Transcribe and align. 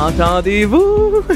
Entendez-vous? 0.00 1.22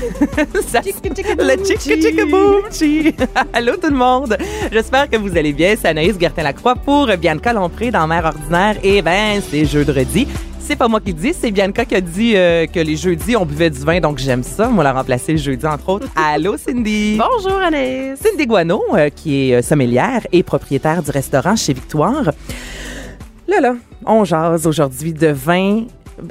Le 1.39 1.65
chick 1.65 3.15
Allô 3.53 3.77
tout 3.77 3.91
le 3.91 3.97
monde. 3.97 4.39
J'espère 4.73 5.11
que 5.11 5.19
vous 5.19 5.37
allez 5.37 5.53
bien. 5.53 5.75
C'est 5.79 5.89
Anaïs 5.89 6.19
Gertin-Lacroix 6.19 6.75
pour 6.77 7.09
Bianca 7.19 7.53
Lompré 7.53 7.91
dans 7.91 8.07
Mère 8.07 8.25
ordinaire. 8.25 8.77
Et 8.83 9.03
ben, 9.03 9.43
c'est 9.51 9.67
jeudi. 9.67 10.27
C'est 10.61 10.77
pas 10.77 10.89
moi 10.89 10.99
qui 11.03 11.13
dis, 11.13 11.35
c'est 11.35 11.51
Bianca 11.51 11.85
qui 11.85 11.95
a 11.95 12.01
dit 12.01 12.37
euh, 12.37 12.67
que 12.67 12.81
les 12.81 12.97
jeudis, 12.97 13.37
on 13.37 13.45
buvait 13.45 13.69
du 13.69 13.81
vin, 13.81 14.01
donc 14.01 14.17
j'aime 14.17 14.43
ça. 14.43 14.69
Moi, 14.69 14.83
la 14.83 14.95
remplacer 14.95 15.33
le 15.33 15.39
jeudi, 15.39 15.67
entre 15.67 15.87
autres. 15.91 16.09
Allô, 16.17 16.57
Cindy? 16.57 17.19
Bonjour 17.19 17.61
Anaïs. 17.61 18.19
Cindy 18.19 18.47
Guano, 18.47 18.83
euh, 18.95 19.11
qui 19.11 19.51
est 19.51 19.57
euh, 19.57 19.63
sommelière 19.63 20.27
et 20.33 20.43
propriétaire 20.43 21.03
du 21.03 21.11
restaurant 21.11 21.55
chez 21.55 21.75
Victoire. 21.75 22.31
Là, 23.47 23.61
là, 23.61 23.75
on 24.07 24.25
jase 24.25 24.67
aujourd'hui 24.67 25.13
de 25.13 25.29
vin, 25.29 25.85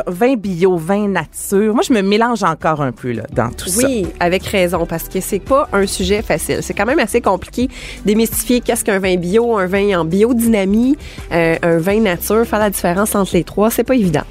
vin 0.08 0.36
bio, 0.36 0.78
vin 0.78 1.08
nature. 1.08 1.74
Moi, 1.74 1.84
je 1.88 1.94
me 1.94 2.02
mélange 2.02 2.44
encore 2.44 2.82
un 2.82 2.92
peu 2.92 3.12
là, 3.12 3.24
dans 3.34 3.50
tout 3.52 3.68
ça. 3.70 3.86
Oui, 3.88 4.06
avec 4.20 4.44
raison, 4.46 4.86
parce 4.86 5.08
que 5.10 5.20
c'est 5.22 5.40
pas 5.40 5.68
un 5.74 5.86
sujet 5.88 6.22
facile. 6.22 6.60
C'est 6.62 6.74
quand 6.74 6.86
même 6.86 7.00
assez 7.00 7.22
compliqué 7.22 7.70
démystifier 8.06 8.62
qu'est-ce 8.62 8.84
qu'un 8.84 9.00
vin 9.00 9.16
bio, 9.18 9.58
un 9.58 9.66
vin 9.68 10.00
en 10.00 10.06
biodynamie, 10.06 10.98
euh, 11.32 11.56
un 11.62 11.78
vin 11.78 12.00
nature, 12.02 12.46
faire 12.46 12.60
la 12.60 12.70
différence 12.70 13.16
entre 13.16 13.34
les 13.34 13.44
trois, 13.44 13.70
c'est 13.70 13.84
pas 13.84 13.96
évident. 13.96 14.24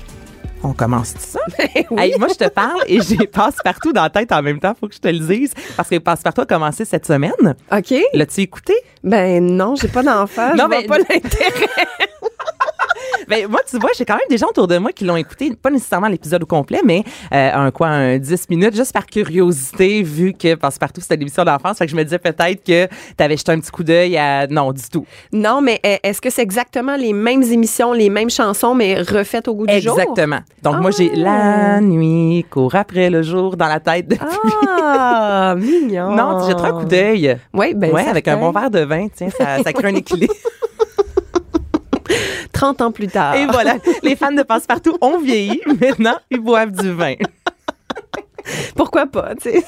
On 0.64 0.72
commence 0.74 1.14
tout 1.14 1.20
ça. 1.20 1.40
Oui. 1.90 2.00
Hey, 2.00 2.14
moi, 2.18 2.28
je 2.28 2.34
te 2.34 2.48
parle 2.48 2.80
et 2.86 3.00
j'ai 3.00 3.26
passe-partout 3.26 3.92
dans 3.92 4.02
la 4.04 4.10
tête 4.10 4.30
en 4.32 4.42
même 4.42 4.60
temps. 4.60 4.72
Faut 4.78 4.86
que 4.88 4.94
je 4.94 5.00
te 5.00 5.08
le 5.08 5.18
dise. 5.18 5.52
Parce 5.76 5.88
que 5.88 5.98
passe-partout 5.98 6.42
a 6.42 6.46
commencé 6.46 6.84
cette 6.84 7.04
semaine. 7.04 7.32
OK? 7.72 7.94
L'as-tu 8.14 8.40
écouté? 8.42 8.72
Ben 9.02 9.44
non, 9.44 9.74
j'ai 9.74 9.88
pas 9.88 10.02
d'enfant, 10.02 10.50
Non, 10.54 10.64
je 10.64 10.68
vois 10.68 10.68
mais- 10.80 10.86
pas 10.86 10.98
l'intérêt. 10.98 11.68
Ben, 13.28 13.46
moi, 13.48 13.60
tu 13.68 13.78
vois, 13.78 13.90
j'ai 13.96 14.04
quand 14.04 14.14
même 14.14 14.22
des 14.30 14.36
gens 14.38 14.48
autour 14.48 14.66
de 14.68 14.78
moi 14.78 14.92
qui 14.92 15.04
l'ont 15.04 15.16
écouté, 15.16 15.52
pas 15.60 15.70
nécessairement 15.70 16.08
l'épisode 16.08 16.42
au 16.42 16.46
complet, 16.46 16.80
mais 16.84 17.04
euh, 17.32 17.50
un 17.54 17.70
quoi, 17.70 17.88
un 17.88 18.18
10 18.18 18.48
minutes, 18.50 18.74
juste 18.76 18.92
par 18.92 19.06
curiosité, 19.06 20.02
vu 20.02 20.32
que 20.32 20.54
Passe-Partout, 20.54 21.00
c'était 21.00 21.16
l'émission 21.16 21.44
d'enfance. 21.44 21.78
Fait 21.78 21.86
que 21.86 21.90
je 21.90 21.96
me 21.96 22.02
disais 22.04 22.18
peut-être 22.18 22.62
que 22.64 22.86
tu 22.86 23.24
avais 23.24 23.36
jeté 23.36 23.52
un 23.52 23.60
petit 23.60 23.70
coup 23.70 23.84
d'œil 23.84 24.16
à. 24.16 24.46
Non, 24.46 24.72
du 24.72 24.82
tout. 24.90 25.06
Non, 25.32 25.60
mais 25.60 25.80
euh, 25.86 25.96
est-ce 26.02 26.20
que 26.20 26.30
c'est 26.30 26.42
exactement 26.42 26.96
les 26.96 27.12
mêmes 27.12 27.42
émissions, 27.42 27.92
les 27.92 28.10
mêmes 28.10 28.30
chansons, 28.30 28.74
mais 28.74 29.00
refaites 29.02 29.48
au 29.48 29.54
goût 29.54 29.66
du 29.66 29.80
jour? 29.80 29.98
Exactement. 29.98 30.40
Donc, 30.62 30.80
moi, 30.80 30.90
j'ai 30.90 31.14
la 31.14 31.80
nuit, 31.80 32.44
court 32.50 32.74
après 32.74 33.10
le 33.10 33.22
jour 33.22 33.56
dans 33.56 33.68
la 33.68 33.80
tête. 33.80 34.08
depuis- 34.08 34.26
Ah, 34.84 35.54
mignon. 35.56 36.10
Non, 36.16 36.46
j'ai 36.46 36.54
trop 36.54 36.66
un 36.66 36.80
coup 36.80 36.84
d'œil. 36.86 37.36
Oui, 37.54 37.74
ben 37.74 37.90
ouais, 37.92 38.06
avec 38.06 38.28
un 38.28 38.36
bon 38.36 38.50
verre 38.50 38.70
de 38.70 38.80
vin, 38.80 39.08
tiens, 39.14 39.28
ça, 39.30 39.62
ça 39.62 39.72
crée 39.72 39.88
un 39.88 39.94
équilibre. 39.94 40.34
30 42.62 42.80
ans 42.80 42.92
plus 42.92 43.08
tard. 43.08 43.34
Et 43.34 43.46
voilà, 43.46 43.74
les 44.04 44.14
fans 44.14 44.30
de 44.32 44.42
Passe-Partout 44.42 44.96
ont 45.00 45.18
vieilli. 45.18 45.60
Maintenant, 45.80 46.14
ils 46.30 46.38
boivent 46.40 46.70
du 46.70 46.92
vin. 46.92 47.14
Pourquoi 48.76 49.06
pas, 49.06 49.34
tu 49.36 49.50
sais? 49.50 49.64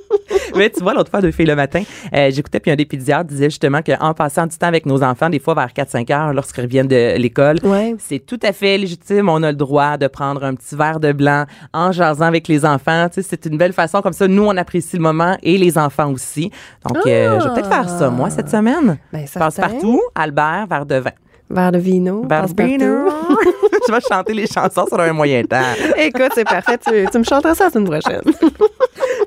Mais 0.56 0.70
tu 0.70 0.80
vois, 0.82 0.94
l'autre 0.94 1.10
fois, 1.10 1.20
deux 1.20 1.30
filles 1.30 1.46
le 1.46 1.56
matin, 1.56 1.82
euh, 2.14 2.30
j'écoutais, 2.30 2.58
puis 2.60 2.70
un 2.70 2.76
des 2.76 2.84
pédiatres 2.86 3.24
disait 3.28 3.50
justement 3.50 3.80
qu'en 3.82 4.14
passant 4.14 4.46
du 4.46 4.56
temps 4.56 4.66
avec 4.66 4.86
nos 4.86 5.02
enfants, 5.02 5.28
des 5.28 5.38
fois 5.38 5.54
vers 5.54 5.68
4-5 5.68 6.10
heures, 6.12 6.32
lorsqu'ils 6.34 6.62
reviennent 6.62 6.86
de 6.88 7.16
l'école, 7.18 7.56
Ouais. 7.64 7.94
c'est 7.98 8.18
tout 8.20 8.40
à 8.42 8.52
fait 8.52 8.78
légitime. 8.78 9.28
On 9.28 9.42
a 9.42 9.50
le 9.50 9.56
droit 9.56 9.96
de 9.98 10.06
prendre 10.06 10.42
un 10.44 10.54
petit 10.54 10.74
verre 10.74 11.00
de 11.00 11.12
blanc 11.12 11.44
en 11.74 11.92
jasant 11.92 12.24
avec 12.26 12.48
les 12.48 12.64
enfants. 12.64 13.08
Tu 13.12 13.22
sais, 13.22 13.28
c'est 13.30 13.46
une 13.46 13.58
belle 13.58 13.72
façon. 13.74 14.00
Comme 14.02 14.12
ça, 14.14 14.26
nous, 14.28 14.44
on 14.44 14.56
apprécie 14.56 14.96
le 14.96 15.02
moment 15.02 15.36
et 15.42 15.56
les 15.58 15.76
enfants 15.78 16.10
aussi. 16.10 16.50
Donc, 16.86 17.06
euh, 17.06 17.40
je 17.40 17.48
vais 17.48 17.54
peut-être 17.54 17.68
faire 17.68 17.88
ça, 17.88 18.08
moi, 18.10 18.28
cette 18.30 18.48
semaine. 18.50 18.98
Ben. 19.12 19.26
Passe-partout, 19.32 20.00
Albert, 20.14 20.66
verre 20.68 20.86
de 20.86 20.96
vin. 20.96 21.10
Verre 21.50 21.72
de 21.72 21.78
vino. 21.78 22.24
Verre 22.28 22.48
de 22.48 22.62
vino. 22.62 23.08
je 23.86 23.92
vais 23.92 24.00
chanter 24.00 24.34
les 24.34 24.46
chansons 24.46 24.86
sur 24.86 24.98
un 25.00 25.12
moyen 25.12 25.42
temps. 25.44 25.60
Écoute, 25.96 26.32
c'est 26.34 26.44
parfait. 26.44 26.78
Tu, 26.78 27.06
tu 27.10 27.18
me 27.18 27.24
chanteras 27.24 27.54
ça 27.54 27.64
la 27.64 27.70
semaine 27.70 27.88
prochaine. 27.88 28.22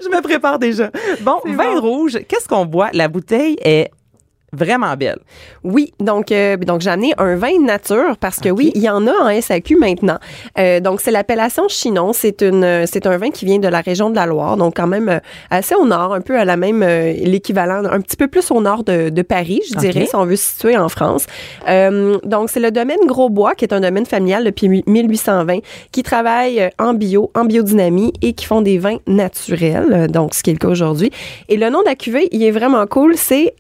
Je 0.02 0.10
me 0.10 0.22
prépare 0.22 0.60
déjà. 0.60 0.92
Bon, 1.22 1.40
vin 1.46 1.76
bon. 1.76 1.82
rouge, 1.82 2.20
qu'est-ce 2.28 2.48
qu'on 2.48 2.66
boit? 2.66 2.90
La 2.94 3.08
bouteille 3.08 3.56
est 3.64 3.90
vraiment 4.58 4.96
belle. 4.96 5.20
Oui, 5.64 5.94
donc, 6.00 6.32
euh, 6.32 6.58
donc 6.58 6.82
j'ai 6.82 6.90
amené 6.90 7.14
un 7.18 7.36
vin 7.36 7.60
nature 7.62 8.18
parce 8.20 8.40
que 8.40 8.50
oui, 8.50 8.72
il 8.76 8.82
y 8.82 8.90
en 8.90 9.06
a 9.08 9.12
en 9.12 9.42
SAQ 9.42 9.78
maintenant. 9.78 10.18
Euh, 10.60 10.80
donc, 10.80 11.02
c'est 11.02 11.12
l'appellation 11.12 11.68
Chinon. 11.68 12.14
C'est 12.14 12.42
une, 12.42 12.64
euh, 12.64 12.86
c'est 12.86 13.06
un 13.06 13.18
vin 13.18 13.30
qui 13.30 13.46
vient 13.46 13.60
de 13.60 13.68
la 13.68 13.82
région 13.82 14.10
de 14.10 14.16
la 14.16 14.26
Loire, 14.26 14.58
donc 14.58 14.76
quand 14.76 14.88
même 14.88 15.10
euh, 15.10 15.20
assez 15.50 15.76
au 15.76 15.86
nord, 15.86 16.14
un 16.14 16.22
peu 16.22 16.38
à 16.38 16.46
la 16.46 16.58
même, 16.58 16.84
euh, 16.84 17.14
l'équivalent, 17.14 17.84
un 17.86 18.02
petit 18.02 18.18
peu 18.18 18.28
plus 18.28 18.52
au 18.52 18.62
nord 18.62 18.84
de, 18.84 19.10
de 19.10 19.22
Paris, 19.22 19.62
je 19.70 19.78
dirais, 19.78 20.06
si 20.06 20.16
on 20.16 20.26
veut 20.26 20.36
se 20.36 20.52
situer 20.52 20.78
en 20.78 20.90
France. 20.90 21.26
Donc, 21.68 22.50
c'est 22.50 22.60
le 22.60 22.72
domaine 22.72 23.00
Grosbois, 23.06 23.56
qui 23.56 23.66
est 23.66 23.74
un 23.74 23.80
domaine 23.80 24.06
familial 24.06 24.44
depuis 24.44 24.84
1820, 24.86 25.60
qui 25.92 26.04
travaille 26.04 26.70
en 26.80 26.94
bio, 26.94 27.32
en 27.36 27.46
biodynamie 27.46 28.14
et 28.22 28.34
qui 28.34 28.46
font 28.46 28.62
des 28.62 28.78
vins 28.78 28.98
naturels, 29.08 30.08
donc 30.10 30.34
ce 30.34 30.44
qui 30.44 30.52
est 30.52 30.54
le 30.54 30.60
cas 30.60 30.68
aujourd'hui. 30.68 31.12
Et 31.50 31.58
le 31.58 31.70
nom 31.70 31.82
de 31.82 31.86
la 31.86 31.96
cuvée, 31.96 32.28
il 32.32 32.44
est 32.44 32.52
vraiment 32.52 32.86
cool, 32.88 33.16
c'est 33.16 33.54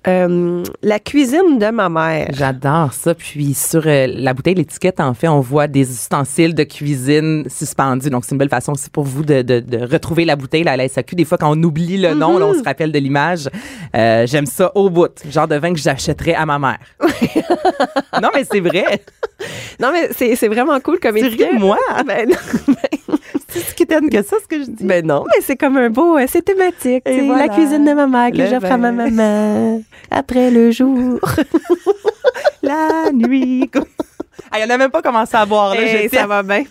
la 0.87 0.99
cuisine 0.99 1.59
de 1.59 1.69
ma 1.69 1.89
mère. 1.89 2.29
J'adore 2.31 2.93
ça. 2.93 3.13
Puis 3.13 3.53
sur 3.53 3.83
euh, 3.85 4.07
la 4.07 4.33
bouteille, 4.33 4.55
l'étiquette, 4.55 5.01
en 5.01 5.13
fait, 5.13 5.27
on 5.27 5.41
voit 5.41 5.67
des 5.67 5.81
ustensiles 5.91 6.55
de 6.55 6.63
cuisine 6.63 7.43
suspendus. 7.49 8.09
Donc, 8.09 8.23
c'est 8.23 8.31
une 8.31 8.37
belle 8.37 8.47
façon 8.49 8.71
aussi 8.71 8.89
pour 8.89 9.03
vous 9.03 9.23
de, 9.23 9.41
de- 9.41 9.59
de 9.59 9.77
retrouver 9.85 10.23
la 10.23 10.37
bouteille 10.37 10.63
là, 10.63 10.71
à 10.71 10.77
la 10.77 10.87
SAQ. 10.87 11.15
Des 11.15 11.25
fois, 11.25 11.37
quand 11.37 11.51
on 11.51 11.61
oublie 11.61 11.97
le 11.97 12.13
nom, 12.13 12.37
là, 12.37 12.45
on 12.45 12.53
se 12.53 12.63
rappelle 12.63 12.93
de 12.93 12.99
l'image. 12.99 13.49
Euh, 13.95 14.25
J'aime 14.27 14.45
ça 14.45 14.71
au 14.75 14.89
bout. 14.89 15.11
Genre 15.29 15.47
de 15.47 15.55
vin 15.55 15.73
que 15.73 15.79
j'achèterais 15.79 16.35
à 16.35 16.45
ma 16.45 16.57
mère. 16.57 16.77
non, 18.21 18.29
mais 18.33 18.45
c'est 18.49 18.61
vrai. 18.61 19.01
Non, 19.79 19.91
mais 19.91 20.09
c'est 20.17 20.35
c'est 20.35 20.47
vraiment 20.47 20.79
cool 20.79 20.99
comme 20.99 21.17
étiquette. 21.17 21.53
moi? 21.53 21.77
Ben 22.05 22.27
non, 22.29 22.35
C'est 23.49 23.59
ce 23.59 23.73
qui 23.75 23.85
t'aime 23.87 24.09
que 24.09 24.21
ça, 24.23 24.35
ce 24.41 24.47
que 24.47 24.59
je 24.63 24.69
dis. 24.69 24.83
ben 24.83 25.05
non, 25.05 25.23
mais 25.27 25.41
c'est 25.41 25.55
comme 25.55 25.77
un 25.77 25.89
beau, 25.89 26.17
euh, 26.17 26.25
c'est 26.27 26.41
thématique. 26.43 27.03
Et 27.05 27.21
voilà. 27.27 27.45
La 27.47 27.53
cuisine 27.53 27.85
de 27.85 27.93
ma 27.93 28.07
mère 28.07 28.31
que 28.31 28.45
j'offre 28.45 28.71
à 28.71 28.77
ma 28.77 28.91
maman 28.91 29.81
après 30.11 30.51
le 30.51 30.71
jour. 30.71 31.19
la 32.63 33.11
nuit. 33.13 33.69
Ah, 34.51 34.59
il 34.59 34.65
en 34.71 34.73
a 34.73 34.77
même 34.77 34.91
pas 34.91 35.01
commencé 35.01 35.35
à 35.35 35.45
boire. 35.45 35.75
Là, 35.75 35.81
Hey, 35.81 36.03
J'étais- 36.03 36.17
ça 36.17 36.27
va 36.27 36.41
bien. 36.43 36.63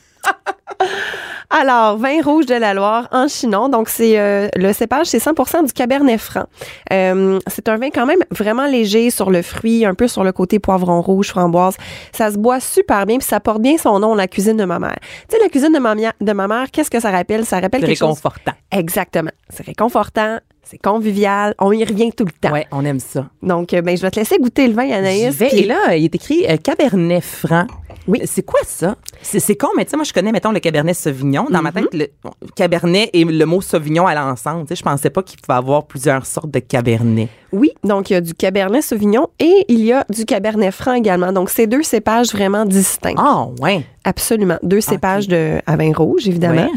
Alors, 1.50 1.96
vin 1.96 2.20
rouge 2.22 2.46
de 2.46 2.54
la 2.54 2.74
Loire 2.74 3.08
en 3.12 3.28
Chinon. 3.28 3.68
Donc, 3.68 3.88
c'est 3.88 4.18
euh, 4.18 4.48
le 4.56 4.72
cépage, 4.72 5.06
c'est 5.06 5.18
100% 5.18 5.66
du 5.66 5.72
Cabernet 5.72 6.18
Franc. 6.18 6.44
Euh, 6.92 7.38
c'est 7.46 7.68
un 7.68 7.76
vin 7.76 7.90
quand 7.90 8.04
même 8.06 8.18
vraiment 8.30 8.66
léger 8.66 9.10
sur 9.10 9.30
le 9.30 9.42
fruit, 9.42 9.84
un 9.84 9.94
peu 9.94 10.08
sur 10.08 10.24
le 10.24 10.32
côté 10.32 10.58
poivron 10.58 11.00
rouge, 11.00 11.28
framboise. 11.28 11.76
Ça 12.12 12.30
se 12.32 12.36
boit 12.38 12.58
super 12.60 13.06
bien, 13.06 13.18
puis 13.18 13.26
ça 13.28 13.38
porte 13.40 13.60
bien 13.62 13.76
son 13.78 14.00
nom, 14.00 14.14
la 14.14 14.26
cuisine 14.26 14.56
de 14.56 14.64
ma 14.64 14.78
mère. 14.78 14.96
Tu 15.28 15.36
sais, 15.36 15.42
la 15.42 15.48
cuisine 15.48 15.72
de 15.72 15.78
ma, 15.78 15.94
mia- 15.94 16.14
de 16.20 16.32
ma 16.32 16.48
mère, 16.48 16.66
qu'est-ce 16.72 16.90
que 16.90 17.00
ça 17.00 17.10
rappelle? 17.10 17.44
Ça 17.46 17.60
rappelle 17.60 17.80
C'est 17.82 17.86
quelque 17.86 17.98
chose... 17.98 18.08
réconfortant. 18.08 18.52
Exactement. 18.72 19.30
C'est 19.48 19.64
réconfortant, 19.66 20.38
c'est 20.64 20.78
convivial, 20.78 21.54
on 21.60 21.70
y 21.70 21.84
revient 21.84 22.10
tout 22.12 22.24
le 22.24 22.32
temps. 22.32 22.50
Ouais, 22.52 22.66
on 22.72 22.84
aime 22.84 22.98
ça. 23.00 23.26
Donc, 23.42 23.72
euh, 23.72 23.82
ben, 23.82 23.96
je 23.96 24.02
vais 24.02 24.10
te 24.10 24.18
laisser 24.18 24.38
goûter 24.38 24.66
le 24.66 24.74
vin, 24.74 24.90
Anaïs. 24.90 25.34
vais. 25.36 25.48
Et 25.56 25.64
là, 25.64 25.94
il 25.96 26.04
est 26.04 26.14
écrit 26.14 26.44
euh, 26.48 26.56
Cabernet 26.56 27.22
Franc. 27.22 27.66
Oui. 28.08 28.20
C'est 28.24 28.42
quoi 28.44 28.60
ça? 28.66 28.96
C'est 29.22 29.40
c'est 29.40 29.56
con, 29.56 29.68
mais 29.76 29.84
tu 29.84 29.90
sais, 29.90 29.96
moi, 29.96 30.04
je 30.04 30.12
connais, 30.12 30.32
mettons, 30.32 30.52
le 30.52 30.60
Cabernet 30.60 30.94
Sauvignon. 30.94 31.46
Dans 31.50 31.62
ma 31.62 31.70
Mhm. 31.70 31.86
tête, 31.90 31.94
le 31.94 32.48
Cabernet 32.54 33.10
et 33.12 33.24
le 33.24 33.44
mot 33.46 33.60
Sauvignon 33.60 34.06
allaient 34.06 34.20
ensemble. 34.20 34.62
Tu 34.62 34.68
sais, 34.68 34.76
je 34.76 34.82
pensais 34.82 35.10
pas 35.10 35.22
qu'il 35.22 35.40
pouvait 35.40 35.58
avoir 35.58 35.86
plusieurs 35.86 36.24
sortes 36.26 36.50
de 36.50 36.58
Cabernet. 36.60 37.28
Oui, 37.52 37.70
donc 37.84 38.10
il 38.10 38.14
y 38.14 38.16
a 38.16 38.20
du 38.20 38.34
Cabernet 38.34 38.82
Sauvignon 38.82 39.28
et 39.38 39.64
il 39.68 39.80
y 39.84 39.92
a 39.92 40.04
du 40.10 40.24
Cabernet 40.24 40.72
Franc 40.72 40.94
également. 40.94 41.32
Donc, 41.32 41.48
c'est 41.50 41.66
deux 41.66 41.82
cépages 41.82 42.32
vraiment 42.32 42.64
distincts. 42.64 43.14
Ah, 43.16 43.46
ouais. 43.60 43.84
Absolument. 44.04 44.58
Deux 44.62 44.80
cépages 44.80 45.26
de, 45.26 45.60
à 45.66 45.76
vin 45.76 45.92
rouge, 45.92 46.28
évidemment. 46.28 46.66
Ouais. 46.66 46.70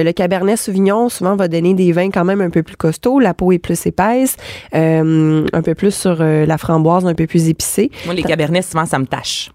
Euh, 0.00 0.02
le 0.04 0.12
Cabernet 0.12 0.58
Sauvignon, 0.58 1.08
souvent, 1.08 1.36
va 1.36 1.48
donner 1.48 1.72
des 1.74 1.92
vins 1.92 2.10
quand 2.10 2.24
même 2.24 2.40
un 2.42 2.50
peu 2.50 2.62
plus 2.62 2.76
costauds. 2.76 3.20
La 3.20 3.32
peau 3.32 3.52
est 3.52 3.58
plus 3.58 3.86
épaisse, 3.86 4.36
euh, 4.74 5.46
un 5.52 5.62
peu 5.62 5.74
plus 5.74 5.94
sur 5.94 6.18
euh, 6.20 6.44
la 6.46 6.58
framboise, 6.58 7.06
un 7.06 7.14
peu 7.14 7.26
plus 7.26 7.48
épicée. 7.48 7.90
Moi, 8.04 8.14
les 8.14 8.22
Cabernets, 8.22 8.62
souvent, 8.62 8.84
ça 8.86 8.98
me 8.98 9.06
tâche. 9.06 9.50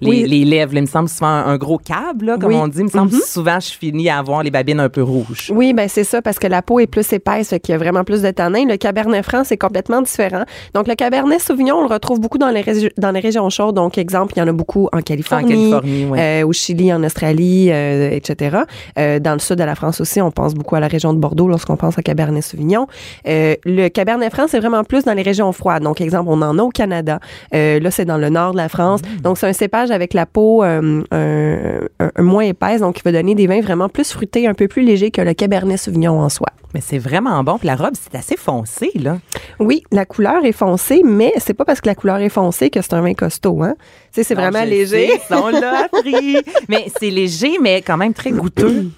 Les, 0.00 0.08
Oui. 0.10 0.24
les 0.26 0.44
lèvres, 0.44 0.74
là, 0.74 0.80
il 0.80 0.82
me 0.82 0.86
semble 0.86 1.08
souvent 1.08 1.28
un 1.28 1.56
gros 1.56 1.78
câble, 1.78 2.26
là, 2.26 2.36
comme 2.38 2.52
Oui. 2.52 2.58
on 2.60 2.68
dit. 2.68 2.78
Il 2.78 2.84
me 2.84 2.88
semble 2.90 3.12
Mhm. 3.12 3.20
souvent, 3.26 3.60
je 3.60 3.70
finis 3.70 4.08
à 4.08 4.18
avoir 4.18 4.42
les 4.42 4.50
babines 4.50 4.80
un 4.80 4.88
peu 4.88 5.02
rouges. 5.02 5.50
Oui, 5.54 5.72
ben 5.72 5.88
c'est 5.88 6.04
ça, 6.04 6.22
parce 6.22 6.38
que 6.38 6.46
la 6.46 6.62
peau 6.62 6.80
est 6.80 6.86
plus 6.86 7.12
épaisse, 7.12 7.54
qu'il 7.62 7.72
y 7.72 7.74
a 7.74 7.78
vraiment 7.78 8.04
plus 8.04 8.22
de 8.22 8.30
tanins. 8.30 8.64
Le 8.66 8.76
Cabernet 8.76 9.24
Franc, 9.24 9.42
c'est 9.44 9.56
complètement 9.56 10.00
différent. 10.02 10.44
Donc, 10.74 10.86
le 10.88 10.94
Cabernet 10.94 11.40
Sauvignon, 11.40 11.76
on 11.76 11.82
le 11.88 11.92
retrouve 11.92 12.20
beaucoup 12.20 12.38
dans 12.38 12.48
les, 12.50 12.62
régi- 12.62 12.90
dans 12.98 13.10
les 13.10 13.20
régions 13.20 13.48
chaudes. 13.50 13.74
Donc, 13.76 13.98
exemple, 13.98 14.32
il 14.36 14.40
y 14.40 14.42
en 14.42 14.48
a 14.48 14.52
beaucoup 14.52 14.88
en 14.92 14.98
En 14.98 15.02
Californie, 15.02 15.48
Californie, 15.70 16.06
oui. 16.10 16.18
euh, 16.20 16.46
au 16.46 16.52
Chili, 16.52 16.92
en 16.92 17.02
Australie, 17.04 17.68
euh, 17.70 18.10
etc. 18.10 18.58
Euh, 18.98 19.18
dans 19.18 19.32
le 19.34 19.38
sud 19.38 19.56
de 19.56 19.64
la 19.64 19.74
France 19.74 20.00
aussi, 20.00 20.20
on 20.20 20.30
pense 20.30 20.54
beaucoup 20.54 20.76
à 20.76 20.80
la 20.80 20.88
région 20.88 21.12
de 21.12 21.18
Bordeaux 21.18 21.48
lorsqu'on 21.48 21.76
pense 21.76 21.98
à 21.98 22.02
Cabernet 22.02 22.42
Sauvignon. 22.42 22.86
Le 23.24 23.88
Cabernet 23.88 24.32
Franc, 24.32 24.46
c'est 24.48 24.58
vraiment 24.60 24.84
plus 24.84 25.04
dans 25.04 25.14
les 25.14 25.22
régions 25.22 25.50
froides. 25.52 25.82
Donc, 25.82 26.00
exemple, 26.00 26.28
on 26.30 26.40
en 26.42 26.58
a 26.58 26.62
au 26.62 26.68
Canada. 26.70 27.18
Là, 27.52 27.90
c'est 27.90 28.04
dans 28.04 28.18
le 28.18 28.28
nord 28.28 28.52
de 28.52 28.56
la 28.58 28.68
France. 28.68 29.00
Mm. 29.02 29.20
Donc, 29.22 29.38
c'est 29.38 29.46
un 29.46 29.52
cépage 29.70 29.90
avec 29.92 30.14
la 30.14 30.26
peau 30.26 30.64
euh, 30.64 31.02
moins 32.18 32.42
épaisse, 32.42 32.80
donc 32.80 32.96
qui 32.96 33.02
va 33.04 33.12
donner 33.12 33.36
des 33.36 33.46
vins 33.46 33.60
vraiment 33.60 33.88
plus 33.88 34.10
fruités, 34.10 34.48
un 34.48 34.54
peu 34.54 34.66
plus 34.66 34.82
légers 34.82 35.12
que 35.12 35.20
le 35.20 35.32
Cabernet 35.32 35.78
Sauvignon 35.78 36.18
en 36.20 36.28
soi. 36.28 36.48
Mais 36.74 36.80
c'est 36.80 36.98
vraiment 36.98 37.42
bon. 37.44 37.58
Puis 37.58 37.66
la 37.66 37.76
robe, 37.76 37.94
c'est 37.94 38.16
assez 38.16 38.36
foncé, 38.36 38.90
là. 38.96 39.18
Oui, 39.60 39.82
la 39.92 40.04
couleur 40.04 40.44
est 40.44 40.52
foncée, 40.52 41.02
mais 41.04 41.32
c'est 41.38 41.54
pas 41.54 41.64
parce 41.64 41.80
que 41.80 41.88
la 41.88 41.94
couleur 41.94 42.18
est 42.18 42.28
foncée 42.28 42.70
que 42.70 42.82
c'est 42.82 42.94
un 42.94 43.00
vin 43.00 43.14
costaud, 43.14 43.62
hein. 43.62 43.74
Tu 43.78 43.86
sais, 44.12 44.24
c'est 44.24 44.34
vraiment 44.34 44.64
léger. 44.64 45.08
sais, 45.08 45.20
Ils 45.30 45.36
sont 45.36 45.48
là, 45.48 45.86
mais 46.68 46.86
c'est 46.98 47.10
léger, 47.10 47.58
mais 47.60 47.80
quand 47.82 47.96
même 47.96 48.12
très 48.12 48.32
goûteux. 48.32 48.90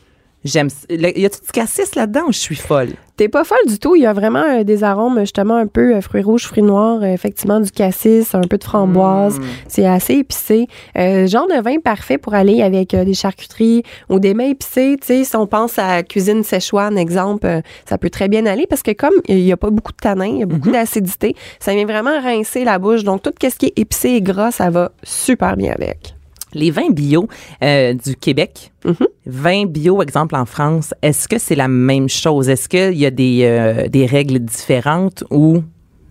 J'aime. 0.45 0.69
Y 0.89 1.27
a-tu 1.27 1.41
du 1.41 1.53
cassis 1.53 1.95
là-dedans 1.95 2.23
ou 2.29 2.33
je 2.33 2.39
suis 2.39 2.57
folle? 2.57 2.91
T'es 3.17 3.29
pas 3.29 3.45
folle 3.45 3.67
du 3.69 3.79
tout. 3.79 3.95
Il 3.95 4.03
y 4.03 4.07
a 4.07 4.13
vraiment 4.15 4.43
euh, 4.43 4.65
des 4.65 4.83
arômes, 4.83 5.21
justement, 5.21 5.57
un 5.57 5.67
peu 5.67 5.95
euh, 5.95 6.01
fruits 6.01 6.23
rouges, 6.23 6.47
fruits 6.47 6.63
noirs, 6.63 7.03
euh, 7.03 7.13
effectivement, 7.13 7.61
du 7.61 7.71
cassis, 7.71 8.35
un 8.35 8.41
peu 8.41 8.57
de 8.57 8.65
framboise. 8.65 9.39
Mm. 9.39 9.43
C'est 9.69 9.87
assez 9.87 10.15
épicé. 10.15 10.67
Euh, 10.99 11.27
genre 11.27 11.47
de 11.47 11.63
vin 11.63 11.79
parfait 11.79 12.17
pour 12.17 12.35
aller 12.35 12.63
avec 12.63 12.97
des 12.97 13.15
charcuteries 13.15 13.83
ou 14.09 14.19
des 14.19 14.33
mets 14.33 14.51
épicés. 14.51 14.97
Tu 15.01 15.07
sais, 15.07 15.25
si 15.25 15.37
on 15.37 15.47
pense 15.47 15.79
à 15.79 16.03
cuisine 16.03 16.43
Szechuan, 16.43 16.97
exemple, 16.97 17.61
ça 17.89 17.99
peut 17.99 18.11
très 18.11 18.29
bien 18.29 18.47
aller 18.47 18.67
parce 18.67 18.83
que 18.83 18.93
comme 18.93 19.15
il 19.29 19.41
y 19.41 19.53
a 19.53 19.57
pas 19.57 19.71
beaucoup 19.71 19.93
de 19.93 19.99
tanin, 19.99 20.27
il 20.27 20.39
y 20.39 20.43
a 20.43 20.47
beaucoup 20.47 20.63
Mm-hmm. 20.63 20.73
d'acidité, 20.73 21.37
ça 21.59 21.75
vient 21.75 21.87
vraiment 21.87 22.21
rincer 22.21 22.65
la 22.65 22.79
bouche. 22.79 23.05
Donc, 23.05 23.23
tout 23.23 23.33
ce 23.43 23.57
qui 23.57 23.67
est 23.67 23.79
épicé 23.79 24.11
et 24.11 24.23
gras, 24.23 24.53
ça 24.53 24.71
va 24.71 24.93
super 25.03 25.57
bien 25.57 25.73
avec. 25.73 26.15
Les 26.55 26.71
vins 26.71 26.91
bio 26.91 27.29
euh, 27.63 27.95
du 27.95 28.17
Québec, 28.17 28.73
Mhm. 28.85 28.97
vins 29.27 29.67
bio, 29.67 30.03
exemple 30.03 30.35
en 30.37 30.45
France, 30.47 30.93
est-ce 31.03 31.29
que 31.29 31.39
c'est 31.39 31.55
la 31.55 31.69
même 31.69 32.09
chose? 32.09 32.49
Est-ce 32.49 32.69
qu'il 32.69 32.99
y 32.99 33.07
a 33.07 33.11
des, 33.11 33.41
euh, 33.45 33.89
des 33.89 34.07
règles 34.07 34.39
différentes 34.41 35.25
ou 35.31 35.63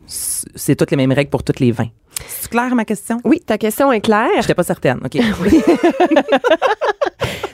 c'est 0.08 0.76
toutes 0.76 0.92
les 0.92 0.98
mêmes 0.98 1.12
règles 1.12 1.30
pour 1.30 1.44
tous 1.44 1.60
les 1.60 1.72
vins? 1.72 1.90
C'est 2.28 2.50
clair 2.50 2.74
ma 2.76 2.86
question? 2.86 3.20
Oui, 3.24 3.40
ta 3.46 3.58
question 3.58 3.92
est 3.92 4.02
claire. 4.02 4.30
J'étais 4.42 4.54
pas 4.54 4.64
certaine. 4.64 5.00
OK. 5.04 5.18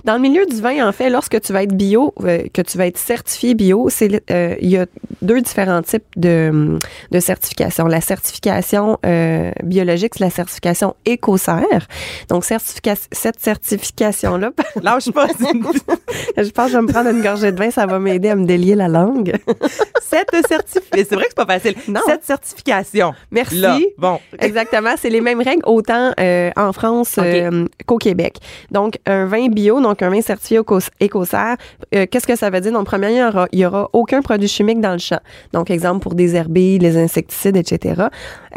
Dans 0.07 0.13
le 0.13 0.21
milieu 0.21 0.45
du 0.45 0.62
vin, 0.62 0.88
en 0.88 0.94
fait, 0.94 1.09
lorsque 1.09 1.42
tu 1.42 1.51
vas 1.51 1.63
être 1.63 1.75
bio, 1.75 2.13
euh, 2.24 2.44
que 2.54 2.62
tu 2.62 2.77
vas 2.77 2.88
être 2.88 2.98
certifié 2.98 3.56
bio, 3.56 3.89
c'est 3.89 4.24
euh, 4.31 4.56
il 4.62 4.69
y 4.69 4.77
a 4.77 4.86
deux 5.21 5.42
différents 5.42 5.81
types 5.81 6.06
de, 6.15 6.80
de 7.12 7.19
certification. 7.19 7.88
La 7.88 8.00
certification 8.00 9.00
euh, 9.06 9.51
biologique, 9.63 10.13
c'est 10.15 10.24
la 10.24 10.30
certification 10.30 10.95
écossaire. 11.06 11.88
Donc, 12.30 12.45
certifica 12.45 12.94
cette 13.12 13.42
certification-là, 13.42 14.51
Lâche 14.81 15.12
pas. 15.12 15.27
je 16.38 16.50
pense 16.51 16.68
que 16.68 16.71
je 16.71 16.77
vais 16.77 16.83
me 16.83 16.88
prendre 16.88 17.09
une 17.09 17.21
gorgée 17.21 17.51
de 17.51 17.57
vin, 17.57 17.69
ça 17.69 17.86
va 17.86 18.00
m'aider 18.00 18.30
à 18.30 18.38
me 18.38 18.45
délier 18.45 18.75
la 18.75 18.88
langue. 18.88 19.36
Cette 20.09 20.31
certification. 20.48 21.06
C'est 21.09 21.15
vrai 21.15 21.25
que 21.25 21.33
c'est 21.36 21.45
pas 21.45 21.54
facile. 21.59 21.75
Non. 21.89 22.00
Cette 22.06 22.24
certification. 22.24 23.13
Merci. 23.30 23.59
Là, 23.59 23.77
bon. 23.98 24.19
Exactement, 24.39 24.92
c'est 24.98 25.09
les 25.09 25.19
mêmes 25.19 25.42
règles 25.42 25.63
autant 25.65 26.13
en 26.56 26.71
France 26.71 27.19
qu'au 27.86 27.98
Québec. 27.98 28.38
Donc, 28.71 29.00
un 29.06 29.25
vin 29.25 29.50
bio, 29.50 29.81
donc 29.81 29.96
un 30.01 30.09
vin 30.09 30.21
certifié 30.21 30.59
éco- 30.59 30.79
écossaire, 30.99 31.57
euh, 31.95 32.05
qu'est-ce 32.09 32.27
que 32.27 32.35
ça 32.35 32.49
veut 32.49 32.61
dire? 32.61 32.71
Donc, 32.71 32.85
premièrement, 32.85 33.15
il 33.15 33.19
y 33.19 33.23
aura, 33.23 33.47
il 33.51 33.59
y 33.59 33.65
aura 33.65 33.89
aucun 33.94 34.21
produit 34.21 34.47
chimique 34.47 34.81
dans 34.81 34.91
le 34.94 34.97
champ. 34.97 35.19
Donc, 35.53 35.69
exemple 35.69 35.99
pour 35.99 36.15
désherber, 36.15 36.77
les 36.79 36.97
insecticides, 36.97 37.57
etc. 37.57 38.03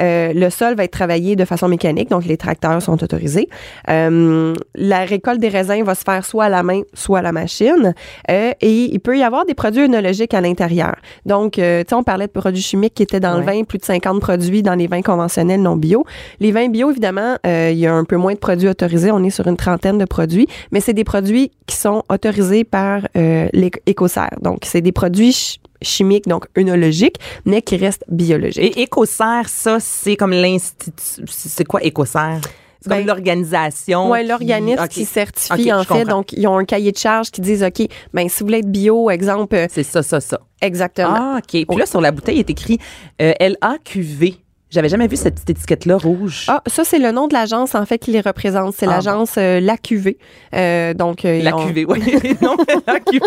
Euh, 0.00 0.32
le 0.34 0.50
sol 0.50 0.74
va 0.74 0.84
être 0.84 0.92
travaillé 0.92 1.36
de 1.36 1.44
façon 1.44 1.68
mécanique, 1.68 2.10
donc 2.10 2.24
les 2.24 2.36
tracteurs 2.36 2.80
sont 2.82 3.02
autorisés. 3.02 3.48
Euh, 3.88 4.54
la 4.74 5.04
récolte 5.04 5.40
des 5.40 5.48
raisins 5.48 5.82
va 5.82 5.94
se 5.94 6.02
faire 6.04 6.24
soit 6.24 6.44
à 6.44 6.48
la 6.48 6.62
main, 6.62 6.82
soit 6.94 7.18
à 7.18 7.22
la 7.22 7.32
machine. 7.32 7.94
Et 8.28 8.54
il 8.62 9.00
peut 9.00 9.16
y 9.18 9.22
avoir 9.22 9.44
des 9.44 9.54
produits 9.54 9.82
œnologiques 9.82 10.34
à 10.34 10.40
l'intérieur. 10.40 10.96
Donc, 11.26 11.52
tu 11.52 11.60
sais, 11.60 11.94
on 11.94 12.02
parlait 12.02 12.26
de 12.26 12.32
produits 12.32 12.62
chimiques 12.62 12.94
qui 12.94 13.02
étaient 13.02 13.20
dans 13.20 13.36
le 13.38 13.44
vin, 13.44 13.64
plus 13.64 13.78
de 13.78 13.84
50 13.84 14.20
produits 14.20 14.62
dans 14.62 14.74
les 14.74 14.86
vins 14.86 15.02
conventionnels 15.02 15.60
non 15.60 15.76
bio. 15.76 16.04
Les 16.40 16.52
vins 16.52 16.68
bio, 16.68 16.90
évidemment, 16.90 17.36
il 17.44 17.78
y 17.78 17.86
a 17.86 17.94
un 17.94 18.04
peu 18.04 18.16
moins 18.16 18.34
de 18.34 18.38
produits 18.38 18.68
autorisés. 18.68 19.10
On 19.10 19.22
est 19.22 19.30
sur 19.30 19.46
une 19.46 19.56
trentaine 19.56 19.98
de 19.98 20.04
produits, 20.04 20.46
mais 20.72 20.80
c'est 20.80 20.94
des 20.94 21.04
produits 21.04 21.19
qui 21.66 21.76
sont 21.76 22.02
autorisés 22.08 22.64
par 22.64 23.02
euh, 23.16 23.48
l'Écossaire. 23.52 24.36
Donc, 24.42 24.60
c'est 24.64 24.80
des 24.80 24.92
produits 24.92 25.32
ch- 25.32 25.58
chimiques, 25.82 26.26
donc 26.28 26.46
œnologiques, 26.58 27.16
mais 27.44 27.62
qui 27.62 27.76
restent 27.76 28.04
biologiques. 28.08 28.76
Et 28.76 28.82
Écossaire, 28.82 29.48
ça, 29.48 29.78
c'est 29.80 30.16
comme 30.16 30.32
l'institut. 30.32 30.92
C'est 31.28 31.64
quoi 31.64 31.82
Écossaire? 31.82 32.40
C'est 32.82 32.88
Ben, 32.88 32.98
comme 32.98 33.08
l'organisation. 33.08 34.10
Ouais, 34.10 34.22
qui- 34.22 34.28
l'organisme 34.28 34.88
qui 34.88 35.04
certifie, 35.04 35.70
en 35.72 35.82
fait. 35.82 35.86
comprends. 35.88 36.16
Donc, 36.16 36.32
ils 36.32 36.46
ont 36.46 36.56
un 36.56 36.64
cahier 36.64 36.92
de 36.92 36.96
charge 36.96 37.30
qui 37.30 37.42
disent, 37.42 37.62
OK, 37.62 37.86
ben, 38.14 38.26
si 38.28 38.40
vous 38.40 38.46
voulez 38.46 38.58
être 38.60 38.70
bio, 38.70 39.10
exemple, 39.10 39.66
C'est 39.70 39.82
ça, 39.82 40.02
ça, 40.02 40.18
ça. 40.20 40.40
exactement. 40.62 41.14
Ah, 41.14 41.38
OK. 41.38 41.66
Puis 41.66 41.76
là, 41.78 41.84
sur 41.84 42.00
la 42.00 42.10
bouteille, 42.10 42.36
il 42.36 42.40
est 42.40 42.50
écrit 42.50 42.78
euh, 43.20 43.32
LAQV. 43.38 44.36
J'avais 44.70 44.88
jamais 44.88 45.08
vu 45.08 45.16
cette 45.16 45.34
petite 45.34 45.50
étiquette-là 45.50 45.96
rouge. 45.96 46.44
Ah, 46.48 46.62
ça, 46.68 46.84
c'est 46.84 46.98
le 47.00 47.10
nom 47.10 47.26
de 47.26 47.32
l'agence, 47.34 47.74
en 47.74 47.84
fait, 47.86 47.98
qui 47.98 48.12
les 48.12 48.20
représente. 48.20 48.74
C'est 48.74 48.86
Ah, 48.86 48.90
l'agence 48.90 49.32
euh, 49.36 49.58
LAQV. 49.60 50.16
Euh, 50.54 50.94
donc, 50.94 51.24
euh, 51.24 51.42
la 51.42 51.56
on- 51.56 51.66
QV, 51.66 51.84
oui. 51.86 52.00
non, 52.42 52.56
LAQV. 52.86 53.20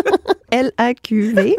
L-A-Q-V. 0.50 1.56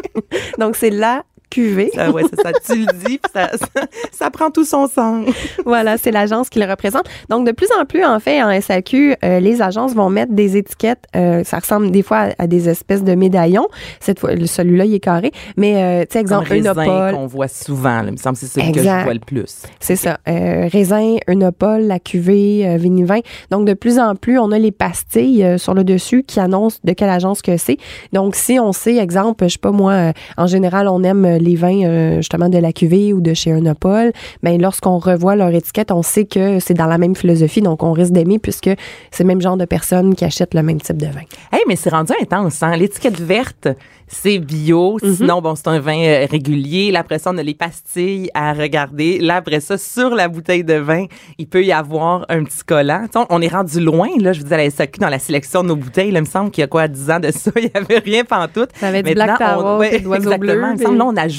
donc, 0.58 0.76
c'est 0.76 0.90
la 0.90 1.24
QV. 1.56 1.90
Ah 1.98 2.10
ouais, 2.10 2.22
c'est 2.28 2.40
ça. 2.42 2.52
Tu 2.66 2.80
le 2.80 2.86
dis, 3.08 3.18
puis 3.18 3.32
ça, 3.34 3.48
ça, 3.56 3.82
ça 4.12 4.30
prend 4.30 4.50
tout 4.50 4.64
son 4.64 4.86
sens. 4.88 5.26
voilà, 5.64 5.96
c'est 5.98 6.10
l'agence 6.10 6.48
qui 6.50 6.58
le 6.58 6.66
représente. 6.66 7.04
Donc, 7.30 7.46
de 7.46 7.52
plus 7.52 7.68
en 7.80 7.84
plus, 7.84 8.04
en 8.04 8.20
fait, 8.20 8.42
en 8.42 8.60
SAQ, 8.60 9.16
euh, 9.24 9.40
les 9.40 9.62
agences 9.62 9.94
vont 9.94 10.10
mettre 10.10 10.32
des 10.32 10.56
étiquettes. 10.56 11.04
euh, 11.16 11.44
ça 11.44 11.58
ressemble 11.58 11.90
des 11.90 12.02
fois 12.02 12.18
à, 12.38 12.42
à 12.44 12.46
des 12.46 12.68
espèces 12.68 13.02
de 13.04 13.14
médaillons. 13.14 13.68
Cette 14.00 14.18
fois, 14.20 14.30
celui-là, 14.44 14.84
il 14.84 14.94
est 14.94 15.00
carré. 15.00 15.32
Mais, 15.56 15.76
euh, 15.76 16.02
tu 16.02 16.12
sais, 16.14 16.20
exemple, 16.20 16.48
Comme 16.48 16.56
raisin 16.58 17.12
qu'on 17.12 17.26
voit 17.26 17.48
souvent. 17.48 18.02
là. 18.02 18.04
Il 18.08 18.12
me 18.12 18.16
semble 18.16 18.34
que 18.36 18.40
c'est 18.46 18.60
celui 18.60 18.72
que 18.72 18.80
je 18.80 18.84
vois 19.04 19.14
le 19.14 19.20
plus. 19.20 19.62
C'est 19.80 19.96
ça. 19.96 20.18
Raisin, 20.26 21.16
Unopol, 21.28 21.82
la 21.82 21.98
cuvée, 21.98 22.76
Vinivin. 22.78 23.20
Donc, 23.50 23.66
de 23.66 23.74
plus 23.74 23.98
en 23.98 24.14
plus, 24.14 24.38
on 24.38 24.50
a 24.52 24.58
les 24.58 24.72
pastilles 24.72 25.58
sur 25.58 25.74
le 25.74 25.84
dessus 25.84 26.22
qui 26.22 26.40
annoncent 26.40 26.78
de 26.84 26.92
quelle 26.92 27.08
agence 27.10 27.42
que 27.42 27.56
c'est. 27.56 27.78
Donc, 28.12 28.34
si 28.34 28.58
on 28.60 28.72
sait, 28.72 28.96
exemple, 28.96 29.44
je 29.46 29.52
sais 29.52 29.58
pas 29.58 29.70
moi, 29.70 30.12
en 30.36 30.46
général, 30.46 30.88
on 30.88 31.02
aime 31.02 31.36
les 31.46 31.54
vins 31.56 31.82
euh, 31.84 32.16
justement 32.16 32.48
de 32.48 32.58
la 32.58 32.72
cuvée 32.72 33.12
ou 33.12 33.20
de 33.20 33.32
chez 33.34 33.50
Unopol, 33.50 34.12
mais 34.42 34.58
lorsqu'on 34.58 34.98
revoit 34.98 35.36
leur 35.36 35.48
étiquette, 35.54 35.90
on 35.92 36.02
sait 36.02 36.24
que 36.26 36.60
c'est 36.60 36.74
dans 36.74 36.86
la 36.86 36.98
même 36.98 37.14
philosophie. 37.16 37.60
Donc, 37.62 37.82
on 37.82 37.92
risque 37.92 38.12
d'aimer 38.12 38.38
puisque 38.38 38.70
c'est 39.10 39.22
le 39.22 39.28
même 39.28 39.40
genre 39.40 39.56
de 39.56 39.64
personnes 39.64 40.14
qui 40.14 40.24
achètent 40.24 40.54
le 40.54 40.62
même 40.62 40.80
type 40.80 40.96
de 40.98 41.06
vin. 41.06 41.22
Hey, 41.52 41.60
mais 41.68 41.76
c'est 41.76 41.90
rendu 41.90 42.12
intense, 42.20 42.62
hein? 42.62 42.76
L'étiquette 42.76 43.20
verte, 43.20 43.68
c'est 44.08 44.38
bio. 44.38 44.98
Mhm. 45.02 45.14
Sinon, 45.14 45.40
bon, 45.40 45.54
c'est 45.54 45.68
un 45.68 45.80
vin 45.80 45.98
euh, 45.98 46.26
régulier. 46.30 46.90
Là, 46.92 47.00
après 47.00 47.18
ça, 47.18 47.30
on 47.32 47.38
a 47.38 47.42
les 47.42 47.54
pastilles 47.54 48.30
à 48.34 48.52
regarder. 48.52 49.18
Là, 49.18 49.36
après 49.36 49.60
ça, 49.60 49.78
sur 49.78 50.10
la 50.14 50.28
bouteille 50.28 50.64
de 50.64 50.74
vin, 50.74 51.06
il 51.38 51.46
peut 51.46 51.64
y 51.64 51.72
avoir 51.72 52.24
un 52.28 52.44
petit 52.44 52.64
collant. 52.66 53.02
Tu 53.12 53.18
sais, 53.18 53.26
on- 53.30 53.40
est 53.40 53.48
rendu 53.48 53.80
loin, 53.80 54.08
là, 54.18 54.32
je 54.32 54.40
vous 54.40 54.46
dis, 54.46 54.54
à 54.54 54.56
la 54.56 54.70
SAQ, 54.70 54.98
dans 55.00 55.08
la 55.08 55.18
sélection 55.18 55.62
de 55.62 55.68
nos 55.68 55.76
bouteilles. 55.76 56.10
Là, 56.10 56.18
il 56.20 56.22
me 56.22 56.26
semble 56.26 56.50
qu'il 56.50 56.62
y 56.62 56.64
a 56.64 56.68
quoi, 56.68 56.88
10 56.88 57.10
ans 57.10 57.20
de 57.20 57.30
ça, 57.30 57.50
il 57.56 57.62
n'y 57.64 57.70
avait 57.74 57.98
rien 57.98 58.24
pantoute. 58.24 58.70
Ça 58.74 58.88
avait 58.88 59.02
du 59.02 59.14
Black 59.14 59.38
on- 59.40 59.78
ouais, 59.78 59.94
exactement. 59.96 60.38
bleu, 60.38 60.52
Il 60.54 60.78
me 60.78 60.82
semble, 60.82 60.98
là, 60.98 61.04
on 61.06 61.16
ajoute. 61.16 61.35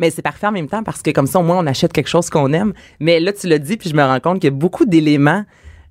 Mais 0.00 0.10
c'est 0.10 0.22
parfait 0.22 0.46
en 0.46 0.52
même 0.52 0.68
temps 0.68 0.82
parce 0.82 1.02
que 1.02 1.10
comme 1.10 1.26
ça, 1.26 1.38
au 1.38 1.42
moins, 1.42 1.58
on 1.58 1.66
achète 1.66 1.92
quelque 1.92 2.08
chose 2.08 2.30
qu'on 2.30 2.52
aime. 2.52 2.72
Mais 3.00 3.20
là, 3.20 3.32
tu 3.32 3.46
l'as 3.46 3.58
dit, 3.58 3.76
puis 3.76 3.90
je 3.90 3.94
me 3.96 4.02
rends 4.02 4.20
compte 4.20 4.40
qu'il 4.40 4.50
y 4.50 4.54
a 4.54 4.56
beaucoup 4.56 4.84
d'éléments 4.84 5.44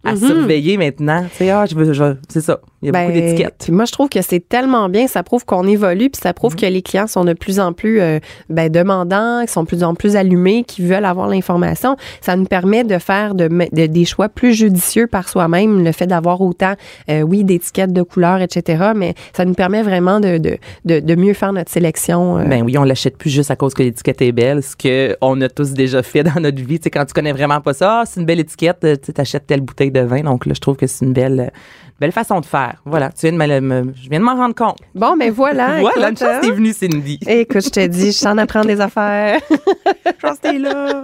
à 0.03 0.11
Mhm. 0.13 0.17
surveiller 0.17 0.77
maintenant. 0.77 1.23
Tu 1.31 1.37
sais, 1.37 1.49
ah, 1.49 1.65
je 1.65 1.75
veux- 1.75 2.17
c'est 2.29 2.41
ça. 2.41 2.59
Il 2.85 2.87
y 2.87 2.89
a 2.89 2.91
Ben, 2.91 3.07
beaucoup 3.07 3.19
d'étiquettes. 3.19 3.55
puis 3.63 3.71
moi, 3.71 3.85
je 3.85 3.91
trouve 3.91 4.09
que 4.09 4.21
c'est 4.21 4.47
tellement 4.47 4.89
bien. 4.89 5.07
Ça 5.07 5.23
prouve 5.23 5.43
qu'on 5.45 5.67
évolue, 5.67 6.09
puis 6.09 6.21
ça 6.21 6.33
prouve 6.33 6.53
Mhm. 6.53 6.59
que 6.59 6.65
les 6.67 6.81
clients 6.81 7.07
sont 7.07 7.25
de 7.25 7.33
plus 7.33 7.59
en 7.59 7.73
plus 7.73 7.99
euh, 7.99 8.19
ben, 8.49 8.69
demandants, 8.71 9.43
qui 9.45 9.51
sont 9.51 9.63
de 9.63 9.67
plus 9.67 9.83
en 9.83 9.95
plus 9.95 10.15
allumés, 10.15 10.63
qui 10.63 10.81
veulent 10.85 11.05
avoir 11.05 11.27
l'information. 11.27 11.95
Ça 12.21 12.35
nous 12.35 12.45
permet 12.45 12.83
de 12.83 12.97
faire 12.99 13.33
de, 13.35 13.47
des 13.87 14.05
choix 14.05 14.29
plus 14.29 14.53
judicieux 14.53 15.07
par 15.07 15.27
soi-même. 15.29 15.83
Le 15.83 15.91
fait 15.91 16.07
d'avoir 16.07 16.41
autant, 16.41 16.73
euh, 17.09 17.21
oui, 17.21 17.43
d'étiquettes, 17.43 17.91
de 17.93 18.01
couleurs, 18.03 18.41
etc., 18.41 18.91
mais 18.95 19.13
ça 19.33 19.45
nous 19.45 19.53
permet 19.53 19.81
vraiment 19.81 20.19
de, 20.19 20.37
de, 20.37 20.57
de, 20.85 20.99
de 20.99 21.15
mieux 21.15 21.33
faire 21.33 21.53
notre 21.53 21.71
sélection. 21.71 22.37
euh. 22.37 22.45
Ben 22.45 22.61
oui, 22.63 22.77
on 22.77 22.83
l'achète 22.83 23.17
plus 23.17 23.29
juste 23.29 23.51
à 23.51 23.55
cause 23.55 23.73
que 23.73 23.83
l'étiquette 23.83 24.21
est 24.21 24.31
belle, 24.31 24.61
ce 24.63 24.75
que 24.75 25.15
on 25.21 25.39
a 25.41 25.49
tous 25.49 25.71
déjà 25.73 26.03
fait 26.03 26.23
dans 26.23 26.39
notre 26.39 26.61
vie. 26.63 26.77
Tu 26.79 26.83
sais, 26.83 26.89
quand 26.91 27.05
tu 27.05 27.13
connais 27.13 27.31
vraiment 27.33 27.61
pas 27.61 27.73
ça, 27.73 28.01
ah, 28.01 28.03
c'est 28.05 28.19
une 28.19 28.25
belle 28.25 28.39
étiquette, 28.39 28.85
tu 29.03 29.11
achètes 29.19 29.47
telle 29.47 29.61
bouteille 29.61 29.91
de 29.91 30.01
vin. 30.01 30.21
Donc 30.21 30.45
là, 30.45 30.53
je 30.55 30.59
trouve 30.59 30.75
que 30.75 30.87
c'est 30.87 31.05
une 31.05 31.13
belle, 31.13 31.51
belle 31.99 32.11
façon 32.11 32.39
de 32.39 32.45
faire. 32.45 32.74
Voilà, 32.85 33.09
tu 33.11 33.27
viens 33.29 33.31
de 33.31 33.59
me, 33.59 33.59
me- 33.83 33.93
je 33.93 34.09
viens 34.09 34.19
de 34.19 34.23
m'en 34.25 34.35
rendre 34.35 34.55
compte. 34.55 34.77
Bon, 34.93 35.15
ben 35.17 35.31
voilà. 35.31 35.79
voilà, 35.79 36.09
une 36.09 36.17
chance 36.17 36.27
hein. 36.29 36.39
t'es 36.41 36.51
venue, 36.51 36.73
Cindy. 36.73 37.19
Écoute, 37.27 37.63
je 37.63 37.69
te 37.69 37.85
dis, 37.87 38.11
je 38.11 38.21
t'en 38.21 38.37
apprends 38.37 38.65
des 38.65 38.81
affaires. 38.81 39.39
Je 40.05 40.27
pense 40.27 40.37
que 40.37 40.41
t'es 40.51 40.57
là. 40.59 41.01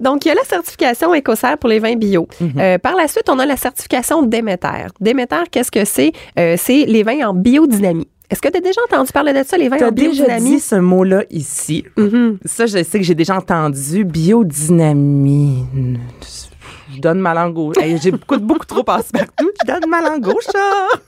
Donc, 0.00 0.24
il 0.24 0.28
y 0.28 0.30
a 0.30 0.34
la 0.34 0.44
certification 0.44 1.14
écossaire 1.14 1.56
pour 1.58 1.68
les 1.70 1.78
vins 1.78 1.96
bio. 1.96 2.28
Euh, 2.58 2.78
par 2.78 2.94
la 2.94 3.08
suite, 3.08 3.28
on 3.30 3.38
a 3.38 3.46
la 3.46 3.56
certification 3.56 4.22
Déméter. 4.22 4.86
Déméter, 5.00 5.36
qu'est-ce 5.50 5.70
que 5.70 5.84
c'est? 5.84 6.12
Euh, 6.38 6.56
c'est 6.58 6.84
les 6.86 7.02
vins 7.02 7.28
en 7.28 7.34
biodynamie. 7.34 8.06
Est-ce 8.30 8.42
que 8.42 8.48
tu 8.48 8.58
as 8.58 8.60
déjà 8.60 8.80
entendu 8.90 9.10
parler 9.10 9.32
de 9.32 9.42
ça, 9.46 9.56
les 9.56 9.68
vins 9.70 9.76
en 9.76 9.90
déjà 9.90 10.10
biodynamie? 10.24 10.50
dit 10.56 10.60
ce 10.60 10.74
mot-là 10.74 11.24
ici. 11.30 11.84
Mhm. 11.96 12.38
Ça, 12.44 12.66
je 12.66 12.82
sais 12.84 12.98
que 12.98 13.04
j'ai 13.04 13.14
déjà 13.14 13.36
entendu. 13.36 14.04
Biodynamie. 14.04 15.64
Je 16.94 17.00
donne 17.00 17.18
ma 17.20 17.34
langue 17.34 17.58
au... 17.58 17.72
Hey, 17.78 17.98
j'ai 17.98 18.10
beaucoup, 18.10 18.38
beaucoup 18.38 18.66
trop 18.66 18.82
passe-partout. 18.82 19.50
Je 19.62 19.66
donne 19.66 19.88
ma 19.88 20.00
langue 20.00 20.26
au 20.26 20.40
chat. 20.40 21.00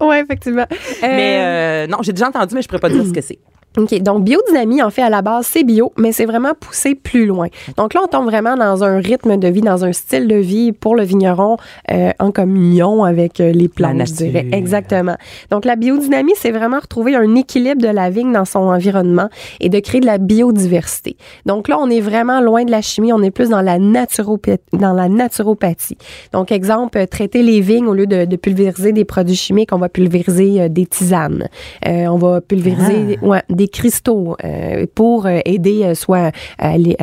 Oui, 0.00 0.16
effectivement. 0.16 0.66
Euh, 0.70 0.76
Mais 1.02 1.38
euh, 1.40 1.86
non, 1.86 1.98
j'ai 2.02 2.12
déjà 2.12 2.28
entendu, 2.28 2.54
mais 2.54 2.62
je 2.62 2.68
pourrais 2.68 2.80
pas 2.80 2.90
dire 2.90 3.04
ce 3.06 3.12
que 3.12 3.20
c'est. 3.22 3.38
OK, 3.78 4.02
donc 4.02 4.24
biodynamie, 4.24 4.82
en 4.82 4.90
fait, 4.90 5.02
à 5.02 5.10
la 5.10 5.22
base, 5.22 5.46
c'est 5.46 5.64
bio, 5.64 5.92
mais 5.96 6.12
c'est 6.12 6.26
vraiment 6.26 6.52
poussé 6.58 6.94
plus 6.94 7.26
loin. 7.26 7.46
Donc 7.76 7.94
là, 7.94 8.00
on 8.04 8.08
tombe 8.08 8.26
vraiment 8.26 8.56
dans 8.56 8.82
un 8.82 8.98
rythme 8.98 9.36
de 9.36 9.48
vie, 9.48 9.60
dans 9.60 9.84
un 9.84 9.92
style 9.92 10.26
de 10.26 10.34
vie 10.34 10.72
pour 10.72 10.96
le 10.96 11.04
vigneron 11.04 11.56
euh, 11.90 12.10
en 12.18 12.32
communion 12.32 13.04
avec 13.04 13.40
euh, 13.40 13.52
les 13.52 13.68
plantes, 13.68 13.96
La 13.96 14.04
je 14.04 14.12
dirais. 14.12 14.46
Exactement. 14.52 15.16
Donc 15.50 15.64
la 15.64 15.76
biodynamie, 15.76 16.32
c'est 16.36 16.50
vraiment 16.50 16.80
retrouver 16.80 17.14
un 17.14 17.34
équilibre 17.36 17.80
de 17.80 17.88
la 17.88 18.10
vigne 18.10 18.32
dans 18.32 18.44
son 18.44 18.60
environnement 18.60 19.28
et 19.60 19.68
de 19.68 19.78
créer 19.78 20.00
de 20.00 20.06
la 20.06 20.18
biodiversité. 20.18 21.16
Donc 21.46 21.68
là, 21.68 21.78
on 21.78 21.88
est 21.88 22.00
vraiment 22.00 22.40
loin 22.40 22.64
de 22.64 22.70
la 22.70 22.82
chimie, 22.82 23.12
on 23.12 23.22
est 23.22 23.30
plus 23.30 23.50
dans 23.50 23.62
la, 23.62 23.78
naturopathie, 23.78 24.58
dans 24.72 24.92
la 24.92 25.08
naturopathie. 25.08 25.98
Donc, 26.32 26.52
exemple, 26.52 26.98
euh, 26.98 27.06
traiter 27.06 27.42
les 27.42 27.60
vignes 27.60 27.86
au 27.86 27.94
lieu 27.94 28.06
de, 28.06 28.24
de 28.24 28.36
pulvériser 28.36 28.92
des 28.92 29.04
produits 29.04 29.36
chimiques, 29.36 29.72
on 29.72 29.78
va 29.78 29.88
pulvériser 29.88 30.62
euh, 30.62 30.68
des 30.68 30.86
tisanes. 30.86 31.48
Euh, 31.86 32.06
on 32.06 32.16
va 32.16 32.40
pulvériser 32.40 33.18
ouais, 33.22 33.42
des 33.48 33.67
cristaux 33.68 34.36
euh, 34.44 34.86
pour 34.94 35.26
euh, 35.26 35.38
aider 35.44 35.82
euh, 35.84 35.94
soit 35.94 36.32
à 36.58 36.76
les, 36.78 36.96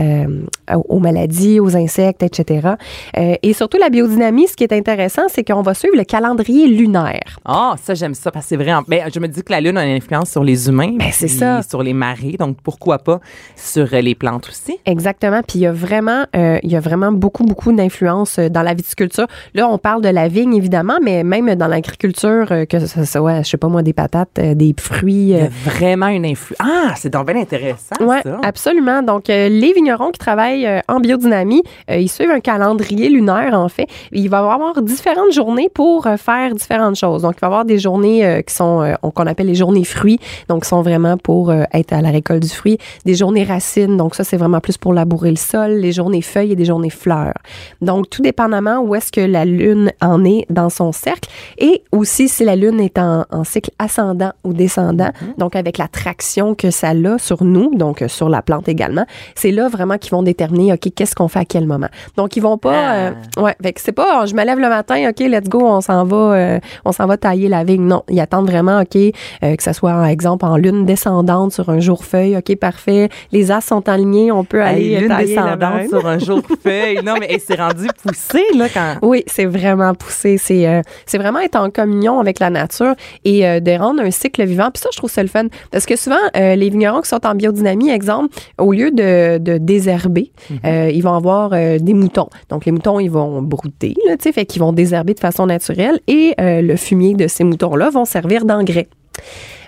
aux 0.89 1.00
maladies, 1.00 1.60
aux 1.60 1.75
insectes, 1.75 2.24
etc. 2.24 2.69
Et 3.15 3.53
surtout, 3.53 3.77
la 3.77 3.89
biodynamie, 3.89 4.48
ce 4.48 4.55
qui 4.55 4.63
est 4.63 4.74
intéressant, 4.74 5.24
c'est 5.27 5.43
qu'on 5.43 5.62
va 5.62 5.74
suivre 5.74 5.95
le 5.95 6.03
calendrier 6.03 6.67
lunaire. 6.67 7.39
Ah, 7.45 7.75
ça, 7.81 7.93
j'aime 7.93 8.13
ça 8.15 8.31
parce 8.31 8.45
que 8.45 8.50
c'est 8.50 8.55
vrai. 8.57 8.74
en- 8.74 8.84
Ben, 8.88 9.03
je 9.13 9.19
me 9.19 9.27
dis 9.27 9.43
que 9.43 9.51
la 9.51 9.62
Lune 9.62 9.77
a 9.77 9.86
une 9.86 9.95
influence 9.95 10.29
sur 10.31 10.43
les 10.43 10.67
humains. 10.67 10.95
Ben, 10.98 11.10
c'est 11.12 11.27
ça. 11.27 11.62
Sur 11.62 11.84
les 11.84 11.93
marées. 11.93 12.36
Donc, 12.39 12.57
pourquoi 12.63 13.00
pas 13.00 13.19
sur 13.55 13.88
les 13.91 14.15
plantes 14.15 14.48
aussi? 14.50 14.77
Exactement. 14.86 15.41
Puis 15.48 15.60
il 15.60 15.62
y 15.62 15.65
a 15.67 15.72
vraiment, 15.72 16.25
il 16.34 16.72
y 16.72 16.75
a 16.75 16.79
vraiment 16.79 17.12
beaucoup, 17.12 17.43
beaucoup 17.43 17.72
d'influence 17.72 18.39
dans 18.39 18.62
la 18.63 18.74
viticulture. 18.74 19.27
Là, 19.53 19.67
on 19.69 19.77
parle 19.77 20.01
de 20.01 20.10
la 20.10 20.27
vigne 20.27 20.55
évidemment, 20.55 20.98
mais 21.03 21.24
même 21.24 21.53
dans 21.55 21.67
l'agriculture, 21.67 22.48
que 22.69 22.79
ce 22.86 23.05
soit, 23.05 23.41
je 23.43 23.50
sais 23.50 23.57
pas 23.57 23.67
moi, 23.67 23.84
des 23.84 23.93
patates, 23.93 24.39
des 24.39 24.74
fruits. 24.79 25.13
Il 25.15 25.27
y 25.29 25.36
a 25.39 25.48
vraiment 25.65 26.07
une 26.07 26.25
influence. 26.25 26.44
Ah, 26.59 26.93
c'est 26.95 27.09
donc 27.09 27.27
bien 27.27 27.39
intéressant, 27.41 27.95
ça. 28.23 28.39
absolument. 28.43 29.01
Donc, 29.01 29.29
euh, 29.29 29.49
les 29.49 29.73
vignerons 29.73 30.11
qui 30.11 30.19
travaillent 30.19 30.65
euh, 30.65 30.79
en 30.87 30.99
biodynamie, 30.99 31.63
euh, 31.89 31.97
ils 31.97 32.09
suivent 32.09 32.31
un 32.31 32.39
calendrier 32.39 33.09
lunaire, 33.09 33.53
en 33.53 33.69
fait. 33.69 33.87
Il 34.11 34.29
va 34.29 34.37
y 34.37 34.53
avoir 34.53 34.81
différentes 34.81 35.31
journées 35.31 35.69
pour 35.73 36.07
faire 36.17 36.53
différentes 36.53 36.95
choses. 36.95 37.21
Donc, 37.23 37.35
il 37.37 37.41
va 37.41 37.47
y 37.47 37.49
avoir 37.49 37.65
des 37.65 37.79
journées 37.79 38.43
qui 38.45 38.53
sont, 38.53 38.95
qu'on 39.13 39.27
appelle 39.27 39.47
les 39.47 39.55
journées 39.55 39.83
fruits, 39.83 40.19
donc 40.49 40.63
qui 40.63 40.69
sont 40.69 40.81
vraiment 40.81 41.17
pour 41.17 41.51
être 41.51 41.93
à 41.93 42.01
la 42.01 42.09
récolte 42.09 42.43
du 42.43 42.49
fruit. 42.49 42.77
Des 43.05 43.15
journées 43.15 43.43
racines, 43.43 43.97
donc 43.97 44.15
ça, 44.15 44.23
c'est 44.23 44.37
vraiment 44.37 44.59
plus 44.59 44.77
pour 44.77 44.93
labourer 44.93 45.29
le 45.29 45.35
sol. 45.37 45.71
Les 45.71 45.91
journées 45.91 46.21
feuilles 46.21 46.51
et 46.51 46.55
des 46.55 46.65
journées 46.65 46.89
fleurs. 46.89 47.33
Donc, 47.81 48.09
tout 48.09 48.21
dépendamment 48.21 48.79
où 48.79 48.95
est-ce 48.95 49.11
que 49.11 49.21
la 49.21 49.45
lune 49.45 49.91
en 50.01 50.23
est 50.25 50.45
dans 50.49 50.69
son 50.69 50.91
cercle 50.91 51.29
et 51.57 51.83
aussi 51.91 52.27
si 52.27 52.43
la 52.43 52.55
lune 52.55 52.79
est 52.79 52.97
en, 52.97 53.25
en 53.31 53.43
cycle 53.43 53.71
ascendant 53.79 54.31
ou 54.43 54.53
descendant, 54.53 55.09
donc 55.37 55.55
avec 55.55 55.77
la 55.77 55.87
traction 55.87 56.35
que 56.58 56.72
ça 56.72 56.89
a 56.89 57.18
sur 57.18 57.44
nous, 57.44 57.75
donc 57.75 58.01
euh, 58.01 58.08
sur 58.08 58.30
la 58.30 58.42
plante 58.42 58.68
également, 58.68 59.06
c'est 59.36 59.51
là 59.51 59.68
vraiment 59.68 59.98
qu'ils 59.98 60.12
vont 60.12 60.24
déterminer, 60.24 60.74
OK, 60.74 60.89
qu'est-ce 60.96 61.15
qu'on 61.15 61.27
fait 61.27 61.39
à 61.39 61.46
quel 61.46 61.65
moment. 61.68 61.88
Donc, 62.18 62.36
ils 62.36 62.42
vont 62.42 62.58
pas, 62.58 62.74
Ah. 62.75 62.96
euh, 63.38 63.42
ouais, 63.42 63.56
fait 63.62 63.74
que 63.74 63.82
c'est 63.82 63.92
pas, 63.92 64.25
je 64.25 64.34
me 64.36 64.44
lève 64.44 64.60
le 64.60 64.70
matin, 64.70 65.10
OK, 65.10 65.20
let's 65.20 65.48
go, 65.50 65.60
on 65.62 65.82
s'en 65.82 66.04
va, 66.06 66.15
euh, 66.18 66.60
on 66.86 66.92
s'en 66.92 67.06
va 67.08 67.18
tailler 67.18 67.48
la 67.50 67.63
vigne. 67.63 67.84
Non, 67.86 68.04
ils 68.10 68.20
attendent 68.20 68.50
vraiment, 68.50 68.82
OK, 68.82 68.96
euh, 68.96 69.56
que 69.56 69.63
ça 69.63 69.74
soit, 69.74 69.92
par 69.92 70.06
exemple, 70.06 70.46
en 70.46 70.58
lune 70.58 70.86
descendante 70.86 71.51
sur 71.54 71.70
un 71.70 71.80
jour 71.80 72.04
feuille, 72.06 72.38
OK, 72.38 72.56
parfait. 72.58 73.10
Les 73.32 73.51
as 73.51 73.62
sont 73.62 73.88
alignés, 73.89 74.32
on 74.32 74.44
peut 74.44 74.62
aller 74.62 75.00
lune 75.00 75.08
tailler 75.10 75.36
descendante 75.36 75.89
sur 75.89 76.06
un 76.08 76.18
jour 76.20 76.42
feuille. 76.63 77.00
Non, 77.04 77.15
mais 77.20 77.39
c'est 77.46 77.60
rendu 77.60 77.88
poussé, 78.04 78.44
là, 78.56 78.68
quand. 78.74 78.96
Oui, 79.01 79.24
c'est 79.27 79.46
vraiment 79.46 79.94
poussé. 79.94 80.38
C'est 80.38 80.82
c'est 81.06 81.18
vraiment 81.18 81.39
être 81.39 81.56
en 81.56 81.70
communion 81.70 82.20
avec 82.20 82.39
la 82.39 82.50
nature 82.50 82.94
et 83.24 83.42
de 83.62 83.77
rendre 83.77 84.01
un 84.01 84.12
cycle 84.12 84.44
vivant. 84.46 84.70
Puis 84.74 84.82
ça, 84.82 84.89
je 84.92 84.98
trouve 84.98 85.12
ça 85.12 85.22
le 85.22 85.30
fun. 85.30 85.46
Parce 85.72 85.86
que 85.86 85.96
souvent, 85.96 86.15
euh, 86.36 86.55
les 86.55 86.70
vignerons 86.70 87.01
qui 87.01 87.10
sont 87.10 87.25
en 87.25 87.36
biodynamie, 87.36 87.89
exemple, 87.89 88.36
au 88.58 88.72
lieu 88.72 88.91
de, 88.91 89.38
de 89.38 89.58
désherber, 89.58 90.32
euh, 90.65 90.89
ils 90.94 91.01
vont 91.01 91.13
avoir 91.13 91.51
euh, 91.53 91.77
des 91.79 91.94
moutons. 91.94 92.29
Donc, 92.50 92.65
les 92.65 92.72
moutons, 92.72 93.00
ils 93.00 93.12
vont 93.12 93.41
brouter, 93.41 93.96
tu 93.96 94.15
sais, 94.20 94.32
fait 94.32 94.46
qu'ils 94.46 94.62
vont 94.62 94.74
désherber 94.74 95.13
de 95.13 95.20
façon 95.20 95.46
naturelle 95.46 96.00
et 96.08 96.34
le 96.38 96.75
fumier 96.75 97.13
de 97.13 97.27
ces 97.27 97.44
moutons-là 97.44 97.89
vont 97.89 98.05
servir 98.05 98.46
d'engrais. 98.46 98.88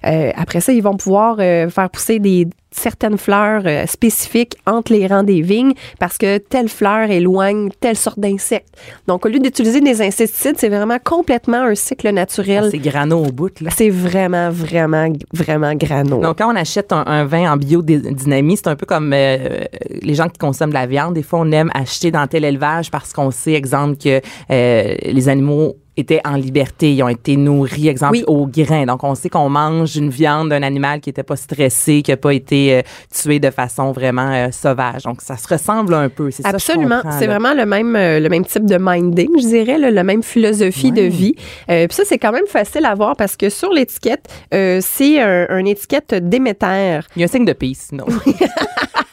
Euh, 0.06 0.32
après 0.36 0.62
ça, 0.62 0.72
ils 0.74 0.84
vont 0.84 0.96
pouvoir 0.98 1.38
euh, 1.39 1.70
faire 1.70 1.89
pousser 1.89 2.20
des 2.20 2.48
certaines 2.70 3.18
fleurs 3.18 3.63
euh, 3.66 3.86
spécifiques 3.88 4.56
entre 4.68 4.92
les 4.94 5.08
rangs 5.08 5.24
des 5.24 5.42
vignes 5.42 5.74
parce 6.00 6.18
que 6.18 6.38
telle 6.38 6.70
fleur 6.70 7.10
éloigne 7.10 7.70
telle 7.80 7.96
sorte 7.96 8.20
d'insectes. 8.20 8.68
Donc, 9.08 9.25
au 9.25 9.30
lieu 9.30 9.39
d'utiliser 9.39 9.82
des 9.82 10.01
insecticides, 10.01 10.56
c'est 10.58 10.70
vraiment 10.70 10.98
complètement 11.04 11.63
un 11.63 11.74
cycle 11.75 12.10
naturel. 12.12 12.66
Ah, 12.66 12.70
C'est 12.70 12.77
grano 12.77 13.24
au 13.25 13.32
bout, 13.32 13.60
là. 13.62 13.72
c'est 13.75 13.89
vraiment, 13.89 14.51
vraiment, 14.51 15.12
vraiment 15.34 15.74
grano. 15.74 16.22
Donc, 16.22 16.38
quand 16.38 16.51
on 16.54 16.56
achète 16.56 16.92
un, 16.94 17.04
un 17.08 17.25
vin 17.25 17.51
en 17.54 17.58
biodynamie, 17.58 18.58
c'est 18.58 18.68
un 18.68 18.75
peu 18.75 18.86
comme 18.86 19.12
euh, 19.13 19.63
les 20.01 20.13
gens 20.13 20.27
qui 20.30 20.38
consomment 20.38 20.70
de 20.70 20.75
la 20.75 20.86
viande. 20.86 21.13
Des 21.16 21.24
fois, 21.24 21.39
on 21.39 21.51
aime 21.51 21.72
acheter 21.74 22.12
dans 22.12 22.27
tel 22.27 22.46
élevage 22.46 22.92
parce 22.92 23.12
qu'on 23.13 23.32
sait, 23.32 23.54
exemple, 23.54 23.98
que 23.98 24.22
euh, 24.51 24.96
les 25.04 25.30
animaux 25.30 25.77
étaient 26.00 26.22
en 26.25 26.36
liberté, 26.36 26.94
ils 26.94 27.01
ont 27.01 27.10
été 27.10 27.36
nourris, 27.38 27.88
exemple, 27.88 28.18
Oui. 28.18 28.24
au 28.27 28.46
grain. 28.46 28.86
Donc, 28.86 29.04
on 29.04 29.16
sait 29.16 29.30
qu'on 29.30 29.50
mange 29.50 29.97
une 29.98 30.10
viande 30.10 30.50
d'un 30.50 30.63
animal 30.63 31.00
qui 31.01 31.10
n'était 31.10 31.24
pas 31.24 31.36
stressé, 31.36 32.01
qui 32.01 32.12
n'a 32.12 32.18
pas 32.18 32.34
été 32.34 32.75
euh, 32.75 32.82
tué 33.13 33.39
de 33.39 33.50
façon 33.50 33.92
vraiment 33.92 34.32
euh, 34.32 34.51
sauvage. 34.51 35.04
Donc, 35.04 35.22
ça 35.22 35.38
se 35.38 35.48
ressemble 35.48 35.94
un 35.94 36.10
peu. 36.10 36.32
C'est 36.32 36.46
Absolument. 36.46 37.01
C'est 37.18 37.27
vraiment 37.27 37.54
le 37.54 37.66
même, 37.66 37.96
euh, 37.96 38.20
le 38.20 38.30
même 38.30 38.46
type 38.46 38.66
de 38.66 38.77
minding, 38.80 39.30
je 39.39 39.48
dirais, 39.48 39.77
là, 39.77 39.92
la 39.92 40.04
même 40.04 40.24
philosophie 40.24 40.92
de 40.92 41.01
vie. 41.01 41.36
Puis 41.68 41.88
ça, 41.92 42.04
c'est 42.06 42.18
quand 42.18 42.32
même 42.32 42.48
facile 42.48 42.86
à 42.86 42.96
voir 42.96 43.16
parce 43.16 43.36
que 43.36 43.50
sur 43.50 43.72
l'étiquette, 43.72 44.27
c'est 44.51 45.22
un, 45.22 45.58
une 45.58 45.68
étiquette 45.68 46.13
Déméter. 46.13 47.00
Il 47.16 47.20
y 47.20 47.24
a 47.24 47.25
un 47.25 47.27
signe 47.27 47.46
de 47.46 47.54
peace, 47.54 47.89
non? 47.92 48.06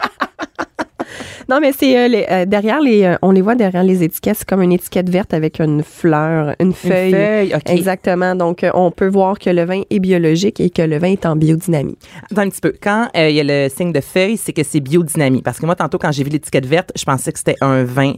Non, 1.49 1.59
mais 1.61 1.73
c'est 1.73 1.97
euh, 1.99 2.09
les- 2.09 2.27
euh, 2.31 2.45
derrière 2.47 2.81
les, 2.81 3.05
euh, 3.05 3.17
on 3.23 3.31
les 3.31 3.43
voit 3.43 3.55
derrière 3.55 3.83
les 3.85 4.03
étiquettes, 4.03 4.37
c'est 4.39 4.49
comme 4.49 4.63
une 4.63 4.73
étiquette 4.73 5.09
verte 5.11 5.35
avec 5.35 5.61
une 5.61 5.83
fleur, 5.83 6.55
une 6.61 6.73
feuille. 6.73 7.11
Une 7.11 7.17
feuille, 7.17 7.55
OK. 7.55 7.71
Exactement. 7.71 8.35
Donc, 8.35 8.65
on 8.75 8.91
peut 8.91 9.09
voir 9.09 9.39
que 9.39 9.51
le 9.51 9.65
vin 9.65 9.83
est 9.91 9.99
biologique 10.01 10.61
et 10.61 10.71
que 10.71 10.83
le 10.83 10.99
vin 10.99 11.09
est 11.13 11.27
en 11.27 11.37
biodynamie. 11.37 11.97
Attends 12.31 12.43
un 12.43 12.49
petit 12.49 12.61
peu. 12.61 12.73
Quand 12.81 13.09
il 13.15 13.31
y 13.31 13.41
a 13.41 13.45
le 13.45 13.69
signe 13.69 13.93
de 13.93 14.01
feuille, 14.01 14.37
c'est 14.37 14.53
que 14.53 14.63
c'est 14.63 14.81
biodynamie. 14.81 15.43
Parce 15.43 15.59
que 15.59 15.67
moi, 15.67 15.75
tantôt, 15.77 15.99
quand 15.99 16.13
j'ai 16.13 16.25
vu 16.25 16.31
l'étiquette 16.31 16.67
verte, 16.67 16.93
je 16.97 17.05
pensais 17.05 17.33
que 17.33 17.39
c'était 17.39 17.57
un 17.61 17.85
vin 17.85 18.15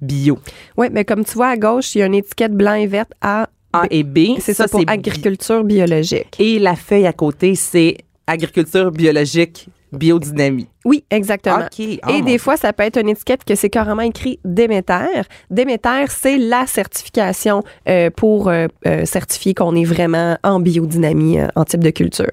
bio. 0.00 0.38
Oui, 0.76 0.88
mais 0.92 1.04
comme 1.04 1.24
tu 1.24 1.32
vois 1.34 1.48
à 1.48 1.56
gauche, 1.56 1.94
il 1.94 1.98
y 1.98 2.02
a 2.02 2.06
une 2.06 2.14
étiquette 2.14 2.52
blanc 2.52 2.74
et 2.74 2.86
verte 2.86 3.12
à. 3.20 3.48
A 3.72 3.86
et 3.90 4.04
B. 4.04 4.36
C'est 4.38 4.54
ça, 4.54 4.68
pour 4.68 4.78
c'est 4.80 4.86
bi- 4.86 4.92
agriculture 4.92 5.64
biologique. 5.64 6.36
Et 6.38 6.60
la 6.60 6.76
feuille 6.76 7.06
à 7.06 7.12
côté, 7.12 7.56
c'est 7.56 7.96
agriculture 8.26 8.92
biologique, 8.92 9.66
biodynamie. 9.92 10.68
Oui, 10.84 11.04
exactement. 11.10 11.60
Oh, 11.78 12.10
Et 12.10 12.22
des 12.22 12.36
fois, 12.38 12.56
ça 12.56 12.72
peut 12.72 12.82
être 12.82 12.98
une 13.00 13.08
étiquette 13.08 13.44
que 13.44 13.54
c'est 13.54 13.70
carrément 13.70 14.02
écrit 14.02 14.38
Déméter. 14.44 15.22
Déméter, 15.50 16.04
c'est 16.10 16.36
la 16.36 16.66
certification 16.66 17.62
euh, 17.88 18.10
pour 18.14 18.48
euh, 18.48 18.66
euh, 18.86 19.04
certifier 19.06 19.54
qu'on 19.54 19.74
est 19.76 19.84
vraiment 19.84 20.36
en 20.44 20.60
biodynamie 20.60 21.38
en 21.54 21.64
type 21.64 21.82
de 21.82 21.90
culture. 21.90 22.30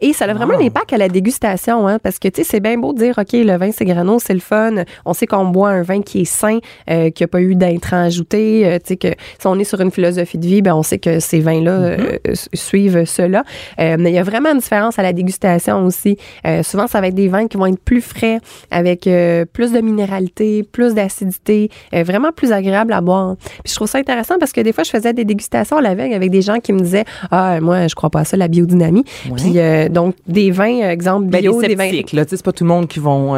Et 0.00 0.12
ça 0.12 0.24
a 0.24 0.32
vraiment 0.34 0.54
Wow. 0.54 0.62
un 0.62 0.66
impact 0.66 0.92
à 0.94 0.96
la 0.96 1.08
dégustation, 1.08 1.86
hein, 1.86 1.98
parce 2.02 2.18
que 2.18 2.28
tu 2.28 2.42
sais, 2.42 2.48
c'est 2.50 2.60
bien 2.60 2.78
beau 2.78 2.92
de 2.94 2.98
dire, 2.98 3.14
OK, 3.18 3.32
le 3.32 3.56
vin, 3.58 3.70
c'est 3.70 3.84
grano, 3.84 4.18
c'est 4.18 4.32
le 4.34 4.40
fun. 4.40 4.72
On 5.04 5.12
sait 5.12 5.26
qu'on 5.26 5.44
boit 5.46 5.70
un 5.70 5.82
vin 5.82 6.00
qui 6.02 6.22
est 6.22 6.24
sain, 6.24 6.58
qui 6.86 7.22
n'a 7.22 7.26
pas 7.28 7.40
eu 7.40 7.54
d'intrants 7.54 8.02
ajoutés. 8.04 8.78
tu 8.84 8.88
sais, 8.88 8.96
que 8.96 9.08
si 9.38 9.46
on 9.46 9.58
est 9.58 9.64
sur 9.64 9.80
une 9.80 9.90
philosophie 9.90 10.38
de 10.38 10.46
vie, 10.46 10.62
ben, 10.62 10.74
on 10.74 10.82
sait 10.82 10.98
que 10.98 11.20
ces 11.20 11.40
vins-là 11.40 11.70
euh, 11.70 12.18
su- 12.34 12.48
suivent 12.54 13.04
cela. 13.04 13.44
Mais 13.78 14.10
il 14.10 14.14
y 14.14 14.18
a 14.18 14.22
vraiment 14.22 14.50
une 14.52 14.58
différence 14.58 14.98
à 14.98 15.02
la 15.02 15.12
dégustation 15.12 15.84
aussi. 15.84 16.16
Souvent, 16.62 16.86
ça 16.86 17.00
va 17.00 17.08
être 17.08 17.14
des 17.14 17.28
vins 17.28 17.46
qui 17.46 17.56
vont 17.56 17.66
être 17.68 17.80
plus 17.80 18.00
frais, 18.00 18.40
avec 18.70 19.06
euh, 19.06 19.44
plus 19.44 19.72
de 19.72 19.80
minéralité, 19.80 20.62
plus 20.62 20.94
d'acidité, 20.94 21.70
euh, 21.94 22.02
vraiment 22.02 22.32
plus 22.32 22.52
agréable 22.52 22.92
à 22.92 23.00
boire. 23.00 23.36
Puis 23.64 23.70
je 23.70 23.74
trouve 23.74 23.88
ça 23.88 23.98
intéressant 23.98 24.34
parce 24.38 24.52
que 24.52 24.60
des 24.60 24.72
fois, 24.72 24.84
je 24.84 24.90
faisais 24.90 25.12
des 25.12 25.24
dégustations 25.24 25.76
à 25.78 25.82
la 25.82 25.94
veille 25.94 26.14
avec 26.14 26.30
des 26.30 26.42
gens 26.42 26.58
qui 26.58 26.72
me 26.72 26.80
disaient 26.80 27.04
Ah, 27.30 27.60
moi, 27.60 27.86
je 27.88 27.94
crois 27.94 28.10
pas 28.10 28.20
à 28.20 28.24
ça, 28.24 28.36
la 28.36 28.48
biodynamie. 28.48 29.04
Ouais. 29.26 29.36
Puis 29.36 29.58
euh, 29.58 29.88
donc, 29.88 30.14
des 30.26 30.50
vins, 30.50 30.90
exemple, 30.90 31.26
Ben, 31.26 31.40
bio, 31.40 31.60
les 31.60 31.68
des 31.68 31.74
vins. 31.74 31.90
là, 32.12 32.24
c'est 32.26 32.42
pas 32.42 32.52
tout 32.52 32.64
le 32.64 32.68
monde 32.68 32.88
qui 32.88 33.00
vont 33.00 33.36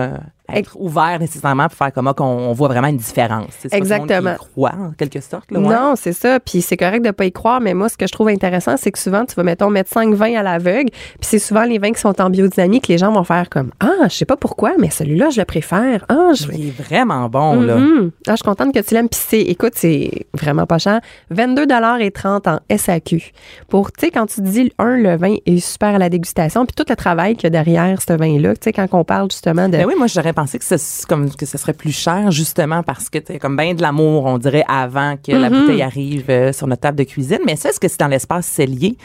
être 0.55 0.77
ouverts 0.79 1.19
nécessairement 1.21 1.69
pour 1.69 1.77
faire 1.77 1.93
comme 1.93 2.13
qu'on 2.15 2.25
on 2.25 2.53
voit 2.53 2.69
vraiment 2.69 2.89
une 2.89 2.97
différence. 2.97 3.47
C'est 3.59 3.69
pas 3.71 3.79
tout 3.79 3.83
le 3.85 3.89
monde 3.91 4.11
Exactement. 4.11 4.35
y 4.35 4.37
croit, 4.37 4.73
en 4.79 4.91
quelque 4.93 5.21
sorte. 5.21 5.51
Là, 5.51 5.61
ouais. 5.61 5.69
Non, 5.75 5.95
c'est 5.97 6.13
ça. 6.13 6.41
Puis 6.41 6.63
c'est 6.63 6.77
correct 6.77 7.05
de 7.05 7.11
pas 7.11 7.25
y 7.25 7.33
croire, 7.33 7.61
mais 7.61 7.75
moi, 7.75 7.89
ce 7.89 7.97
que 7.97 8.07
je 8.07 8.13
trouve 8.13 8.29
intéressant, 8.29 8.77
c'est 8.77 8.91
que 8.91 8.99
souvent, 8.99 9.25
tu 9.25 9.35
vas, 9.35 9.43
mettons, 9.43 9.71
mettre 9.71 9.91
5 9.91 10.15
vins 10.15 10.35
à 10.37 10.43
l'aveugle, 10.43 10.91
puis 10.91 11.23
c'est 11.23 11.39
souvent 11.39 11.65
les 11.65 11.79
vins 11.79 11.93
qui 11.93 12.01
sont 12.01 12.21
en 12.21 12.31
biodynamie 12.31 12.81
que 12.81 12.89
les 12.89 12.99
gens 12.99 13.13
vont 13.13 13.25
faire 13.25 13.49
comme 13.49 13.71
Ah, 13.81 14.09
je 14.09 14.15
sais 14.15 14.25
pas 14.25 14.37
pourquoi, 14.37 14.73
mais 14.79 14.91
celui-là, 14.91 15.31
je 15.31 15.41
le 15.41 15.45
préfère. 15.45 16.05
Ah, 16.09 16.31
je. 16.35 16.47
Il 16.53 16.69
est 16.69 16.83
vraiment 16.83 17.29
bon, 17.29 17.61
là. 17.61 17.77
Mhm. 17.77 18.11
Ah, 18.27 18.33
je 18.33 18.37
suis 18.37 18.45
contente 18.45 18.75
que 18.75 18.81
tu 18.81 18.95
l'aimes. 18.95 19.09
Puis 19.09 19.21
c'est, 19.29 19.41
écoute, 19.41 19.73
c'est 19.77 20.27
vraiment 20.35 20.67
pas 20.67 20.79
cher. 20.79 21.01
22,30 21.35 22.49
en 22.49 22.59
SAQ. 22.77 23.33
Pour, 23.69 23.93
tu 23.93 24.07
sais, 24.07 24.11
quand 24.11 24.27
tu 24.27 24.41
dis, 24.43 24.73
un, 24.79 24.97
le 24.97 25.17
vin 25.17 25.37
est 25.47 25.59
super 25.59 25.95
à 25.95 25.99
la 25.99 26.09
dégustation, 26.09 26.67
puis 26.67 26.75
tout 26.75 26.85
le 26.89 26.97
travail 26.97 27.35
qu'il 27.37 27.45
y 27.45 27.47
a 27.47 27.51
derrière 27.51 28.01
ce 28.03 28.13
vin-là, 28.13 28.55
tu 28.55 28.61
sais, 28.65 28.73
quand 28.73 28.87
on 28.93 29.05
parle 29.05 29.31
justement 29.31 29.69
de. 29.69 29.77
Ben 29.77 29.87
oui, 29.87 29.95
moi 29.97 30.07
j'aurais 30.07 30.33
pensé 30.41 30.59
que 30.59 30.65
ce, 30.65 31.07
comme, 31.07 31.31
que 31.31 31.47
ce 31.47 31.59
serait 31.59 31.73
plus 31.73 31.93
cher 31.93 32.31
justement 32.31 32.83
parce 32.83 33.09
que 33.11 33.19
tu 33.19 33.39
comme 33.39 33.57
bien 33.57 33.75
de 33.75 33.83
l'amour, 33.83 34.25
on 34.27 34.39
dirait 34.39 34.65
avant 34.69 35.17
que 35.17 35.33
la 35.33 35.51
Mhm. 35.51 35.61
bouteille 35.61 35.83
arrive 35.83 36.25
euh, 36.31 36.53
sur 36.53 36.67
notre 36.67 36.83
table 36.83 36.99
de 36.99 37.05
cuisine. 37.05 37.39
Mais 37.47 37.57
ça, 37.57 37.69
est-ce 37.71 37.81
que 37.81 37.89
c'est 37.89 38.01
dans 38.01 38.09
l'espace 38.09 38.47
cellier 38.47 38.97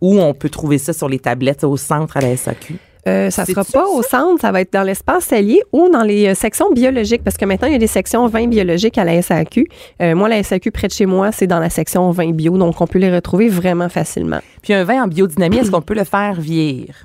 où 0.00 0.20
on 0.20 0.34
peut 0.34 0.48
trouver 0.50 0.78
ça 0.78 0.92
sur 0.92 1.08
les 1.08 1.18
tablettes 1.18 1.64
au 1.64 1.76
centre 1.76 2.16
à 2.16 2.20
la 2.20 2.36
SAQ? 2.36 2.76
Euh, 3.06 3.28
ça 3.28 3.44
sera 3.44 3.64
pas 3.64 3.86
au 3.86 4.02
centre, 4.02 4.40
ça 4.40 4.50
va 4.50 4.62
être 4.62 4.72
dans 4.72 4.82
l'espace 4.82 5.30
allié 5.30 5.60
ou 5.72 5.90
dans 5.90 6.04
les 6.04 6.28
euh, 6.28 6.34
sections 6.34 6.70
biologiques, 6.72 7.22
parce 7.22 7.36
que 7.36 7.44
maintenant, 7.44 7.68
il 7.68 7.72
y 7.72 7.76
a 7.76 7.78
des 7.78 7.86
sections 7.86 8.26
vins 8.28 8.46
biologiques 8.46 8.96
à 8.96 9.04
la 9.04 9.20
SAQ. 9.20 9.66
Euh, 10.00 10.14
moi, 10.14 10.30
la 10.30 10.42
SAQ 10.42 10.70
près 10.70 10.86
de 10.88 10.92
chez 10.92 11.04
moi, 11.04 11.30
c'est 11.30 11.46
dans 11.46 11.58
la 11.60 11.68
section 11.68 12.10
vins 12.12 12.32
bio, 12.32 12.56
donc 12.56 12.80
on 12.80 12.86
peut 12.86 12.98
les 12.98 13.14
retrouver 13.14 13.48
vraiment 13.50 13.90
facilement. 13.90 14.40
Puis 14.62 14.72
un 14.72 14.84
vin 14.84 15.02
en 15.04 15.06
biodynamie, 15.06 15.58
est-ce 15.58 15.70
qu'on 15.70 15.82
peut 15.82 15.94
le 15.94 16.04
faire 16.04 16.40
vieillir? 16.40 17.04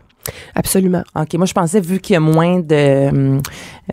Absolument. 0.56 1.04
OK, 1.16 1.34
moi 1.36 1.46
je 1.46 1.54
pensais 1.54 1.80
vu 1.80 2.00
qu'il 2.00 2.14
y 2.14 2.18
a 2.18 2.20
moins 2.20 2.60
de 2.60 3.10
hum, 3.10 3.42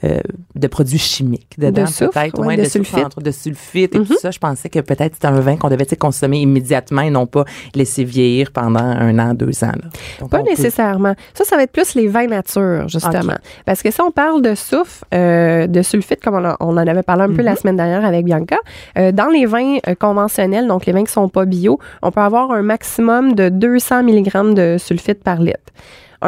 euh, 0.04 0.18
de 0.54 0.66
produits 0.66 0.98
chimiques 0.98 1.54
dedans, 1.58 1.84
De 1.84 2.06
peut-être 2.06 2.38
ouais, 2.38 2.44
moins 2.44 2.56
de 2.56 2.64
soufre, 2.64 2.84
sulfite. 2.86 3.18
de 3.22 3.30
sulfite 3.30 3.94
et 3.94 4.02
tout 4.02 4.18
ça, 4.18 4.30
je 4.30 4.38
pensais 4.38 4.68
que 4.68 4.80
peut-être 4.80 5.14
c'était 5.14 5.26
un 5.28 5.40
vin 5.40 5.56
qu'on 5.56 5.68
devait 5.68 5.86
consommer 5.98 6.40
immédiatement 6.40 7.02
et 7.02 7.10
non 7.10 7.26
pas 7.26 7.44
laisser 7.74 8.04
vieillir 8.04 8.50
pendant 8.52 8.80
un 8.80 9.18
an, 9.18 9.32
deux 9.34 9.64
ans. 9.64 9.68
là. 9.68 9.88
Donc, 10.20 10.30
Pas 10.30 10.38
peut- 10.40 10.50
nécessairement. 10.50 11.14
Ça, 11.34 11.44
ça 11.44 11.56
va 11.56 11.62
être 11.62 11.72
plus 11.72 11.94
les 11.94 12.08
vins 12.08 12.26
nature, 12.26 12.88
justement. 12.88 13.36
Parce 13.64 13.82
que 13.82 13.90
si 13.90 14.00
on 14.00 14.10
parle 14.10 14.42
de 14.42 14.54
soufre, 14.54 15.04
euh, 15.14 15.66
de 15.66 15.82
sulfite, 15.82 16.22
comme 16.22 16.34
on, 16.34 16.44
a- 16.44 16.56
on 16.60 16.72
en 16.76 16.76
avait 16.78 17.02
parlé 17.02 17.22
un 17.22 17.32
peu 17.32 17.42
la 17.42 17.56
semaine 17.56 17.76
dernière 17.76 18.04
avec 18.04 18.24
Bianca, 18.24 18.56
euh, 18.98 19.12
dans 19.12 19.28
les 19.28 19.46
vins 19.46 19.76
euh, 19.88 19.94
conventionnels, 19.94 20.66
donc 20.66 20.84
les 20.86 20.92
vins 20.92 21.04
qui 21.04 21.12
sont 21.12 21.28
pas 21.28 21.44
bio, 21.46 21.78
on 22.02 22.10
peut 22.10 22.20
avoir 22.20 22.50
un 22.50 22.62
maximum 22.62 23.34
de 23.34 23.48
200 23.48 24.02
mg 24.02 24.54
de 24.54 24.76
sulfite 24.78 25.22
par 25.22 25.40
litre. 25.40 25.58